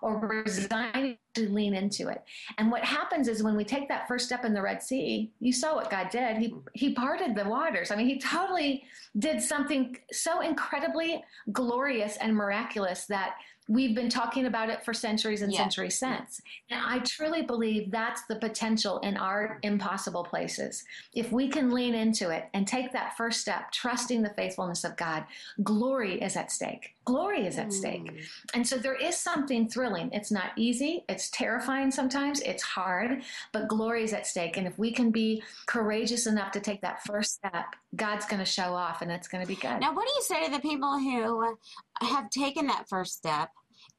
or 0.00 0.18
resigning 0.18 1.18
to 1.34 1.48
lean 1.48 1.74
into 1.74 2.08
it. 2.08 2.22
And 2.56 2.70
what 2.70 2.84
happens 2.84 3.28
is 3.28 3.42
when 3.42 3.56
we 3.56 3.64
take 3.64 3.88
that 3.88 4.06
first 4.06 4.26
step 4.26 4.44
in 4.44 4.54
the 4.54 4.62
Red 4.62 4.82
Sea, 4.82 5.30
you 5.40 5.52
saw 5.52 5.74
what 5.74 5.90
God 5.90 6.10
did. 6.10 6.36
He 6.36 6.54
he 6.74 6.94
parted 6.94 7.34
the 7.34 7.48
waters. 7.48 7.90
I 7.90 7.96
mean, 7.96 8.06
he 8.06 8.18
totally 8.18 8.84
did 9.18 9.42
something 9.42 9.96
so 10.12 10.40
incredibly 10.40 11.24
glorious 11.52 12.16
and 12.18 12.34
miraculous 12.34 13.06
that 13.06 13.34
we've 13.68 13.94
been 13.94 14.08
talking 14.08 14.46
about 14.46 14.70
it 14.70 14.82
for 14.82 14.94
centuries 14.94 15.42
and 15.42 15.52
yeah. 15.52 15.58
centuries 15.58 15.98
since. 15.98 16.40
And 16.70 16.80
I 16.82 17.00
truly 17.00 17.42
believe 17.42 17.90
that's 17.90 18.22
the 18.24 18.36
potential 18.36 18.98
in 19.00 19.16
our 19.16 19.58
impossible 19.62 20.24
places. 20.24 20.84
If 21.14 21.30
we 21.30 21.48
can 21.48 21.70
lean 21.70 21.94
into 21.94 22.30
it 22.30 22.46
and 22.54 22.66
take 22.66 22.92
that 22.92 23.16
first 23.16 23.40
step, 23.40 23.70
trusting 23.70 24.22
the 24.22 24.30
faithfulness 24.30 24.84
of 24.84 24.96
God, 24.96 25.24
glory 25.62 26.20
is 26.20 26.34
at 26.36 26.50
stake. 26.50 26.94
Glory 27.08 27.46
is 27.46 27.58
at 27.58 27.72
stake. 27.72 28.10
Hmm. 28.10 28.16
And 28.54 28.66
so 28.66 28.76
there 28.76 28.94
is 28.94 29.16
something 29.16 29.68
thrilling. 29.68 30.10
It's 30.12 30.30
not 30.30 30.50
easy, 30.56 31.04
it's 31.08 31.30
terrifying 31.30 31.90
sometimes, 31.90 32.40
it's 32.40 32.62
hard, 32.62 33.22
but 33.52 33.68
glory 33.68 34.04
is 34.04 34.12
at 34.12 34.26
stake. 34.26 34.56
And 34.56 34.66
if 34.66 34.78
we 34.78 34.92
can 34.92 35.10
be 35.10 35.42
courageous 35.66 36.26
enough 36.26 36.52
to 36.52 36.60
take 36.60 36.80
that 36.82 37.02
first 37.04 37.34
step, 37.34 37.74
God's 37.96 38.26
going 38.26 38.40
to 38.40 38.50
show 38.50 38.74
off 38.74 39.02
and 39.02 39.10
it's 39.10 39.28
going 39.28 39.42
to 39.42 39.48
be 39.48 39.56
good. 39.56 39.80
Now, 39.80 39.94
what 39.94 40.06
do 40.06 40.12
you 40.14 40.22
say 40.22 40.46
to 40.46 40.52
the 40.52 40.60
people 40.60 40.98
who 40.98 41.56
have 42.00 42.30
taken 42.30 42.66
that 42.66 42.88
first 42.88 43.16
step 43.16 43.50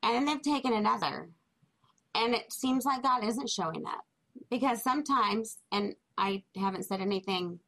and 0.03 0.15
then 0.15 0.25
they've 0.25 0.41
taken 0.41 0.73
another 0.73 1.29
and 2.15 2.33
it 2.33 2.51
seems 2.51 2.85
like 2.85 3.03
God 3.03 3.23
isn't 3.23 3.49
showing 3.49 3.85
up? 3.85 4.05
because 4.49 4.83
sometimes, 4.83 5.57
and 5.71 5.95
I 6.17 6.43
haven't 6.55 6.85
said 6.85 7.01
anything 7.01 7.59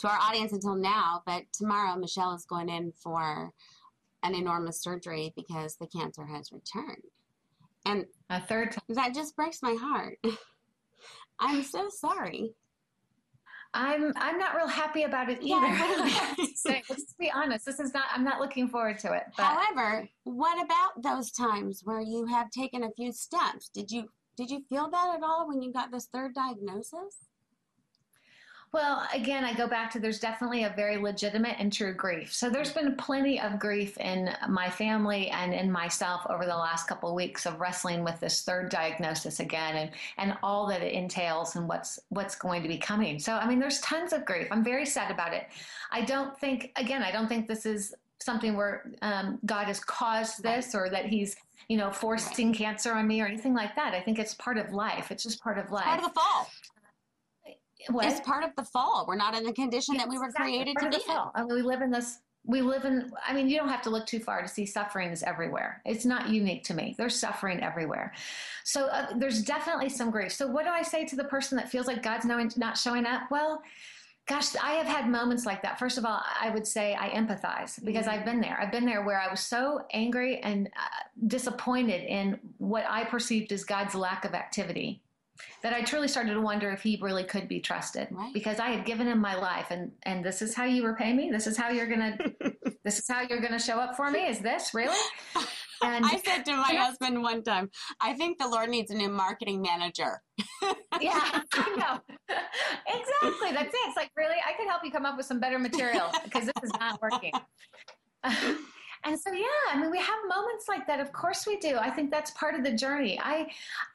to 0.00 0.08
our 0.08 0.18
audience 0.18 0.52
until 0.52 0.76
now, 0.76 1.22
but 1.26 1.42
tomorrow 1.52 1.96
Michele 1.96 2.34
is 2.34 2.44
going 2.44 2.68
in 2.68 2.92
for 2.92 3.50
an 4.22 4.34
enormous 4.34 4.82
surgery 4.82 5.32
because 5.36 5.76
the 5.76 5.86
cancer 5.86 6.26
has 6.26 6.52
returned. 6.52 7.02
And 7.86 8.06
a 8.28 8.40
third 8.40 8.72
time. 8.72 8.82
That 8.88 9.14
just 9.14 9.36
breaks 9.36 9.62
my 9.62 9.74
heart. 9.80 10.18
I'm 11.40 11.62
so 11.62 11.88
sorry. 11.88 12.54
I'm 13.74 14.12
I'm 14.16 14.38
not 14.38 14.56
real 14.56 14.66
happy 14.66 15.02
about 15.02 15.28
it 15.28 15.38
either. 15.42 15.66
Yeah, 16.66 16.80
let's 16.88 17.14
be 17.18 17.30
honest. 17.30 17.64
This 17.64 17.80
is 17.80 17.94
not. 17.94 18.04
I'm 18.12 18.24
not 18.24 18.40
looking 18.40 18.68
forward 18.68 18.98
to 19.00 19.12
it. 19.12 19.24
But. 19.36 19.44
However, 19.44 20.08
what 20.24 20.62
about 20.62 21.02
those 21.02 21.30
times 21.30 21.82
where 21.84 22.00
you 22.00 22.26
have 22.26 22.50
taken 22.50 22.82
a 22.82 22.90
few 22.92 23.12
steps? 23.12 23.68
Did 23.68 23.90
you 23.90 24.08
did 24.36 24.50
you 24.50 24.62
feel 24.68 24.90
that 24.90 25.14
at 25.16 25.22
all 25.22 25.48
when 25.48 25.62
you 25.62 25.72
got 25.72 25.90
this 25.92 26.06
third 26.06 26.34
diagnosis? 26.34 27.27
Well, 28.70 29.06
again, 29.14 29.44
I 29.44 29.54
go 29.54 29.66
back 29.66 29.90
to 29.92 29.98
there's 29.98 30.20
definitely 30.20 30.64
a 30.64 30.74
very 30.76 30.98
legitimate 30.98 31.56
and 31.58 31.72
true 31.72 31.94
grief. 31.94 32.34
So 32.34 32.50
there's 32.50 32.72
been 32.72 32.96
plenty 32.96 33.40
of 33.40 33.58
grief 33.58 33.96
in 33.96 34.30
my 34.48 34.68
family 34.68 35.30
and 35.30 35.54
in 35.54 35.72
myself 35.72 36.26
over 36.28 36.44
the 36.44 36.56
last 36.56 36.86
couple 36.86 37.08
of 37.08 37.14
weeks 37.14 37.46
of 37.46 37.60
wrestling 37.60 38.04
with 38.04 38.20
this 38.20 38.42
third 38.42 38.68
diagnosis 38.68 39.40
again 39.40 39.76
and 39.76 39.90
and 40.18 40.36
all 40.42 40.66
that 40.66 40.82
it 40.82 40.92
entails 40.92 41.56
and 41.56 41.66
what's 41.66 41.98
what's 42.10 42.34
going 42.34 42.62
to 42.62 42.68
be 42.68 42.76
coming. 42.76 43.18
So 43.18 43.36
I 43.36 43.48
mean, 43.48 43.58
there's 43.58 43.80
tons 43.80 44.12
of 44.12 44.26
grief. 44.26 44.48
I'm 44.50 44.64
very 44.64 44.84
sad 44.84 45.10
about 45.10 45.32
it. 45.32 45.46
I 45.90 46.02
don't 46.02 46.38
think 46.38 46.72
again, 46.76 47.02
I 47.02 47.10
don't 47.10 47.28
think 47.28 47.48
this 47.48 47.64
is 47.64 47.94
something 48.20 48.54
where 48.54 48.92
um, 49.00 49.38
God 49.46 49.68
has 49.68 49.80
caused 49.80 50.42
this 50.42 50.74
or 50.74 50.90
that 50.90 51.06
He's 51.06 51.36
you 51.68 51.78
know 51.78 51.90
forcing 51.90 52.52
cancer 52.52 52.92
on 52.92 53.06
me 53.06 53.22
or 53.22 53.26
anything 53.26 53.54
like 53.54 53.74
that. 53.76 53.94
I 53.94 54.00
think 54.00 54.18
it's 54.18 54.34
part 54.34 54.58
of 54.58 54.74
life. 54.74 55.10
It's 55.10 55.22
just 55.22 55.42
part 55.42 55.56
of 55.56 55.70
life. 55.72 55.84
Part 55.84 56.00
of 56.00 56.12
the 56.12 56.20
fall 56.20 56.50
what? 57.90 58.06
It's 58.06 58.20
part 58.20 58.44
of 58.44 58.50
the 58.56 58.64
fall. 58.64 59.04
We're 59.06 59.16
not 59.16 59.34
in 59.34 59.44
the 59.44 59.52
condition 59.52 59.96
that 59.96 60.08
we 60.08 60.18
were 60.18 60.26
exactly. 60.26 60.52
created 60.52 60.76
part 60.76 60.92
to 60.92 60.98
be 60.98 61.04
fall. 61.04 61.32
I 61.34 61.42
mean, 61.42 61.54
we 61.54 61.62
live 61.62 61.82
in 61.82 61.90
this. 61.90 62.18
We 62.44 62.62
live 62.62 62.84
in. 62.84 63.12
I 63.26 63.32
mean, 63.32 63.48
you 63.48 63.56
don't 63.56 63.68
have 63.68 63.82
to 63.82 63.90
look 63.90 64.06
too 64.06 64.20
far 64.20 64.42
to 64.42 64.48
see 64.48 64.66
suffering 64.66 65.10
is 65.10 65.22
everywhere. 65.22 65.82
It's 65.84 66.04
not 66.04 66.28
unique 66.28 66.64
to 66.64 66.74
me. 66.74 66.94
There's 66.96 67.14
suffering 67.14 67.62
everywhere. 67.62 68.12
So 68.64 68.86
uh, 68.86 69.08
there's 69.16 69.42
definitely 69.42 69.88
some 69.88 70.10
grief. 70.10 70.32
So 70.32 70.46
what 70.46 70.64
do 70.64 70.70
I 70.70 70.82
say 70.82 71.04
to 71.06 71.16
the 71.16 71.24
person 71.24 71.56
that 71.56 71.68
feels 71.68 71.86
like 71.86 72.02
God's 72.02 72.24
no, 72.24 72.48
not 72.56 72.76
showing 72.78 73.06
up? 73.06 73.22
Well, 73.30 73.62
gosh, 74.26 74.54
I 74.62 74.72
have 74.72 74.86
had 74.86 75.08
moments 75.08 75.46
like 75.46 75.62
that. 75.62 75.78
First 75.78 75.98
of 75.98 76.04
all, 76.04 76.20
I 76.40 76.50
would 76.50 76.66
say 76.66 76.94
I 76.94 77.08
empathize 77.10 77.82
because 77.84 78.06
mm-hmm. 78.06 78.20
I've 78.20 78.24
been 78.24 78.40
there. 78.40 78.58
I've 78.60 78.72
been 78.72 78.86
there 78.86 79.02
where 79.04 79.20
I 79.20 79.30
was 79.30 79.40
so 79.40 79.86
angry 79.92 80.38
and 80.40 80.68
uh, 80.68 81.26
disappointed 81.26 82.04
in 82.04 82.38
what 82.58 82.84
I 82.88 83.04
perceived 83.04 83.52
as 83.52 83.64
God's 83.64 83.94
lack 83.94 84.24
of 84.24 84.34
activity 84.34 85.02
that 85.62 85.72
I 85.72 85.82
truly 85.82 86.08
started 86.08 86.34
to 86.34 86.40
wonder 86.40 86.70
if 86.70 86.82
he 86.82 86.98
really 87.00 87.24
could 87.24 87.48
be 87.48 87.60
trusted. 87.60 88.08
Right. 88.10 88.32
because 88.32 88.58
I 88.58 88.68
had 88.68 88.84
given 88.84 89.06
him 89.06 89.20
my 89.20 89.34
life 89.34 89.66
and 89.70 89.92
and 90.04 90.24
this 90.24 90.42
is 90.42 90.54
how 90.54 90.64
you 90.64 90.86
repay 90.86 91.12
me? 91.12 91.30
This 91.30 91.46
is 91.46 91.56
how 91.56 91.70
you're 91.70 91.86
gonna 91.86 92.16
this 92.84 92.98
is 92.98 93.08
how 93.08 93.22
you're 93.22 93.40
gonna 93.40 93.58
show 93.58 93.78
up 93.78 93.96
for 93.96 94.10
me? 94.10 94.26
Is 94.26 94.40
this 94.40 94.74
really? 94.74 94.96
And 95.82 96.04
I 96.04 96.18
said 96.18 96.44
to 96.46 96.56
my 96.56 96.74
husband 96.74 97.22
one 97.22 97.42
time 97.42 97.70
I 98.00 98.14
think 98.14 98.38
the 98.38 98.48
Lord 98.48 98.68
needs 98.70 98.90
a 98.90 98.94
new 98.94 99.08
marketing 99.10 99.62
manager. 99.62 100.22
Yeah 101.00 101.42
I 101.54 101.76
know. 101.76 102.00
Exactly 102.88 103.52
that's 103.52 103.72
it. 103.72 103.80
It's 103.86 103.96
like 103.96 104.10
really? 104.16 104.36
I 104.46 104.52
could 104.56 104.66
help 104.68 104.84
you 104.84 104.90
come 104.90 105.06
up 105.06 105.16
with 105.16 105.26
some 105.26 105.38
better 105.38 105.58
material 105.58 106.08
because 106.24 106.46
this 106.46 106.54
is 106.64 106.72
not 106.80 107.00
working 107.00 107.32
and 109.04 109.18
so 109.18 109.32
yeah 109.32 109.44
i 109.70 109.80
mean 109.80 109.90
we 109.90 109.98
have 109.98 110.18
moments 110.28 110.68
like 110.68 110.86
that 110.86 111.00
of 111.00 111.12
course 111.12 111.46
we 111.46 111.56
do 111.58 111.76
i 111.78 111.90
think 111.90 112.10
that's 112.10 112.30
part 112.32 112.54
of 112.54 112.64
the 112.64 112.72
journey 112.72 113.18
i 113.22 113.46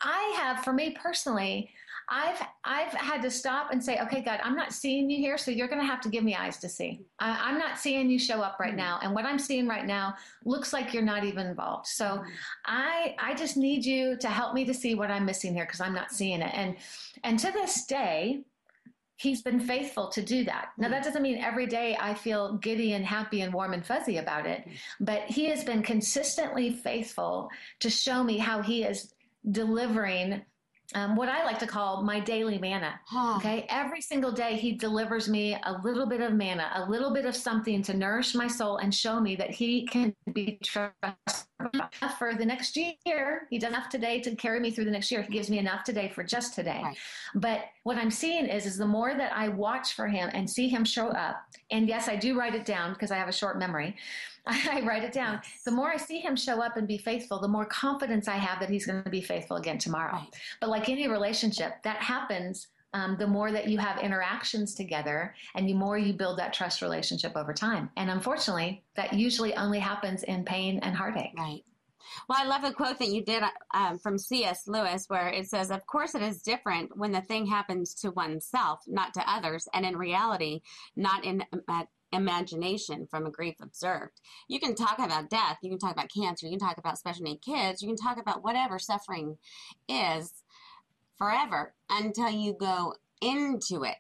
i 0.02 0.34
have 0.38 0.64
for 0.64 0.74
me 0.74 0.96
personally 1.02 1.70
I've 2.10 2.42
I've 2.64 2.94
had 2.94 3.22
to 3.22 3.32
stop 3.32 3.72
and 3.72 3.84
say, 3.84 4.00
okay, 4.02 4.22
God, 4.22 4.40
I'm 4.44 4.56
not 4.56 4.74
seeing 4.74 5.10
you 5.10 5.18
here, 5.18 5.38
so 5.38 5.52
you're 5.52 5.68
going 5.68 5.80
to 5.80 5.88
have 5.88 6.02
to 6.02 6.10
give 6.10 6.24
me 6.24 6.36
eyes 6.36 6.58
to 6.58 6.70
see. 6.70 7.02
I, 7.20 7.50
am 7.50 7.58
not 7.58 7.78
seeing 7.78 8.10
you 8.10 8.20
show 8.20 8.42
up 8.42 8.60
right 8.60 8.70
mm-hmm. 8.70 8.78
now, 8.78 9.00
and 9.02 9.14
what 9.14 9.26
I'm 9.26 9.40
seeing 9.40 9.68
right 9.68 9.86
now 9.86 10.16
looks 10.46 10.74
like 10.74 10.94
you're 10.94 11.04
not 11.04 11.24
even 11.24 11.48
involved. 11.48 11.88
So 11.88 12.06
mm-hmm. 12.06 12.30
I 12.66 13.16
I 13.20 13.34
just 13.36 13.58
need 13.58 13.86
you 13.86 14.18
to 14.18 14.28
help 14.28 14.54
me 14.54 14.66
to 14.66 14.74
see 14.74 14.96
what 14.96 15.12
I'm 15.12 15.26
missing 15.26 15.54
here 15.54 15.66
because 15.66 15.82
I'm 15.82 15.94
not 15.94 16.12
seeing 16.12 16.42
it. 16.42 16.52
And 16.54 16.76
and 17.24 17.40
to 17.40 17.52
this 17.52 17.86
day, 17.86 18.44
he's 19.24 19.42
been 19.42 19.60
faithful 19.60 20.10
to 20.10 20.22
do 20.22 20.44
that. 20.44 20.70
Now, 20.78 20.90
that 20.90 21.02
mm. 21.02 21.06
doesn't 21.06 21.24
mean 21.24 21.38
every 21.38 21.66
day 21.66 21.98
I 22.00 22.14
feel 22.14 22.58
giddy 22.58 22.94
and 22.94 23.06
happy 23.06 23.42
and 23.42 23.54
warm 23.54 23.74
and 23.74 23.86
fuzzy 23.86 24.18
about 24.18 24.46
it, 24.46 24.68
but 25.00 25.24
he 25.24 25.46
has 25.46 25.64
been 25.64 25.82
consistently 25.82 26.72
faithful 26.72 27.50
to 27.80 27.90
show 27.90 28.24
me 28.24 28.38
how 28.38 28.62
he 28.62 28.84
is 28.84 29.14
delivering 29.50 30.44
um, 30.96 31.16
what 31.16 31.28
I 31.28 31.44
like 31.44 31.60
to 31.60 31.68
call 31.68 32.04
my 32.04 32.20
daily 32.20 32.58
manna. 32.58 33.00
Huh. 33.06 33.38
Okay. 33.38 33.66
Every 33.70 34.02
single 34.02 34.32
day, 34.32 34.56
he 34.56 34.74
delivers 34.74 35.28
me 35.28 35.58
a 35.64 35.82
little 35.84 36.06
bit 36.06 36.22
of 36.22 36.34
manna, 36.34 36.72
a 36.76 36.90
little 36.90 37.12
bit 37.12 37.26
of 37.26 37.36
something 37.36 37.82
to 37.84 37.94
nourish 37.94 38.36
my 38.36 38.48
soul 38.48 38.78
and 38.78 38.94
show 38.94 39.20
me 39.20 39.36
that 39.36 39.50
he 39.50 39.86
can 39.88 40.16
be 40.32 40.60
trusted 40.64 41.04
for 42.18 42.36
the 42.36 42.46
next 42.46 42.78
year. 42.78 43.48
He 43.50 43.58
does 43.58 43.74
enough 43.74 43.90
today 43.90 44.20
to 44.22 44.36
carry 44.36 44.60
me 44.60 44.70
through 44.70 44.86
the 44.86 44.92
next 44.92 45.10
year. 45.10 45.24
He 45.24 45.34
gives 45.34 45.50
me 45.50 45.58
enough 45.58 45.84
today 45.84 46.12
for 46.14 46.24
just 46.24 46.54
today. 46.54 46.82
Right. 46.84 46.98
But 47.34 47.62
what 47.84 47.98
I'm 47.98 48.12
seeing 48.12 48.46
is, 48.46 48.66
is 48.68 48.78
the 48.78 48.86
more 48.86 49.16
that 49.16 49.36
I 49.36 49.48
watch 49.48 49.94
for 49.94 50.08
him 50.08 50.30
and 50.34 50.48
see 50.48 50.70
him 50.70 50.86
show 50.86 51.08
up, 51.08 51.38
and 51.72 51.88
yes, 51.88 52.08
I 52.08 52.16
do 52.16 52.38
write 52.38 52.54
it 52.54 52.66
down 52.66 52.94
because 52.94 53.10
I 53.10 53.16
have 53.16 53.28
a 53.28 53.34
short 53.34 53.58
memory. 53.58 53.96
I 54.46 54.82
write 54.82 55.04
it 55.04 55.14
down. 55.14 55.42
The 55.66 55.72
more 55.72 55.92
I 55.92 55.98
see 55.98 56.20
him 56.20 56.36
show 56.36 56.62
up 56.62 56.76
and 56.78 56.88
be 56.88 56.98
faithful, 56.98 57.40
the 57.40 57.48
more 57.48 57.66
confidence 57.66 58.28
I 58.28 58.36
have 58.36 58.60
that 58.60 58.70
he's 58.70 58.86
going 58.86 59.04
to 59.04 59.10
be 59.10 59.22
faithful 59.22 59.58
again 59.58 59.78
tomorrow. 59.78 60.14
Right. 60.14 60.36
But 60.60 60.70
like 60.70 60.90
any 60.90 61.08
relationship, 61.08 61.82
that 61.84 61.98
happens 61.98 62.68
um, 62.94 63.16
the 63.18 63.28
more 63.28 63.52
that 63.52 63.68
you 63.68 63.78
have 63.80 64.00
interactions 64.00 64.76
together 64.76 65.34
and 65.56 65.68
the 65.68 65.74
more 65.74 65.98
you 65.98 66.14
build 66.14 66.38
that 66.40 66.54
trust 66.54 66.82
relationship 66.82 67.36
over 67.36 67.54
time. 67.54 67.90
And 67.98 68.10
unfortunately, 68.10 68.84
that 68.96 69.14
usually 69.14 69.56
only 69.56 69.80
happens 69.80 70.24
in 70.24 70.46
pain 70.46 70.80
and 70.84 70.96
heartache. 70.96 71.34
Right. 71.38 71.64
Well, 72.30 72.38
I 72.40 72.46
love 72.46 72.62
the 72.62 72.74
quote 72.74 73.00
that 73.00 73.08
you 73.08 73.24
did 73.24 73.44
um, 73.74 73.98
from 73.98 74.18
C.S. 74.18 74.68
Lewis, 74.68 75.06
where 75.08 75.30
it 75.30 75.48
says, 75.50 75.72
Of 75.72 75.86
course, 75.88 76.16
it 76.16 76.22
is 76.22 76.42
different 76.42 76.96
when 76.96 77.12
the 77.12 77.22
thing 77.22 77.46
happens 77.46 77.96
to 77.96 78.12
oneself, 78.12 78.82
not 78.88 79.14
to 79.16 79.24
others, 79.28 79.68
and 79.74 79.86
in 79.86 79.98
reality, 79.98 80.62
not 80.96 81.24
in 81.24 81.44
uh, 81.68 81.84
imagination 82.14 83.08
from 83.10 83.26
a 83.26 83.32
grief 83.32 83.56
observed. 83.62 84.22
You 84.48 84.60
can 84.60 84.76
talk 84.76 85.00
about 85.00 85.30
death, 85.30 85.58
you 85.62 85.70
can 85.70 85.80
talk 85.80 85.92
about 85.92 86.10
cancer, 86.16 86.46
you 86.46 86.58
can 86.58 86.68
talk 86.68 86.78
about 86.78 86.98
special 86.98 87.24
need 87.24 87.42
kids, 87.42 87.82
you 87.82 87.88
can 87.88 87.98
talk 87.98 88.20
about 88.20 88.44
whatever 88.44 88.80
suffering 88.80 89.38
is 89.90 90.32
forever 91.18 91.74
until 91.90 92.30
you 92.30 92.54
go 92.54 92.94
into 93.22 93.84
it. 93.84 93.98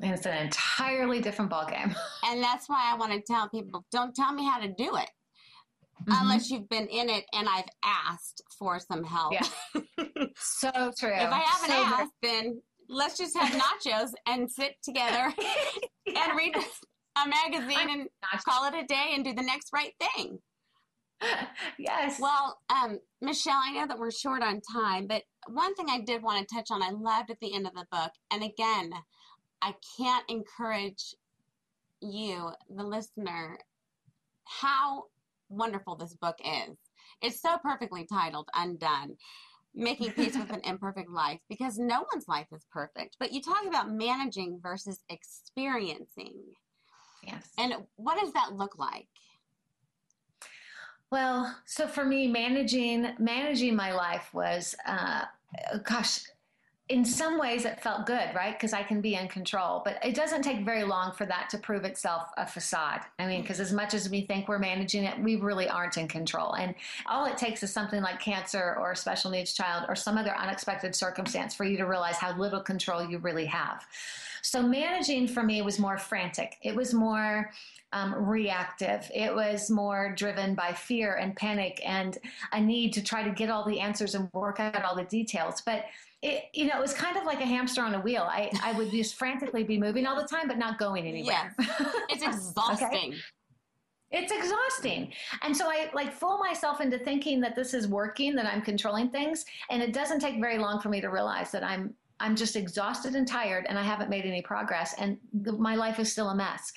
And 0.00 0.12
it's 0.12 0.26
an 0.26 0.36
entirely 0.46 1.20
different 1.20 1.50
ballgame. 1.50 1.94
and 2.24 2.42
that's 2.42 2.68
why 2.68 2.90
I 2.90 2.96
want 2.96 3.12
to 3.12 3.20
tell 3.20 3.48
people 3.48 3.84
don't 3.90 4.14
tell 4.14 4.32
me 4.32 4.44
how 4.44 4.60
to 4.60 4.68
do 4.68 4.96
it. 4.96 5.10
Mm-hmm. 6.02 6.12
Unless 6.22 6.50
you've 6.50 6.68
been 6.70 6.86
in 6.86 7.10
it 7.10 7.24
and 7.34 7.46
I've 7.46 7.68
asked 7.84 8.42
for 8.58 8.80
some 8.80 9.04
help. 9.04 9.34
Yeah. 9.34 9.46
so 10.36 10.70
true. 10.98 11.12
If 11.12 11.30
I 11.30 11.40
haven't 11.40 11.68
so 11.68 11.84
asked, 11.84 12.12
true. 12.22 12.30
then 12.30 12.62
let's 12.88 13.18
just 13.18 13.36
have 13.36 13.50
nachos 13.52 14.10
and 14.26 14.50
sit 14.50 14.76
together 14.82 15.32
and 16.06 16.36
read 16.36 16.54
a 17.24 17.28
magazine 17.28 17.90
and 17.90 18.08
call 18.44 18.66
it 18.66 18.74
a 18.74 18.86
day 18.86 19.12
and 19.14 19.24
do 19.24 19.32
the 19.34 19.42
next 19.42 19.70
right 19.72 19.94
thing. 20.00 20.38
yes. 21.78 22.18
Well, 22.20 22.58
um, 22.70 22.98
Michele, 23.20 23.60
I 23.62 23.72
know 23.72 23.86
that 23.86 23.98
we're 23.98 24.10
short 24.10 24.42
on 24.42 24.60
time, 24.60 25.06
but 25.06 25.22
one 25.48 25.74
thing 25.74 25.86
I 25.88 26.00
did 26.00 26.22
want 26.22 26.46
to 26.46 26.54
touch 26.54 26.70
on, 26.70 26.82
I 26.82 26.90
loved 26.90 27.30
at 27.30 27.40
the 27.40 27.54
end 27.54 27.66
of 27.66 27.74
the 27.74 27.86
book, 27.90 28.12
and 28.30 28.42
again, 28.42 28.92
I 29.62 29.74
can't 29.98 30.24
encourage 30.30 31.14
you, 32.00 32.50
the 32.74 32.82
listener, 32.82 33.58
how 34.44 35.04
wonderful 35.48 35.96
this 35.96 36.14
book 36.14 36.36
is. 36.44 36.76
It's 37.22 37.40
so 37.40 37.58
perfectly 37.62 38.06
titled 38.10 38.48
Undone 38.54 39.16
Making 39.74 40.12
Peace 40.12 40.36
with 40.36 40.50
an 40.50 40.60
Imperfect 40.64 41.10
Life 41.10 41.40
because 41.48 41.78
no 41.78 42.06
one's 42.12 42.26
life 42.26 42.46
is 42.52 42.64
perfect. 42.72 43.16
But 43.20 43.32
you 43.32 43.42
talk 43.42 43.66
about 43.66 43.90
managing 43.92 44.60
versus 44.62 45.00
experiencing. 45.10 46.36
Yes. 47.22 47.48
And 47.58 47.74
what 47.96 48.18
does 48.20 48.32
that 48.32 48.52
look 48.54 48.78
like? 48.78 49.06
Well, 51.10 51.56
so 51.64 51.86
for 51.88 52.04
me, 52.04 52.28
managing 52.28 53.14
managing 53.18 53.74
my 53.74 53.92
life 53.92 54.32
was, 54.32 54.76
uh, 54.86 55.24
gosh, 55.82 56.20
in 56.90 57.04
some 57.04 57.38
ways 57.38 57.64
it 57.64 57.80
felt 57.80 58.04
good, 58.04 58.30
right? 58.34 58.52
Because 58.52 58.72
I 58.72 58.82
can 58.82 59.00
be 59.00 59.14
in 59.14 59.28
control. 59.28 59.80
But 59.84 60.04
it 60.04 60.16
doesn't 60.16 60.42
take 60.42 60.64
very 60.64 60.82
long 60.82 61.12
for 61.12 61.24
that 61.24 61.48
to 61.50 61.58
prove 61.58 61.84
itself 61.84 62.24
a 62.36 62.44
facade. 62.44 63.02
I 63.20 63.28
mean, 63.28 63.42
because 63.42 63.60
as 63.60 63.72
much 63.72 63.94
as 63.94 64.10
we 64.10 64.22
think 64.22 64.48
we're 64.48 64.58
managing 64.58 65.04
it, 65.04 65.16
we 65.20 65.36
really 65.36 65.68
aren't 65.68 65.96
in 65.98 66.08
control. 66.08 66.54
And 66.54 66.74
all 67.08 67.26
it 67.26 67.38
takes 67.38 67.62
is 67.62 67.72
something 67.72 68.02
like 68.02 68.18
cancer 68.18 68.76
or 68.76 68.90
a 68.90 68.96
special 68.96 69.30
needs 69.30 69.54
child 69.54 69.84
or 69.88 69.94
some 69.94 70.18
other 70.18 70.34
unexpected 70.36 70.96
circumstance 70.96 71.54
for 71.54 71.64
you 71.64 71.76
to 71.76 71.84
realize 71.84 72.16
how 72.16 72.36
little 72.36 72.60
control 72.60 73.08
you 73.08 73.18
really 73.18 73.46
have. 73.46 73.86
So 74.42 74.60
managing 74.60 75.28
for 75.28 75.44
me 75.44 75.62
was 75.62 75.78
more 75.78 75.96
frantic. 75.96 76.56
It 76.62 76.74
was 76.74 76.92
more 76.92 77.52
um, 77.92 78.14
reactive. 78.14 79.08
It 79.14 79.32
was 79.32 79.70
more 79.70 80.12
driven 80.16 80.56
by 80.56 80.72
fear 80.72 81.14
and 81.16 81.36
panic 81.36 81.80
and 81.84 82.18
a 82.52 82.60
need 82.60 82.92
to 82.94 83.02
try 83.02 83.22
to 83.22 83.30
get 83.30 83.48
all 83.48 83.64
the 83.64 83.78
answers 83.78 84.16
and 84.16 84.28
work 84.32 84.58
out 84.58 84.84
all 84.84 84.96
the 84.96 85.04
details. 85.04 85.60
But 85.60 85.84
it, 86.22 86.44
you 86.52 86.66
know, 86.66 86.76
it 86.76 86.80
was 86.80 86.92
kind 86.92 87.16
of 87.16 87.24
like 87.24 87.40
a 87.40 87.46
hamster 87.46 87.82
on 87.82 87.94
a 87.94 88.00
wheel. 88.00 88.26
I, 88.28 88.50
I 88.62 88.72
would 88.72 88.90
just 88.90 89.14
frantically 89.14 89.64
be 89.64 89.78
moving 89.78 90.06
all 90.06 90.20
the 90.20 90.28
time, 90.28 90.48
but 90.48 90.58
not 90.58 90.78
going 90.78 91.06
anywhere. 91.06 91.54
Yes. 91.58 91.94
It's 92.10 92.22
exhausting. 92.26 92.88
okay? 92.88 93.12
It's 94.10 94.32
exhausting. 94.32 95.12
And 95.42 95.56
so 95.56 95.66
I 95.70 95.88
like 95.94 96.12
fool 96.12 96.38
myself 96.38 96.80
into 96.80 96.98
thinking 96.98 97.40
that 97.40 97.54
this 97.54 97.72
is 97.74 97.86
working, 97.86 98.34
that 98.34 98.44
I'm 98.44 98.60
controlling 98.60 99.08
things. 99.08 99.44
And 99.70 99.82
it 99.82 99.92
doesn't 99.92 100.20
take 100.20 100.40
very 100.40 100.58
long 100.58 100.80
for 100.80 100.88
me 100.88 101.00
to 101.00 101.08
realize 101.08 101.52
that 101.52 101.62
I'm, 101.62 101.94
I'm 102.18 102.36
just 102.36 102.56
exhausted 102.56 103.14
and 103.14 103.26
tired 103.26 103.66
and 103.68 103.78
I 103.78 103.82
haven't 103.82 104.10
made 104.10 104.26
any 104.26 104.42
progress 104.42 104.94
and 104.98 105.16
the, 105.32 105.52
my 105.52 105.74
life 105.74 105.98
is 105.98 106.12
still 106.12 106.30
a 106.30 106.34
mess. 106.34 106.72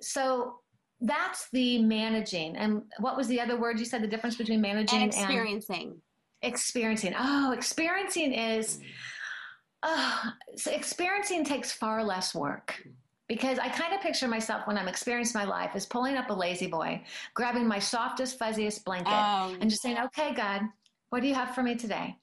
So 0.00 0.56
that's 1.00 1.48
the 1.52 1.82
managing. 1.82 2.56
And 2.56 2.82
what 2.98 3.16
was 3.16 3.28
the 3.28 3.40
other 3.40 3.56
word 3.60 3.78
you 3.78 3.84
said? 3.84 4.02
The 4.02 4.08
difference 4.08 4.36
between 4.36 4.60
managing 4.60 5.02
and 5.02 5.12
experiencing. 5.12 5.90
And 5.90 6.00
experiencing. 6.44 7.14
Oh, 7.18 7.52
experiencing 7.52 8.32
is. 8.32 8.80
Oh, 9.82 10.32
so 10.56 10.70
experiencing 10.70 11.44
takes 11.44 11.70
far 11.70 12.02
less 12.02 12.34
work 12.34 12.82
because 13.28 13.58
I 13.58 13.68
kind 13.68 13.92
of 13.92 14.00
picture 14.00 14.26
myself 14.26 14.66
when 14.66 14.78
I'm 14.78 14.88
experiencing 14.88 15.38
my 15.38 15.44
life 15.46 15.72
as 15.74 15.84
pulling 15.84 16.16
up 16.16 16.30
a 16.30 16.32
La-Z-Boy, 16.32 17.04
grabbing 17.34 17.66
my 17.66 17.78
softest, 17.78 18.38
fuzziest 18.38 18.84
blanket, 18.84 19.12
oh, 19.12 19.54
and 19.60 19.68
just 19.68 19.82
saying, 19.82 19.98
"Okay, 19.98 20.32
God, 20.34 20.62
what 21.10 21.20
do 21.20 21.28
you 21.28 21.34
have 21.34 21.54
for 21.54 21.62
me 21.62 21.74
today?" 21.74 22.16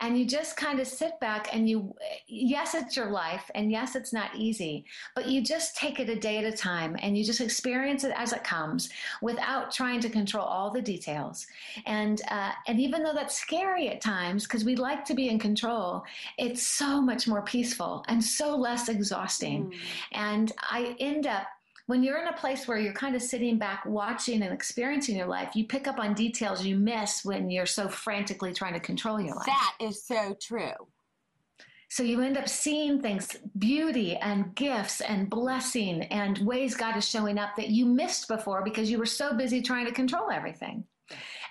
And 0.00 0.18
you 0.18 0.24
just 0.24 0.56
kind 0.56 0.80
of 0.80 0.86
sit 0.86 1.18
back 1.20 1.48
and 1.52 1.68
you 1.68 1.94
yes 2.26 2.74
it's 2.74 2.96
your 2.96 3.10
life 3.10 3.50
and 3.54 3.70
yes 3.70 3.94
it's 3.94 4.12
not 4.12 4.34
easy 4.34 4.84
but 5.14 5.26
you 5.26 5.42
just 5.42 5.76
take 5.76 6.00
it 6.00 6.08
a 6.08 6.16
day 6.16 6.38
at 6.38 6.44
a 6.44 6.56
time 6.56 6.96
and 7.00 7.16
you 7.16 7.24
just 7.24 7.40
experience 7.40 8.04
it 8.04 8.12
as 8.16 8.32
it 8.32 8.44
comes 8.44 8.90
without 9.22 9.72
trying 9.72 10.00
to 10.00 10.08
control 10.08 10.44
all 10.44 10.70
the 10.70 10.82
details 10.82 11.46
and 11.86 12.22
uh, 12.30 12.52
and 12.66 12.80
even 12.80 13.02
though 13.02 13.14
that's 13.14 13.38
scary 13.38 13.88
at 13.88 14.00
times 14.00 14.44
because 14.44 14.64
we 14.64 14.76
like 14.76 15.04
to 15.04 15.14
be 15.14 15.28
in 15.28 15.38
control 15.38 16.04
it's 16.38 16.62
so 16.62 17.00
much 17.00 17.26
more 17.26 17.42
peaceful 17.42 18.04
and 18.08 18.22
so 18.22 18.56
less 18.56 18.88
exhausting 18.88 19.70
mm. 19.70 19.76
and 20.12 20.52
i 20.70 20.96
end 20.98 21.26
up 21.26 21.46
when 21.86 22.02
you're 22.02 22.20
in 22.20 22.28
a 22.28 22.32
place 22.32 22.66
where 22.66 22.78
you're 22.78 22.94
kind 22.94 23.14
of 23.14 23.22
sitting 23.22 23.58
back 23.58 23.84
watching 23.84 24.42
and 24.42 24.52
experiencing 24.52 25.16
your 25.16 25.26
life, 25.26 25.54
you 25.54 25.66
pick 25.66 25.86
up 25.86 25.98
on 25.98 26.14
details 26.14 26.64
you 26.64 26.76
miss 26.76 27.24
when 27.24 27.50
you're 27.50 27.66
so 27.66 27.88
frantically 27.88 28.54
trying 28.54 28.72
to 28.72 28.80
control 28.80 29.20
your 29.20 29.34
life. 29.34 29.46
That 29.46 29.74
is 29.80 30.04
so 30.04 30.36
true. 30.40 30.72
So 31.90 32.02
you 32.02 32.22
end 32.22 32.38
up 32.38 32.48
seeing 32.48 33.00
things, 33.00 33.36
beauty 33.58 34.16
and 34.16 34.54
gifts 34.56 35.00
and 35.00 35.30
blessing 35.30 36.04
and 36.04 36.38
ways 36.38 36.74
God 36.74 36.96
is 36.96 37.08
showing 37.08 37.38
up 37.38 37.54
that 37.56 37.68
you 37.68 37.86
missed 37.86 38.26
before 38.26 38.64
because 38.64 38.90
you 38.90 38.98
were 38.98 39.06
so 39.06 39.34
busy 39.34 39.62
trying 39.62 39.86
to 39.86 39.92
control 39.92 40.30
everything. 40.30 40.84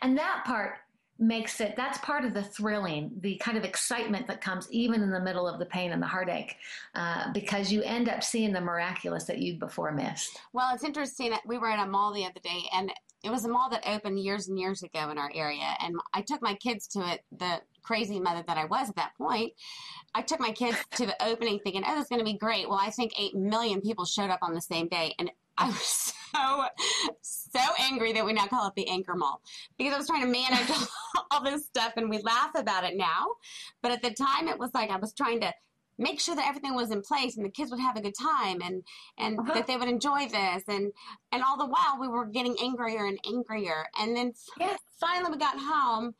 And 0.01 0.17
that 0.17 0.43
part 0.45 0.79
makes 1.23 1.61
it 1.61 1.75
that's 1.75 1.97
part 1.99 2.25
of 2.25 2.33
the 2.33 2.43
thrilling 2.43 3.11
the 3.21 3.35
kind 3.37 3.57
of 3.57 3.63
excitement 3.63 4.27
that 4.27 4.41
comes 4.41 4.67
even 4.71 5.01
in 5.01 5.09
the 5.09 5.19
middle 5.19 5.47
of 5.47 5.57
the 5.59 5.65
pain 5.65 5.91
and 5.91 6.01
the 6.01 6.07
heartache 6.07 6.57
uh, 6.95 7.31
because 7.33 7.71
you 7.71 7.81
end 7.83 8.09
up 8.09 8.23
seeing 8.23 8.51
the 8.51 8.61
miraculous 8.61 9.23
that 9.23 9.39
you'd 9.39 9.59
before 9.59 9.91
missed. 9.91 10.39
Well 10.51 10.73
it's 10.73 10.83
interesting 10.83 11.33
we 11.45 11.57
were 11.57 11.69
in 11.69 11.79
a 11.79 11.87
mall 11.87 12.13
the 12.13 12.25
other 12.25 12.39
day 12.43 12.63
and 12.73 12.91
it 13.23 13.29
was 13.29 13.45
a 13.45 13.49
mall 13.49 13.69
that 13.69 13.87
opened 13.87 14.19
years 14.19 14.49
and 14.49 14.59
years 14.59 14.83
ago 14.83 15.09
in 15.09 15.17
our 15.17 15.31
area 15.33 15.75
and 15.79 15.95
i 16.13 16.21
took 16.21 16.41
my 16.41 16.53
kids 16.55 16.87
to 16.87 16.99
it 17.13 17.23
the 17.39 17.61
crazy 17.81 18.19
mother 18.19 18.43
that 18.47 18.57
i 18.57 18.65
was 18.65 18.89
at 18.89 18.95
that 18.95 19.11
point. 19.17 19.51
I 20.15 20.21
took 20.21 20.39
my 20.39 20.51
kids 20.51 20.77
to 20.91 21.05
the 21.05 21.25
opening 21.25 21.59
thinking 21.59 21.83
oh 21.85 21.99
is 21.99 22.07
going 22.07 22.19
to 22.19 22.25
be 22.25 22.37
great. 22.37 22.67
Well 22.67 22.79
i 22.81 22.89
think 22.89 23.13
8 23.17 23.35
million 23.35 23.81
people 23.81 24.05
showed 24.05 24.29
up 24.29 24.39
on 24.41 24.53
the 24.53 24.61
same 24.61 24.87
day 24.87 25.13
and 25.19 25.31
I 25.57 25.67
was 25.67 26.13
so 26.35 26.65
so 27.21 27.59
angry 27.79 28.13
that 28.13 28.25
we 28.25 28.33
now 28.33 28.47
call 28.47 28.67
it 28.67 28.73
the 28.75 28.87
Anchor 28.87 29.15
Mall 29.15 29.41
because 29.77 29.93
I 29.93 29.97
was 29.97 30.07
trying 30.07 30.23
to 30.23 30.27
manage 30.27 30.69
all 31.31 31.43
this 31.43 31.65
stuff, 31.65 31.93
and 31.97 32.09
we 32.09 32.19
laugh 32.19 32.51
about 32.55 32.83
it 32.83 32.97
now. 32.97 33.27
But 33.81 33.91
at 33.91 34.01
the 34.01 34.11
time, 34.11 34.47
it 34.47 34.57
was 34.57 34.71
like 34.73 34.89
I 34.89 34.97
was 34.97 35.13
trying 35.13 35.41
to 35.41 35.53
make 35.97 36.19
sure 36.19 36.35
that 36.35 36.47
everything 36.47 36.73
was 36.75 36.91
in 36.91 37.01
place 37.01 37.37
and 37.37 37.45
the 37.45 37.49
kids 37.49 37.71
would 37.71 37.79
have 37.79 37.95
a 37.95 38.01
good 38.01 38.15
time 38.19 38.61
and 38.63 38.83
and 39.17 39.39
uh-huh. 39.39 39.53
that 39.53 39.67
they 39.67 39.77
would 39.77 39.87
enjoy 39.87 40.27
this 40.27 40.63
and 40.67 40.91
and 41.31 41.43
all 41.43 41.57
the 41.57 41.65
while 41.65 41.97
we 41.99 42.07
were 42.07 42.25
getting 42.25 42.55
angrier 42.61 43.05
and 43.05 43.19
angrier 43.27 43.85
and 43.99 44.15
then 44.15 44.33
yes. 44.59 44.79
finally 44.99 45.31
we 45.31 45.37
got 45.37 45.57
home 45.57 46.15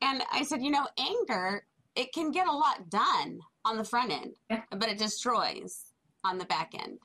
and 0.00 0.22
I 0.32 0.44
said 0.44 0.62
you 0.62 0.70
know 0.70 0.86
anger 0.98 1.66
it 1.96 2.12
can 2.12 2.30
get 2.30 2.46
a 2.46 2.52
lot 2.52 2.88
done 2.88 3.40
on 3.64 3.76
the 3.76 3.84
front 3.84 4.12
end 4.12 4.36
yeah. 4.48 4.62
but 4.70 4.88
it 4.88 4.98
destroys 4.98 5.92
on 6.24 6.38
the 6.38 6.44
back 6.44 6.72
end 6.80 6.98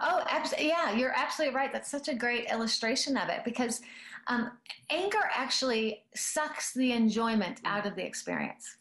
Oh, 0.00 0.24
absolutely. 0.30 0.68
Yeah, 0.68 0.92
you're 0.92 1.16
absolutely 1.16 1.56
right. 1.56 1.72
That's 1.72 1.90
such 1.90 2.08
a 2.08 2.14
great 2.14 2.50
illustration 2.50 3.16
of 3.16 3.28
it 3.28 3.40
because 3.44 3.80
um, 4.26 4.52
anger 4.90 5.30
actually 5.34 6.04
sucks 6.14 6.72
the 6.74 6.92
enjoyment 6.92 7.60
out 7.64 7.86
of 7.86 7.96
the 7.96 8.04
experience. 8.04 8.76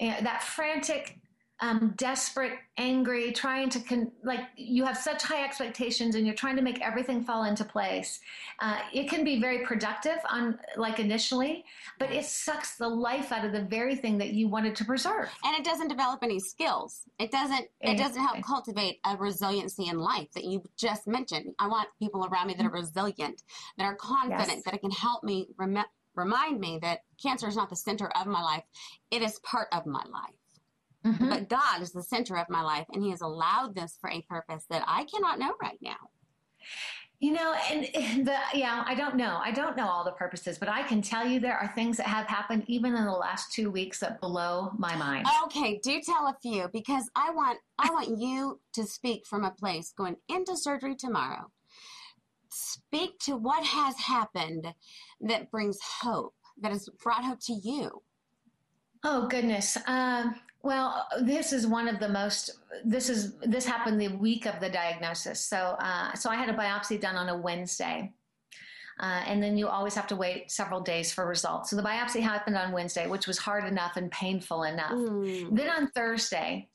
And 0.00 0.24
that 0.24 0.42
frantic 0.42 1.18
um, 1.62 1.94
desperate, 1.96 2.54
angry, 2.76 3.30
trying 3.30 3.70
to 3.70 3.78
con- 3.78 4.10
like 4.24 4.40
you 4.56 4.84
have 4.84 4.98
such 4.98 5.22
high 5.22 5.44
expectations 5.44 6.16
and 6.16 6.26
you're 6.26 6.34
trying 6.34 6.56
to 6.56 6.62
make 6.62 6.80
everything 6.82 7.22
fall 7.22 7.44
into 7.44 7.64
place. 7.64 8.18
Uh, 8.58 8.80
it 8.92 9.08
can 9.08 9.22
be 9.22 9.40
very 9.40 9.64
productive 9.64 10.18
on 10.28 10.58
like 10.76 10.98
initially, 10.98 11.64
but 12.00 12.10
it 12.10 12.24
sucks 12.24 12.76
the 12.76 12.88
life 12.88 13.30
out 13.30 13.44
of 13.44 13.52
the 13.52 13.62
very 13.62 13.94
thing 13.94 14.18
that 14.18 14.32
you 14.32 14.48
wanted 14.48 14.74
to 14.74 14.84
preserve. 14.84 15.28
And 15.44 15.56
it 15.56 15.64
doesn't 15.64 15.86
develop 15.86 16.24
any 16.24 16.40
skills. 16.40 17.02
It 17.20 17.30
doesn't. 17.30 17.68
It 17.80 17.96
doesn't 17.96 18.20
help 18.20 18.42
cultivate 18.42 18.98
a 19.04 19.16
resiliency 19.16 19.86
in 19.86 19.98
life 19.98 20.32
that 20.34 20.44
you 20.44 20.64
just 20.76 21.06
mentioned. 21.06 21.54
I 21.60 21.68
want 21.68 21.88
people 22.00 22.26
around 22.26 22.48
me 22.48 22.54
that 22.54 22.66
are 22.66 22.70
resilient, 22.70 23.44
that 23.78 23.84
are 23.84 23.94
confident, 23.94 24.48
yes. 24.48 24.64
that 24.64 24.74
it 24.74 24.80
can 24.80 24.90
help 24.90 25.22
me 25.22 25.46
rem- 25.56 25.84
remind 26.16 26.58
me 26.58 26.80
that 26.82 27.02
cancer 27.22 27.46
is 27.46 27.54
not 27.54 27.70
the 27.70 27.76
center 27.76 28.10
of 28.16 28.26
my 28.26 28.42
life. 28.42 28.64
It 29.12 29.22
is 29.22 29.38
part 29.40 29.68
of 29.70 29.86
my 29.86 30.02
life. 30.10 30.34
Mm-hmm. 31.04 31.28
But 31.28 31.48
God 31.48 31.82
is 31.82 31.92
the 31.92 32.02
center 32.02 32.36
of 32.36 32.48
my 32.48 32.62
life, 32.62 32.86
and 32.92 33.02
He 33.02 33.10
has 33.10 33.20
allowed 33.20 33.74
this 33.74 33.98
for 34.00 34.10
a 34.10 34.22
purpose 34.22 34.64
that 34.70 34.84
I 34.86 35.04
cannot 35.04 35.38
know 35.38 35.52
right 35.60 35.78
now. 35.80 35.96
You 37.22 37.30
know, 37.30 37.54
and 37.70 38.26
the 38.26 38.34
yeah, 38.52 38.82
I 38.84 38.96
don't 38.96 39.14
know. 39.14 39.40
I 39.40 39.52
don't 39.52 39.76
know 39.76 39.86
all 39.86 40.02
the 40.02 40.10
purposes, 40.10 40.58
but 40.58 40.68
I 40.68 40.82
can 40.82 41.00
tell 41.00 41.24
you 41.24 41.38
there 41.38 41.56
are 41.56 41.72
things 41.72 41.96
that 41.98 42.08
have 42.08 42.26
happened 42.26 42.64
even 42.66 42.96
in 42.96 43.04
the 43.04 43.12
last 43.12 43.52
two 43.52 43.70
weeks 43.70 44.00
that 44.00 44.20
blow 44.20 44.72
my 44.76 44.96
mind. 44.96 45.28
Okay, 45.44 45.78
do 45.84 46.00
tell 46.00 46.26
a 46.26 46.36
few 46.42 46.68
because 46.72 47.08
I 47.14 47.30
want 47.30 47.60
I 47.78 47.90
want 47.90 48.08
you 48.18 48.60
to 48.72 48.84
speak 48.84 49.24
from 49.24 49.44
a 49.44 49.52
place 49.52 49.92
going 49.96 50.16
into 50.28 50.56
surgery 50.56 50.96
tomorrow. 50.96 51.46
Speak 52.50 53.20
to 53.20 53.36
what 53.36 53.64
has 53.64 53.96
happened 53.98 54.74
that 55.20 55.48
brings 55.52 55.78
hope, 56.00 56.34
that 56.60 56.72
has 56.72 56.88
brought 57.04 57.24
hope 57.24 57.38
to 57.42 57.52
you. 57.52 58.02
Oh 59.04 59.28
goodness. 59.28 59.78
Um, 59.86 60.34
well, 60.62 61.08
this 61.20 61.52
is 61.52 61.66
one 61.66 61.88
of 61.88 61.98
the 61.98 62.08
most. 62.08 62.50
This 62.84 63.08
is 63.08 63.34
this 63.42 63.64
happened 63.66 64.00
the 64.00 64.08
week 64.08 64.46
of 64.46 64.60
the 64.60 64.70
diagnosis. 64.70 65.40
So, 65.40 65.76
uh, 65.80 66.14
so 66.14 66.30
I 66.30 66.36
had 66.36 66.48
a 66.48 66.54
biopsy 66.54 67.00
done 67.00 67.16
on 67.16 67.28
a 67.28 67.36
Wednesday, 67.36 68.12
uh, 69.00 69.22
and 69.26 69.42
then 69.42 69.58
you 69.58 69.66
always 69.66 69.94
have 69.94 70.06
to 70.08 70.16
wait 70.16 70.52
several 70.52 70.80
days 70.80 71.12
for 71.12 71.26
results. 71.26 71.70
So 71.70 71.76
the 71.76 71.82
biopsy 71.82 72.20
happened 72.20 72.56
on 72.56 72.70
Wednesday, 72.70 73.08
which 73.08 73.26
was 73.26 73.38
hard 73.38 73.64
enough 73.64 73.96
and 73.96 74.10
painful 74.12 74.62
enough. 74.62 74.92
Mm. 74.92 75.56
Then 75.56 75.68
on 75.68 75.90
Thursday, 75.90 76.68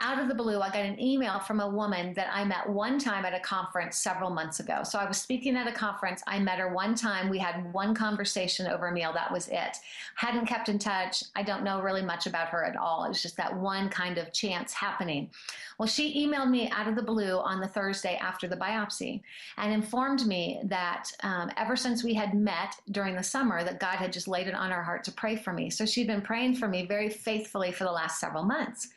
out 0.00 0.20
of 0.20 0.28
the 0.28 0.34
blue, 0.34 0.60
I 0.60 0.68
got 0.68 0.84
an 0.84 1.00
email 1.00 1.40
from 1.40 1.60
a 1.60 1.68
woman 1.68 2.14
that 2.14 2.28
I 2.32 2.44
met 2.44 2.68
one 2.68 2.98
time 2.98 3.24
at 3.24 3.34
a 3.34 3.40
conference 3.40 3.96
several 3.96 4.30
months 4.30 4.60
ago. 4.60 4.82
So 4.84 4.98
I 4.98 5.06
was 5.06 5.16
speaking 5.16 5.56
at 5.56 5.66
a 5.66 5.72
conference. 5.72 6.22
I 6.26 6.38
met 6.38 6.58
her 6.58 6.72
one 6.72 6.94
time. 6.94 7.28
We 7.28 7.38
had 7.38 7.72
one 7.72 7.94
conversation 7.94 8.68
over 8.68 8.86
a 8.86 8.92
meal. 8.92 9.12
That 9.12 9.32
was 9.32 9.48
it. 9.48 9.76
Hadn't 10.14 10.46
kept 10.46 10.68
in 10.68 10.78
touch. 10.78 11.24
I 11.34 11.42
don't 11.42 11.64
know 11.64 11.80
really 11.80 12.02
much 12.02 12.26
about 12.26 12.48
her 12.48 12.64
at 12.64 12.76
all. 12.76 13.04
It 13.04 13.08
was 13.08 13.22
just 13.22 13.36
that 13.38 13.56
one 13.56 13.88
kind 13.88 14.18
of 14.18 14.32
chance 14.32 14.72
happening. 14.72 15.30
Well, 15.78 15.88
she 15.88 16.26
emailed 16.26 16.50
me 16.50 16.70
out 16.70 16.86
of 16.86 16.94
the 16.94 17.02
blue 17.02 17.38
on 17.38 17.60
the 17.60 17.68
Thursday 17.68 18.16
after 18.16 18.46
the 18.46 18.56
biopsy 18.56 19.20
and 19.56 19.72
informed 19.72 20.26
me 20.26 20.60
that 20.64 21.10
um, 21.24 21.50
ever 21.56 21.74
since 21.74 22.04
we 22.04 22.14
had 22.14 22.34
met 22.34 22.76
during 22.92 23.16
the 23.16 23.22
summer, 23.22 23.64
that 23.64 23.80
God 23.80 23.96
had 23.96 24.12
just 24.12 24.28
laid 24.28 24.46
it 24.46 24.54
on 24.54 24.70
her 24.70 24.82
heart 24.82 25.02
to 25.04 25.12
pray 25.12 25.34
for 25.34 25.52
me. 25.52 25.70
So 25.70 25.84
she'd 25.84 26.06
been 26.06 26.22
praying 26.22 26.54
for 26.54 26.68
me 26.68 26.86
very 26.86 27.08
faithfully 27.08 27.72
for 27.72 27.84
the 27.84 27.92
last 27.92 28.20
several 28.20 28.44
months. 28.44 28.88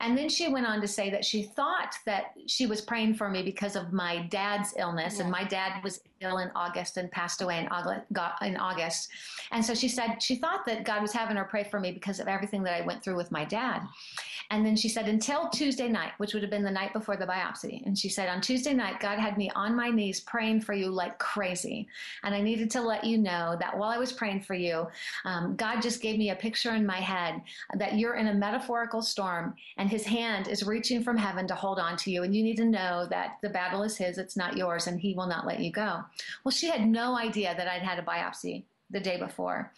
And 0.00 0.16
then 0.16 0.28
she 0.28 0.48
went 0.48 0.66
on 0.66 0.80
to 0.80 0.88
say 0.88 1.10
that 1.10 1.24
she 1.24 1.42
thought 1.42 1.94
that 2.06 2.32
she 2.46 2.66
was 2.66 2.80
praying 2.80 3.14
for 3.14 3.28
me 3.28 3.42
because 3.42 3.74
of 3.74 3.92
my 3.92 4.22
dad's 4.28 4.74
illness. 4.78 5.16
Yeah. 5.16 5.22
And 5.22 5.30
my 5.30 5.44
dad 5.44 5.82
was 5.82 6.00
ill 6.20 6.38
in 6.38 6.50
August 6.54 6.96
and 6.96 7.10
passed 7.10 7.42
away 7.42 7.58
in 7.58 8.56
August. 8.56 9.08
And 9.50 9.64
so 9.64 9.74
she 9.74 9.88
said 9.88 10.22
she 10.22 10.36
thought 10.36 10.66
that 10.66 10.84
God 10.84 11.02
was 11.02 11.12
having 11.12 11.36
her 11.36 11.44
pray 11.44 11.64
for 11.64 11.80
me 11.80 11.92
because 11.92 12.20
of 12.20 12.28
everything 12.28 12.62
that 12.64 12.74
I 12.74 12.86
went 12.86 13.02
through 13.02 13.16
with 13.16 13.30
my 13.30 13.44
dad. 13.44 13.82
And 14.50 14.64
then 14.64 14.76
she 14.76 14.88
said, 14.88 15.08
until 15.08 15.48
Tuesday 15.50 15.88
night, 15.88 16.12
which 16.16 16.32
would 16.32 16.42
have 16.42 16.50
been 16.50 16.64
the 16.64 16.70
night 16.70 16.94
before 16.94 17.16
the 17.16 17.26
biopsy. 17.26 17.84
And 17.84 17.98
she 17.98 18.08
said, 18.08 18.30
on 18.30 18.40
Tuesday 18.40 18.72
night, 18.72 18.98
God 18.98 19.18
had 19.18 19.36
me 19.36 19.50
on 19.54 19.76
my 19.76 19.90
knees 19.90 20.20
praying 20.20 20.62
for 20.62 20.72
you 20.72 20.88
like 20.88 21.18
crazy. 21.18 21.86
And 22.22 22.34
I 22.34 22.40
needed 22.40 22.70
to 22.70 22.80
let 22.80 23.04
you 23.04 23.18
know 23.18 23.56
that 23.60 23.76
while 23.76 23.90
I 23.90 23.98
was 23.98 24.10
praying 24.10 24.42
for 24.42 24.54
you, 24.54 24.88
um, 25.26 25.54
God 25.56 25.82
just 25.82 26.00
gave 26.00 26.18
me 26.18 26.30
a 26.30 26.34
picture 26.34 26.74
in 26.74 26.86
my 26.86 26.96
head 26.96 27.42
that 27.74 27.98
you're 27.98 28.14
in 28.14 28.28
a 28.28 28.34
metaphorical 28.34 29.02
storm 29.02 29.54
and 29.76 29.90
his 29.90 30.04
hand 30.04 30.48
is 30.48 30.64
reaching 30.64 31.02
from 31.02 31.18
heaven 31.18 31.46
to 31.48 31.54
hold 31.54 31.78
on 31.78 31.98
to 31.98 32.10
you. 32.10 32.22
And 32.22 32.34
you 32.34 32.42
need 32.42 32.56
to 32.56 32.64
know 32.64 33.06
that 33.10 33.36
the 33.42 33.50
battle 33.50 33.82
is 33.82 33.98
his, 33.98 34.16
it's 34.16 34.36
not 34.36 34.56
yours, 34.56 34.86
and 34.86 34.98
he 34.98 35.12
will 35.12 35.26
not 35.26 35.46
let 35.46 35.60
you 35.60 35.70
go. 35.70 36.04
Well, 36.44 36.52
she 36.52 36.68
had 36.68 36.86
no 36.86 37.16
idea 37.16 37.54
that 37.56 37.68
I'd 37.68 37.82
had 37.82 37.98
a 37.98 38.02
biopsy 38.02 38.64
the 38.90 39.00
day 39.00 39.18
before. 39.18 39.72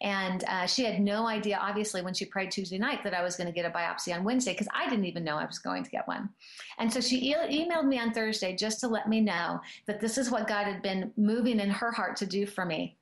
And 0.00 0.44
uh, 0.44 0.66
she 0.66 0.84
had 0.84 1.00
no 1.00 1.26
idea, 1.26 1.58
obviously, 1.60 2.02
when 2.02 2.14
she 2.14 2.24
prayed 2.24 2.50
Tuesday 2.50 2.78
night, 2.78 3.04
that 3.04 3.14
I 3.14 3.22
was 3.22 3.36
going 3.36 3.46
to 3.46 3.52
get 3.52 3.66
a 3.66 3.70
biopsy 3.70 4.14
on 4.14 4.24
Wednesday 4.24 4.52
because 4.52 4.68
I 4.74 4.88
didn't 4.88 5.04
even 5.04 5.24
know 5.24 5.36
I 5.36 5.44
was 5.44 5.58
going 5.58 5.84
to 5.84 5.90
get 5.90 6.08
one. 6.08 6.30
And 6.78 6.92
so 6.92 7.00
she 7.00 7.30
e- 7.30 7.34
emailed 7.34 7.86
me 7.86 7.98
on 7.98 8.12
Thursday 8.12 8.56
just 8.56 8.80
to 8.80 8.88
let 8.88 9.08
me 9.08 9.20
know 9.20 9.60
that 9.86 10.00
this 10.00 10.18
is 10.18 10.30
what 10.30 10.48
God 10.48 10.64
had 10.64 10.82
been 10.82 11.12
moving 11.16 11.60
in 11.60 11.70
her 11.70 11.92
heart 11.92 12.16
to 12.16 12.26
do 12.26 12.46
for 12.46 12.64
me. 12.64 12.96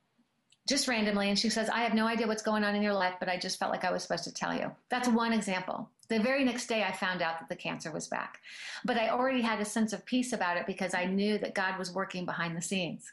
Just 0.68 0.86
randomly. 0.86 1.28
And 1.28 1.38
she 1.38 1.48
says, 1.48 1.68
I 1.68 1.82
have 1.82 1.94
no 1.94 2.06
idea 2.06 2.26
what's 2.26 2.42
going 2.42 2.62
on 2.62 2.76
in 2.76 2.82
your 2.82 2.92
life, 2.92 3.14
but 3.18 3.28
I 3.28 3.36
just 3.36 3.58
felt 3.58 3.72
like 3.72 3.84
I 3.84 3.90
was 3.90 4.02
supposed 4.02 4.24
to 4.24 4.34
tell 4.34 4.54
you. 4.54 4.70
That's 4.90 5.08
one 5.08 5.32
example. 5.32 5.90
The 6.12 6.18
very 6.18 6.44
next 6.44 6.66
day, 6.66 6.84
I 6.84 6.92
found 6.92 7.22
out 7.22 7.40
that 7.40 7.48
the 7.48 7.56
cancer 7.56 7.90
was 7.90 8.06
back. 8.06 8.38
But 8.84 8.98
I 8.98 9.08
already 9.08 9.40
had 9.40 9.60
a 9.60 9.64
sense 9.64 9.94
of 9.94 10.04
peace 10.04 10.34
about 10.34 10.58
it 10.58 10.66
because 10.66 10.92
I 10.92 11.06
knew 11.06 11.38
that 11.38 11.54
God 11.54 11.78
was 11.78 11.90
working 11.90 12.26
behind 12.26 12.54
the 12.54 12.60
scenes. 12.60 13.10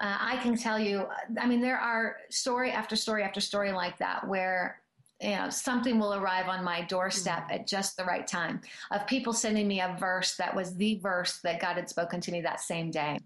Uh, 0.00 0.16
I 0.18 0.38
can 0.38 0.56
tell 0.56 0.78
you, 0.78 1.06
I 1.38 1.46
mean, 1.46 1.60
there 1.60 1.78
are 1.78 2.16
story 2.30 2.70
after 2.70 2.96
story 2.96 3.22
after 3.22 3.42
story 3.42 3.72
like 3.72 3.98
that 3.98 4.26
where 4.26 4.80
you 5.20 5.36
know 5.36 5.50
something 5.50 5.98
will 5.98 6.14
arrive 6.14 6.48
on 6.48 6.64
my 6.64 6.80
doorstep 6.82 7.44
at 7.50 7.66
just 7.66 7.96
the 7.98 8.04
right 8.04 8.26
time 8.26 8.62
of 8.90 9.06
people 9.06 9.32
sending 9.34 9.68
me 9.68 9.80
a 9.80 9.94
verse 10.00 10.34
that 10.36 10.54
was 10.56 10.74
the 10.74 10.96
verse 10.96 11.38
that 11.44 11.60
god 11.60 11.76
had 11.76 11.88
spoken 11.88 12.20
to 12.20 12.32
me 12.32 12.40
that 12.40 12.60
same 12.60 12.90
day 12.90 13.16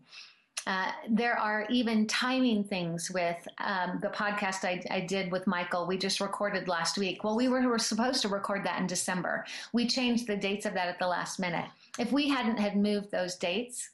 uh, 0.68 0.92
there 1.08 1.36
are 1.38 1.64
even 1.70 2.06
timing 2.06 2.62
things 2.62 3.10
with 3.10 3.48
um, 3.56 3.98
the 4.02 4.08
podcast 4.08 4.66
I, 4.66 4.82
I, 4.90 5.00
did 5.00 5.32
with 5.32 5.46
Michael. 5.46 5.86
We 5.86 5.96
just 5.96 6.20
recorded 6.20 6.68
last 6.68 6.98
week. 6.98 7.24
Well, 7.24 7.34
we 7.34 7.48
were, 7.48 7.66
were, 7.66 7.78
supposed 7.78 8.20
to 8.20 8.28
record 8.28 8.66
that 8.66 8.78
in 8.78 8.86
December. 8.86 9.46
We 9.72 9.86
changed 9.86 10.26
the 10.26 10.36
dates 10.36 10.66
of 10.66 10.74
that 10.74 10.88
at 10.88 10.98
the 10.98 11.06
last 11.06 11.40
minute. 11.40 11.64
If 11.98 12.12
we 12.12 12.28
hadn't 12.28 12.58
had 12.58 12.76
moved 12.76 13.10
those 13.10 13.36
dates, 13.36 13.88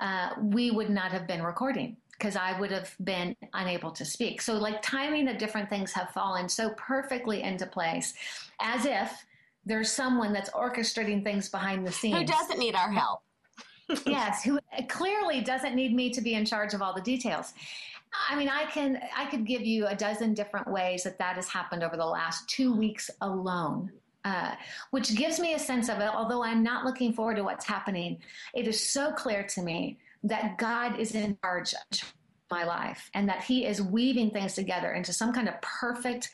uh, 0.00 0.30
we 0.42 0.72
would 0.72 0.90
not 0.90 1.12
have 1.12 1.28
been 1.28 1.44
recording 1.44 1.96
because 2.10 2.34
I 2.34 2.58
would 2.58 2.72
have 2.72 2.92
been 3.04 3.36
unable 3.54 3.92
to 3.92 4.04
speak. 4.04 4.42
So, 4.42 4.54
like 4.54 4.82
timing 4.82 5.28
of 5.28 5.38
different 5.38 5.70
things 5.70 5.92
have 5.92 6.10
fallen 6.10 6.48
so 6.48 6.70
perfectly 6.70 7.42
into 7.42 7.66
place, 7.66 8.14
as 8.60 8.84
if 8.84 9.24
there's 9.64 9.92
someone 9.92 10.32
that's 10.32 10.50
orchestrating 10.50 11.22
things 11.22 11.48
behind 11.48 11.86
the 11.86 11.92
scenes 11.92 12.18
who 12.18 12.24
doesn't 12.24 12.58
need 12.58 12.74
our 12.74 12.90
help. 12.90 13.20
Yes, 14.06 14.42
who 14.42 14.58
clearly 14.88 15.40
doesn't 15.40 15.74
need 15.74 15.94
me 15.94 16.10
to 16.10 16.20
be 16.20 16.34
in 16.34 16.44
charge 16.44 16.74
of 16.74 16.82
all 16.82 16.94
the 16.94 17.00
details. 17.00 17.52
I 18.28 18.36
mean, 18.36 18.48
I 18.48 18.64
can 18.64 19.00
I 19.16 19.26
could 19.26 19.46
give 19.46 19.62
you 19.62 19.86
a 19.86 19.94
dozen 19.94 20.34
different 20.34 20.68
ways 20.68 21.04
that 21.04 21.18
that 21.18 21.36
has 21.36 21.48
happened 21.48 21.82
over 21.82 21.96
the 21.96 22.06
last 22.06 22.48
two 22.48 22.74
weeks 22.74 23.10
alone. 23.20 23.92
Uh, 24.24 24.56
which 24.90 25.14
gives 25.14 25.38
me 25.38 25.54
a 25.54 25.58
sense 25.58 25.88
of 25.88 26.00
it. 26.00 26.10
Although 26.12 26.42
I'm 26.42 26.60
not 26.60 26.84
looking 26.84 27.12
forward 27.12 27.36
to 27.36 27.44
what's 27.44 27.64
happening, 27.64 28.18
it 28.54 28.66
is 28.66 28.90
so 28.90 29.12
clear 29.12 29.44
to 29.44 29.62
me 29.62 29.98
that 30.24 30.58
God 30.58 30.98
is 30.98 31.14
in 31.14 31.38
charge 31.44 31.74
of 31.74 32.12
my 32.50 32.64
life 32.64 33.08
and 33.14 33.28
that 33.28 33.44
He 33.44 33.66
is 33.66 33.80
weaving 33.80 34.32
things 34.32 34.54
together 34.54 34.94
into 34.94 35.12
some 35.12 35.32
kind 35.32 35.48
of 35.48 35.54
perfect, 35.62 36.30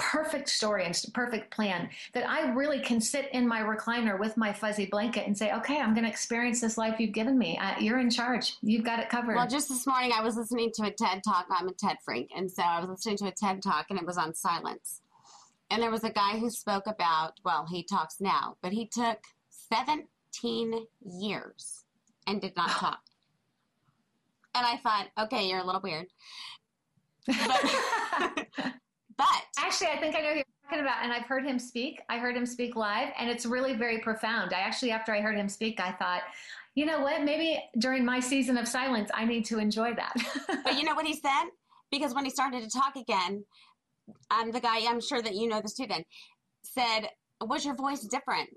perfect 0.00 0.48
story 0.48 0.84
and 0.84 1.04
perfect 1.12 1.50
plan 1.54 1.88
that 2.14 2.28
I 2.28 2.50
really 2.52 2.80
can 2.80 3.00
sit 3.00 3.28
in 3.32 3.46
my 3.46 3.60
recliner 3.60 4.18
with 4.18 4.36
my 4.36 4.52
fuzzy 4.52 4.86
blanket 4.86 5.26
and 5.26 5.36
say, 5.36 5.52
okay, 5.52 5.78
I'm 5.78 5.94
going 5.94 6.04
to 6.04 6.10
experience 6.10 6.60
this 6.60 6.78
life 6.78 6.98
you've 6.98 7.12
given 7.12 7.38
me. 7.38 7.58
Uh, 7.58 7.78
you're 7.78 7.98
in 7.98 8.10
charge. 8.10 8.56
You've 8.62 8.84
got 8.84 8.98
it 8.98 9.08
covered. 9.10 9.36
Well, 9.36 9.46
just 9.46 9.68
this 9.68 9.86
morning 9.86 10.12
I 10.16 10.22
was 10.22 10.36
listening 10.36 10.72
to 10.76 10.84
a 10.84 10.90
TED 10.90 11.22
talk. 11.22 11.46
I'm 11.50 11.68
a 11.68 11.72
TED 11.72 11.98
freak. 12.02 12.32
And 12.34 12.50
so 12.50 12.62
I 12.62 12.80
was 12.80 12.88
listening 12.88 13.18
to 13.18 13.26
a 13.26 13.32
TED 13.32 13.62
talk 13.62 13.86
and 13.90 13.98
it 13.98 14.06
was 14.06 14.16
on 14.16 14.34
silence. 14.34 15.02
And 15.70 15.82
there 15.82 15.90
was 15.90 16.02
a 16.02 16.10
guy 16.10 16.38
who 16.38 16.50
spoke 16.50 16.86
about, 16.86 17.34
well, 17.44 17.66
he 17.70 17.84
talks 17.84 18.16
now, 18.20 18.56
but 18.62 18.72
he 18.72 18.86
took 18.86 19.18
17 19.72 20.86
years 21.00 21.84
and 22.26 22.40
did 22.40 22.56
not 22.56 22.70
talk. 22.70 23.00
And 24.54 24.66
I 24.66 24.78
thought, 24.78 25.08
okay, 25.18 25.46
you're 25.46 25.60
a 25.60 25.64
little 25.66 25.82
weird. 25.82 26.06
But, 27.26 28.46
but 29.20 29.62
actually, 29.62 29.88
I 29.88 29.98
think 29.98 30.16
I 30.16 30.20
know 30.20 30.30
who 30.30 30.36
you're 30.36 30.44
talking 30.64 30.80
about, 30.80 31.04
and 31.04 31.12
I've 31.12 31.26
heard 31.26 31.44
him 31.44 31.58
speak. 31.58 32.00
I 32.08 32.16
heard 32.16 32.34
him 32.34 32.46
speak 32.46 32.74
live, 32.74 33.10
and 33.18 33.28
it's 33.28 33.44
really 33.44 33.74
very 33.74 33.98
profound. 33.98 34.54
I 34.54 34.60
actually, 34.60 34.92
after 34.92 35.12
I 35.12 35.20
heard 35.20 35.36
him 35.36 35.46
speak, 35.46 35.78
I 35.78 35.92
thought, 35.92 36.22
you 36.74 36.86
know 36.86 37.00
what? 37.00 37.22
Maybe 37.22 37.62
during 37.78 38.02
my 38.02 38.18
season 38.18 38.56
of 38.56 38.66
silence, 38.66 39.10
I 39.12 39.26
need 39.26 39.44
to 39.46 39.58
enjoy 39.58 39.92
that. 39.94 40.14
but 40.64 40.78
you 40.78 40.84
know 40.84 40.94
what 40.94 41.06
he 41.06 41.12
said? 41.12 41.50
Because 41.90 42.14
when 42.14 42.24
he 42.24 42.30
started 42.30 42.62
to 42.62 42.70
talk 42.70 42.96
again, 42.96 43.44
um, 44.30 44.52
the 44.52 44.60
guy, 44.60 44.88
I'm 44.88 45.02
sure 45.02 45.20
that 45.20 45.34
you 45.34 45.48
know 45.48 45.60
this 45.60 45.74
too, 45.74 45.86
then 45.86 46.04
said, 46.62 47.10
Was 47.42 47.66
your 47.66 47.74
voice 47.74 48.00
different? 48.00 48.48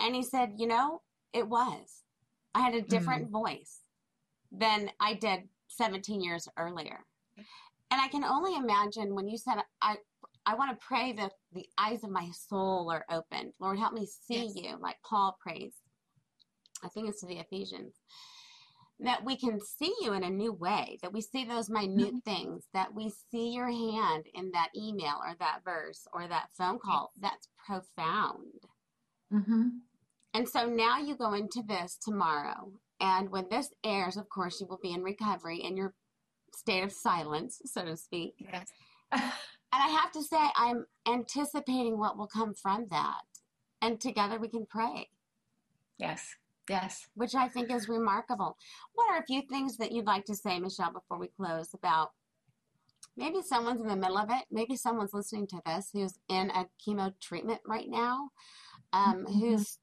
And 0.00 0.16
he 0.16 0.24
said, 0.24 0.54
You 0.56 0.66
know, 0.66 1.02
it 1.32 1.46
was. 1.46 2.02
I 2.52 2.62
had 2.62 2.74
a 2.74 2.82
different 2.82 3.28
mm. 3.28 3.30
voice 3.30 3.78
than 4.50 4.90
I 4.98 5.14
did 5.14 5.42
17 5.68 6.20
years 6.20 6.48
earlier. 6.58 7.04
And 7.90 8.00
I 8.00 8.08
can 8.08 8.24
only 8.24 8.54
imagine 8.54 9.14
when 9.14 9.28
you 9.28 9.36
said, 9.36 9.56
I, 9.82 9.96
I 10.46 10.54
want 10.54 10.70
to 10.70 10.86
pray 10.86 11.12
that 11.14 11.32
the 11.52 11.66
eyes 11.78 12.04
of 12.04 12.10
my 12.10 12.28
soul 12.48 12.90
are 12.90 13.04
opened. 13.10 13.52
Lord, 13.60 13.78
help 13.78 13.92
me 13.92 14.06
see 14.06 14.44
yes. 14.44 14.56
you, 14.56 14.76
like 14.80 14.96
Paul 15.04 15.36
prays. 15.40 15.74
I 16.84 16.88
think 16.88 17.08
it's 17.08 17.20
to 17.20 17.26
the 17.26 17.38
Ephesians. 17.38 17.94
That 19.00 19.24
we 19.24 19.36
can 19.36 19.58
see 19.60 19.94
you 20.02 20.12
in 20.12 20.24
a 20.24 20.30
new 20.30 20.52
way, 20.52 20.98
that 21.02 21.12
we 21.12 21.22
see 21.22 21.44
those 21.44 21.70
minute 21.70 22.14
mm-hmm. 22.14 22.18
things, 22.18 22.68
that 22.74 22.94
we 22.94 23.10
see 23.30 23.48
your 23.48 23.70
hand 23.70 24.26
in 24.34 24.50
that 24.52 24.68
email 24.76 25.14
or 25.26 25.34
that 25.38 25.60
verse 25.64 26.06
or 26.12 26.28
that 26.28 26.50
phone 26.56 26.78
call. 26.78 27.10
Yes. 27.20 27.30
That's 27.32 27.48
profound. 27.66 28.52
Mm-hmm. 29.32 29.68
And 30.34 30.48
so 30.48 30.66
now 30.66 30.98
you 30.98 31.16
go 31.16 31.32
into 31.32 31.62
this 31.66 31.98
tomorrow 32.02 32.72
and 33.00 33.30
when 33.30 33.46
this 33.50 33.72
airs, 33.84 34.16
of 34.16 34.28
course, 34.28 34.60
you 34.60 34.66
will 34.66 34.80
be 34.82 34.92
in 34.92 35.02
recovery 35.02 35.58
in 35.58 35.76
your 35.76 35.94
state 36.54 36.82
of 36.82 36.92
silence, 36.92 37.60
so 37.64 37.84
to 37.84 37.96
speak. 37.96 38.34
Yes. 38.38 38.68
and 39.12 39.22
I 39.72 39.88
have 39.88 40.12
to 40.12 40.22
say, 40.22 40.38
I'm 40.56 40.86
anticipating 41.06 41.98
what 41.98 42.16
will 42.16 42.26
come 42.26 42.54
from 42.54 42.86
that. 42.90 43.22
And 43.82 44.00
together 44.00 44.38
we 44.38 44.48
can 44.48 44.66
pray. 44.66 45.08
Yes. 45.98 46.36
Yes. 46.68 47.08
Which 47.14 47.34
I 47.34 47.48
think 47.48 47.72
is 47.72 47.88
remarkable. 47.88 48.56
What 48.94 49.10
are 49.10 49.18
a 49.18 49.26
few 49.26 49.42
things 49.42 49.76
that 49.78 49.92
you'd 49.92 50.06
like 50.06 50.24
to 50.26 50.34
say, 50.34 50.58
Michele, 50.58 50.92
before 50.92 51.18
we 51.18 51.28
close 51.28 51.74
about 51.74 52.10
maybe 53.16 53.42
someone's 53.42 53.80
in 53.80 53.88
the 53.88 53.96
middle 53.96 54.18
of 54.18 54.30
it? 54.30 54.44
Maybe 54.50 54.76
someone's 54.76 55.14
listening 55.14 55.46
to 55.48 55.60
this 55.66 55.90
who's 55.92 56.18
in 56.28 56.50
a 56.50 56.66
chemo 56.86 57.12
treatment 57.20 57.60
right 57.66 57.88
now, 57.88 58.30
um, 58.92 59.24
mm-hmm. 59.24 59.40
who's 59.40 59.78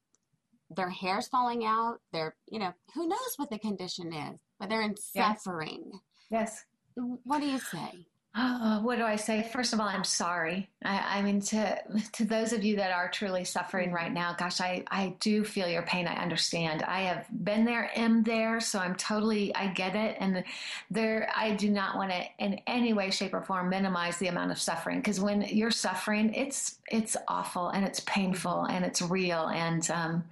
their 0.70 0.90
hair's 0.90 1.28
falling 1.28 1.64
out. 1.64 1.98
They're, 2.12 2.34
you 2.46 2.58
know, 2.58 2.72
who 2.94 3.06
knows 3.06 3.34
what 3.36 3.50
the 3.50 3.58
condition 3.58 4.12
is, 4.12 4.38
but 4.58 4.68
they're 4.68 4.82
in 4.82 4.96
suffering. 4.96 5.92
Yes. 6.30 6.64
What 6.96 7.40
do 7.40 7.46
you 7.46 7.58
say? 7.58 8.06
Oh, 8.40 8.78
what 8.82 8.98
do 8.98 9.04
I 9.04 9.16
say? 9.16 9.42
First 9.52 9.72
of 9.72 9.80
all, 9.80 9.88
I'm 9.88 10.04
sorry. 10.04 10.68
I, 10.84 11.18
I, 11.18 11.22
mean, 11.22 11.40
to 11.40 11.76
to 12.12 12.24
those 12.24 12.52
of 12.52 12.62
you 12.62 12.76
that 12.76 12.92
are 12.92 13.08
truly 13.08 13.42
suffering 13.42 13.90
right 13.90 14.12
now, 14.12 14.32
gosh, 14.38 14.60
I 14.60 14.84
I 14.92 15.16
do 15.18 15.42
feel 15.42 15.68
your 15.68 15.82
pain. 15.82 16.06
I 16.06 16.22
understand. 16.22 16.84
I 16.84 17.00
have 17.00 17.26
been 17.44 17.64
there, 17.64 17.90
am 17.96 18.22
there, 18.22 18.60
so 18.60 18.78
I'm 18.78 18.94
totally. 18.94 19.52
I 19.56 19.68
get 19.68 19.96
it, 19.96 20.16
and 20.20 20.44
there. 20.88 21.32
I 21.34 21.50
do 21.56 21.68
not 21.68 21.96
want 21.96 22.12
to, 22.12 22.22
in 22.38 22.60
any 22.68 22.92
way, 22.92 23.10
shape, 23.10 23.34
or 23.34 23.42
form, 23.42 23.70
minimize 23.70 24.18
the 24.18 24.28
amount 24.28 24.52
of 24.52 24.60
suffering 24.60 24.98
because 24.98 25.18
when 25.18 25.42
you're 25.42 25.72
suffering, 25.72 26.32
it's 26.32 26.78
it's 26.92 27.16
awful 27.26 27.70
and 27.70 27.84
it's 27.84 28.00
painful 28.00 28.66
and 28.66 28.84
it's 28.84 29.02
real 29.02 29.48
and 29.48 29.90
um, 29.90 30.24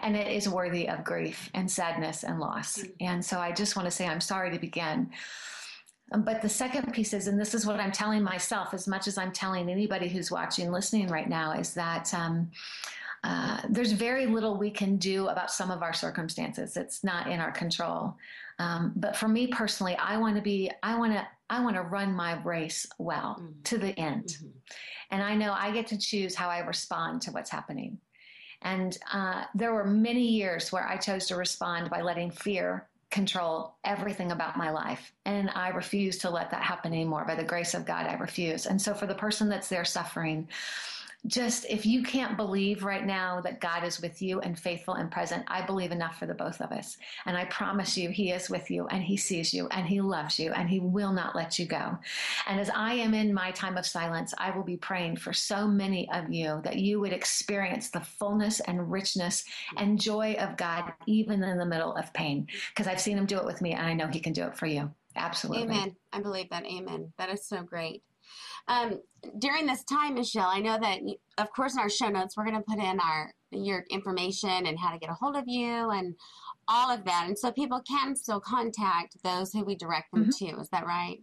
and 0.00 0.16
it 0.16 0.28
is 0.28 0.48
worthy 0.48 0.88
of 0.88 1.04
grief 1.04 1.50
and 1.52 1.70
sadness 1.70 2.24
and 2.24 2.40
loss. 2.40 2.78
Mm-hmm. 2.78 2.92
And 3.00 3.24
so 3.24 3.38
I 3.38 3.52
just 3.52 3.76
want 3.76 3.86
to 3.86 3.90
say 3.90 4.06
I'm 4.06 4.22
sorry 4.22 4.52
to 4.52 4.58
begin. 4.58 5.10
Um, 6.12 6.22
but 6.22 6.40
the 6.40 6.48
second 6.48 6.92
piece 6.92 7.12
is, 7.12 7.26
and 7.26 7.38
this 7.38 7.54
is 7.54 7.66
what 7.66 7.80
I'm 7.80 7.92
telling 7.92 8.22
myself 8.22 8.74
as 8.74 8.86
much 8.86 9.08
as 9.08 9.18
I'm 9.18 9.32
telling 9.32 9.68
anybody 9.68 10.08
who's 10.08 10.30
watching, 10.30 10.70
listening 10.70 11.08
right 11.08 11.28
now, 11.28 11.52
is 11.52 11.74
that 11.74 12.12
um, 12.14 12.50
uh, 13.24 13.60
there's 13.68 13.92
very 13.92 14.26
little 14.26 14.56
we 14.56 14.70
can 14.70 14.96
do 14.98 15.28
about 15.28 15.50
some 15.50 15.70
of 15.70 15.82
our 15.82 15.92
circumstances. 15.92 16.76
It's 16.76 17.02
not 17.02 17.26
in 17.26 17.40
our 17.40 17.50
control. 17.50 18.16
Um, 18.58 18.92
but 18.96 19.16
for 19.16 19.28
me 19.28 19.48
personally, 19.48 19.96
I 19.96 20.16
want 20.16 20.36
to 20.36 20.42
be, 20.42 20.70
I 20.82 20.96
want 20.96 21.12
to, 21.12 21.26
I 21.50 21.62
want 21.62 21.76
to 21.76 21.82
run 21.82 22.14
my 22.14 22.40
race 22.42 22.86
well 22.98 23.36
mm-hmm. 23.40 23.62
to 23.64 23.78
the 23.78 23.98
end. 23.98 24.26
Mm-hmm. 24.26 24.48
And 25.10 25.22
I 25.22 25.34
know 25.34 25.52
I 25.52 25.72
get 25.72 25.88
to 25.88 25.98
choose 25.98 26.34
how 26.34 26.48
I 26.48 26.60
respond 26.60 27.22
to 27.22 27.32
what's 27.32 27.50
happening. 27.50 27.98
And 28.62 28.96
uh, 29.12 29.44
there 29.54 29.74
were 29.74 29.84
many 29.84 30.26
years 30.26 30.72
where 30.72 30.86
I 30.86 30.96
chose 30.96 31.26
to 31.26 31.36
respond 31.36 31.90
by 31.90 32.00
letting 32.00 32.30
fear 32.30 32.88
control 33.10 33.76
everything 33.84 34.32
about 34.32 34.56
my 34.56 34.70
life. 34.70 35.12
And 35.24 35.50
I 35.50 35.68
refuse 35.68 36.18
to 36.18 36.30
let 36.30 36.50
that 36.50 36.62
happen 36.62 36.92
anymore. 36.92 37.24
By 37.24 37.34
the 37.34 37.44
grace 37.44 37.74
of 37.74 37.86
God, 37.86 38.06
I 38.06 38.14
refuse. 38.14 38.66
And 38.66 38.80
so 38.80 38.94
for 38.94 39.06
the 39.06 39.14
person 39.14 39.48
that's 39.48 39.68
there 39.68 39.84
suffering, 39.84 40.48
just 41.26 41.66
if 41.68 41.84
you 41.84 42.02
can't 42.02 42.36
believe 42.36 42.84
right 42.84 43.04
now 43.04 43.40
that 43.40 43.60
God 43.60 43.84
is 43.84 44.00
with 44.00 44.22
you 44.22 44.40
and 44.40 44.58
faithful 44.58 44.94
and 44.94 45.10
present, 45.10 45.44
I 45.48 45.64
believe 45.64 45.90
enough 45.90 46.18
for 46.18 46.26
the 46.26 46.34
both 46.34 46.60
of 46.60 46.72
us. 46.72 46.96
And 47.24 47.36
I 47.36 47.44
promise 47.46 47.96
you, 47.96 48.10
He 48.10 48.30
is 48.30 48.48
with 48.48 48.70
you 48.70 48.86
and 48.88 49.02
He 49.02 49.16
sees 49.16 49.52
you 49.52 49.68
and 49.68 49.86
He 49.86 50.00
loves 50.00 50.38
you 50.38 50.52
and 50.52 50.68
He 50.68 50.80
will 50.80 51.12
not 51.12 51.34
let 51.34 51.58
you 51.58 51.66
go. 51.66 51.98
And 52.46 52.60
as 52.60 52.70
I 52.70 52.94
am 52.94 53.14
in 53.14 53.34
my 53.34 53.50
time 53.50 53.76
of 53.76 53.86
silence, 53.86 54.34
I 54.38 54.50
will 54.50 54.64
be 54.64 54.76
praying 54.76 55.16
for 55.16 55.32
so 55.32 55.66
many 55.66 56.08
of 56.10 56.32
you 56.32 56.60
that 56.64 56.76
you 56.76 57.00
would 57.00 57.12
experience 57.12 57.90
the 57.90 58.00
fullness 58.00 58.60
and 58.60 58.90
richness 58.90 59.44
and 59.76 60.00
joy 60.00 60.36
of 60.38 60.56
God 60.56 60.92
even 61.06 61.42
in 61.42 61.58
the 61.58 61.66
middle 61.66 61.94
of 61.94 62.12
pain. 62.12 62.46
Because 62.70 62.86
I've 62.86 63.00
seen 63.00 63.18
Him 63.18 63.26
do 63.26 63.38
it 63.38 63.44
with 63.44 63.60
me 63.60 63.72
and 63.72 63.86
I 63.86 63.94
know 63.94 64.06
He 64.06 64.20
can 64.20 64.32
do 64.32 64.44
it 64.44 64.56
for 64.56 64.66
you. 64.66 64.90
Absolutely. 65.16 65.64
Amen. 65.64 65.96
I 66.12 66.20
believe 66.20 66.50
that. 66.50 66.66
Amen. 66.66 67.12
That 67.18 67.30
is 67.30 67.44
so 67.44 67.62
great. 67.62 68.02
Um, 68.68 69.00
during 69.38 69.66
this 69.66 69.84
time, 69.84 70.14
Michele, 70.14 70.48
I 70.48 70.60
know 70.60 70.78
that, 70.78 71.00
of 71.38 71.50
course, 71.52 71.74
in 71.74 71.80
our 71.80 71.90
show 71.90 72.08
notes, 72.08 72.36
we're 72.36 72.44
going 72.44 72.56
to 72.56 72.62
put 72.62 72.78
in 72.78 73.00
our 73.00 73.32
your 73.52 73.84
information 73.90 74.66
and 74.66 74.78
how 74.78 74.90
to 74.90 74.98
get 74.98 75.08
a 75.08 75.14
hold 75.14 75.36
of 75.36 75.44
you 75.46 75.90
and 75.90 76.14
all 76.68 76.90
of 76.90 77.04
that. 77.04 77.24
And 77.26 77.38
so 77.38 77.52
people 77.52 77.80
can 77.88 78.16
still 78.16 78.40
contact 78.40 79.16
those 79.22 79.52
who 79.52 79.64
we 79.64 79.76
direct 79.76 80.12
them 80.12 80.26
mm-hmm. 80.26 80.56
to. 80.56 80.60
Is 80.60 80.68
that 80.70 80.86
right? 80.86 81.18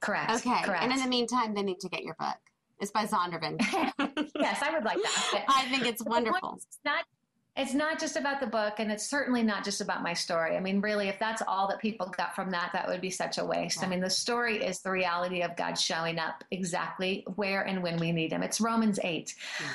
Correct. 0.00 0.30
Okay. 0.30 0.62
Correct. 0.62 0.82
And 0.82 0.92
in 0.92 0.98
the 1.00 1.08
meantime, 1.08 1.54
they 1.54 1.62
need 1.62 1.80
to 1.80 1.88
get 1.88 2.02
your 2.02 2.16
book. 2.18 2.36
It's 2.80 2.90
by 2.90 3.06
Zondervan. 3.06 3.56
yes, 4.38 4.62
I 4.62 4.70
would 4.72 4.84
like 4.84 5.02
that. 5.02 5.44
I 5.48 5.66
think 5.70 5.86
it's 5.86 6.04
wonderful. 6.04 6.54
It's 6.56 6.78
not 6.84 7.04
it's 7.56 7.72
not 7.72 7.98
just 7.98 8.16
about 8.16 8.38
the 8.38 8.46
book 8.46 8.74
and 8.80 8.92
it's 8.92 9.06
certainly 9.06 9.42
not 9.42 9.64
just 9.64 9.80
about 9.80 10.02
my 10.02 10.12
story. 10.12 10.56
I 10.56 10.60
mean, 10.60 10.82
really, 10.82 11.08
if 11.08 11.18
that's 11.18 11.40
all 11.48 11.66
that 11.68 11.78
people 11.78 12.12
got 12.14 12.34
from 12.34 12.50
that, 12.50 12.70
that 12.74 12.86
would 12.86 13.00
be 13.00 13.10
such 13.10 13.38
a 13.38 13.44
waste. 13.44 13.82
I 13.82 13.86
mean, 13.86 14.00
the 14.00 14.10
story 14.10 14.62
is 14.62 14.80
the 14.80 14.90
reality 14.90 15.42
of 15.42 15.56
God 15.56 15.74
showing 15.74 16.18
up 16.18 16.44
exactly 16.50 17.24
where 17.36 17.62
and 17.62 17.82
when 17.82 17.96
we 17.96 18.12
need 18.12 18.32
Him. 18.32 18.42
It's 18.42 18.60
Romans 18.60 18.98
8. 19.02 19.34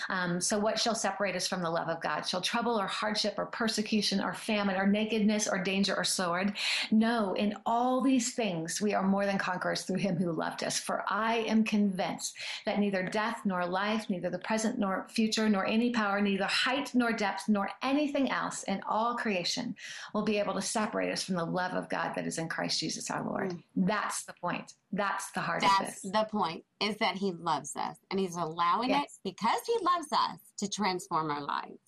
Um, 0.10 0.40
so, 0.40 0.60
what 0.60 0.80
shall 0.80 0.94
separate 0.94 1.36
us 1.36 1.48
from 1.48 1.64
the 1.64 1.70
love 1.72 1.90
of 1.90 2.00
God? 2.02 2.22
Shall 2.22 2.42
trouble 2.42 2.80
or 2.80 2.86
hardship 2.86 3.34
or 3.38 3.48
persecution 3.48 4.22
or 4.22 4.34
famine 4.34 4.76
or 4.76 4.86
nakedness 4.86 5.48
or 5.48 5.58
danger 5.58 5.96
or 5.96 6.04
sword? 6.04 6.54
No, 6.92 7.34
in 7.34 7.56
all 7.66 8.02
these 8.02 8.36
things, 8.36 8.80
we 8.80 8.94
are 8.94 9.04
more 9.04 9.26
than 9.26 9.40
conquerors 9.40 9.84
through 9.84 9.98
Him 9.98 10.18
who 10.18 10.32
loved 10.32 10.64
us. 10.64 10.80
For 10.80 11.04
I 11.08 11.38
am 11.48 11.64
convinced 11.64 12.36
that 12.68 12.78
neither 12.78 13.02
death 13.02 13.42
nor 13.44 13.66
life, 13.66 14.08
neither 14.08 14.30
the 14.30 14.40
present 14.40 14.78
nor 14.78 15.08
future, 15.10 15.50
nor 15.50 15.66
any 15.66 15.90
power, 15.90 16.22
neither 16.22 16.46
height 16.46 16.92
nor 16.94 17.12
depth, 17.12 17.50
nor 17.50 17.71
anything 17.82 18.32
else 18.32 18.64
in 18.64 18.82
all 18.88 19.16
creation 19.16 19.76
will 20.14 20.24
be 20.24 20.38
able 20.38 20.54
to 20.54 20.62
separate 20.62 21.12
us 21.12 21.24
from 21.24 21.36
the 21.36 21.46
love 21.46 21.74
of 21.74 21.90
God 21.90 22.14
that 22.16 22.26
is 22.26 22.38
in 22.38 22.48
Christ 22.48 22.80
Jesus 22.80 23.10
our 23.10 23.24
Lord. 23.24 23.52
Mm. 23.52 23.64
That's 23.76 24.24
the 24.24 24.34
point. 24.42 24.74
That's 24.92 25.32
the 25.32 25.40
heart 25.40 25.62
That's 25.62 26.02
the 26.02 26.28
point, 26.30 26.64
is 26.82 26.98
that 26.98 27.16
He 27.16 27.32
loves 27.32 27.76
us 27.76 27.98
and 28.10 28.20
He's 28.20 28.36
allowing 28.36 28.90
yes. 28.90 29.20
it 29.24 29.30
because 29.30 29.62
He 29.66 29.78
loves 29.84 30.12
us 30.12 30.40
to 30.60 30.70
transform 30.70 31.32
our 31.32 31.42
lives. 31.42 31.80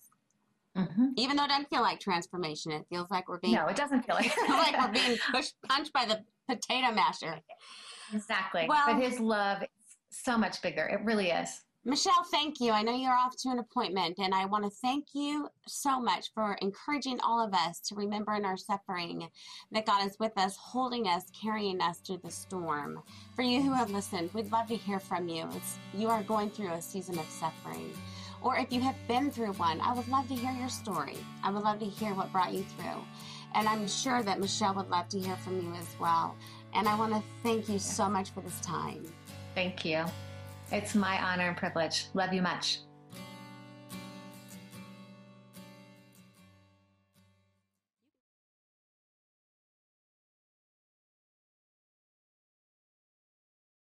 Mm-hmm. 0.76 1.08
Even 1.16 1.36
though 1.36 1.44
it 1.44 1.48
doesn't 1.48 1.70
feel 1.70 1.82
like 1.82 2.00
transformation, 2.00 2.72
it 2.72 2.84
feels 2.88 3.10
like 3.10 3.28
we're 3.28 3.38
being. 3.38 3.54
No, 3.54 3.66
it 3.66 3.76
doesn't 3.76 4.02
feel 4.04 4.16
like. 4.16 4.36
like 4.48 4.76
we're 4.78 4.92
being 4.92 5.18
pushed, 5.30 5.54
punched 5.68 5.92
by 5.92 6.04
the 6.04 6.20
potato 6.48 6.92
masher. 6.92 7.40
Exactly. 8.12 8.66
Well, 8.68 8.82
but 8.86 9.02
His 9.02 9.20
love 9.20 9.62
is 9.62 9.68
so 10.10 10.36
much 10.36 10.60
bigger. 10.62 10.84
It 10.86 11.04
really 11.04 11.30
is. 11.30 11.60
Michele, 11.86 12.24
thank 12.30 12.60
you. 12.60 12.72
I 12.72 12.80
know 12.80 12.96
you're 12.96 13.12
off 13.12 13.36
to 13.42 13.50
an 13.50 13.58
appointment, 13.58 14.18
and 14.18 14.34
I 14.34 14.46
want 14.46 14.64
to 14.64 14.70
thank 14.70 15.08
you 15.12 15.50
so 15.66 16.00
much 16.00 16.32
for 16.32 16.56
encouraging 16.62 17.20
all 17.20 17.44
of 17.44 17.52
us 17.52 17.78
to 17.80 17.94
remember 17.94 18.32
in 18.32 18.46
our 18.46 18.56
suffering 18.56 19.28
that 19.70 19.84
God 19.84 20.06
is 20.06 20.18
with 20.18 20.32
us, 20.38 20.56
holding 20.56 21.06
us, 21.06 21.24
carrying 21.38 21.82
us 21.82 21.98
through 21.98 22.20
the 22.24 22.30
storm. 22.30 23.02
For 23.36 23.42
you 23.42 23.60
who 23.60 23.74
have 23.74 23.90
listened, 23.90 24.30
we'd 24.32 24.50
love 24.50 24.66
to 24.68 24.76
hear 24.76 24.98
from 24.98 25.28
you. 25.28 25.46
It's, 25.54 25.76
you 25.92 26.08
are 26.08 26.22
going 26.22 26.48
through 26.48 26.72
a 26.72 26.80
season 26.80 27.18
of 27.18 27.28
suffering. 27.28 27.92
Or 28.40 28.56
if 28.56 28.72
you 28.72 28.80
have 28.80 28.96
been 29.06 29.30
through 29.30 29.52
one, 29.52 29.78
I 29.82 29.92
would 29.92 30.08
love 30.08 30.26
to 30.28 30.34
hear 30.34 30.52
your 30.52 30.70
story. 30.70 31.18
I 31.42 31.50
would 31.50 31.64
love 31.64 31.80
to 31.80 31.86
hear 31.86 32.14
what 32.14 32.32
brought 32.32 32.54
you 32.54 32.64
through. 32.78 33.04
And 33.54 33.68
I'm 33.68 33.86
sure 33.86 34.22
that 34.22 34.40
Michele 34.40 34.74
would 34.74 34.88
love 34.88 35.10
to 35.10 35.20
hear 35.20 35.36
from 35.36 35.60
you 35.60 35.74
as 35.74 35.94
well. 36.00 36.34
And 36.72 36.88
I 36.88 36.98
want 36.98 37.12
to 37.12 37.22
thank 37.42 37.68
you 37.68 37.78
so 37.78 38.08
much 38.08 38.30
for 38.30 38.40
this 38.40 38.58
time. 38.60 39.04
Thank 39.54 39.84
you. 39.84 40.06
It's 40.72 40.94
my 40.94 41.22
honor 41.22 41.48
and 41.48 41.56
privilege. 41.56 42.06
Love 42.14 42.32
you 42.32 42.42
much. 42.42 42.78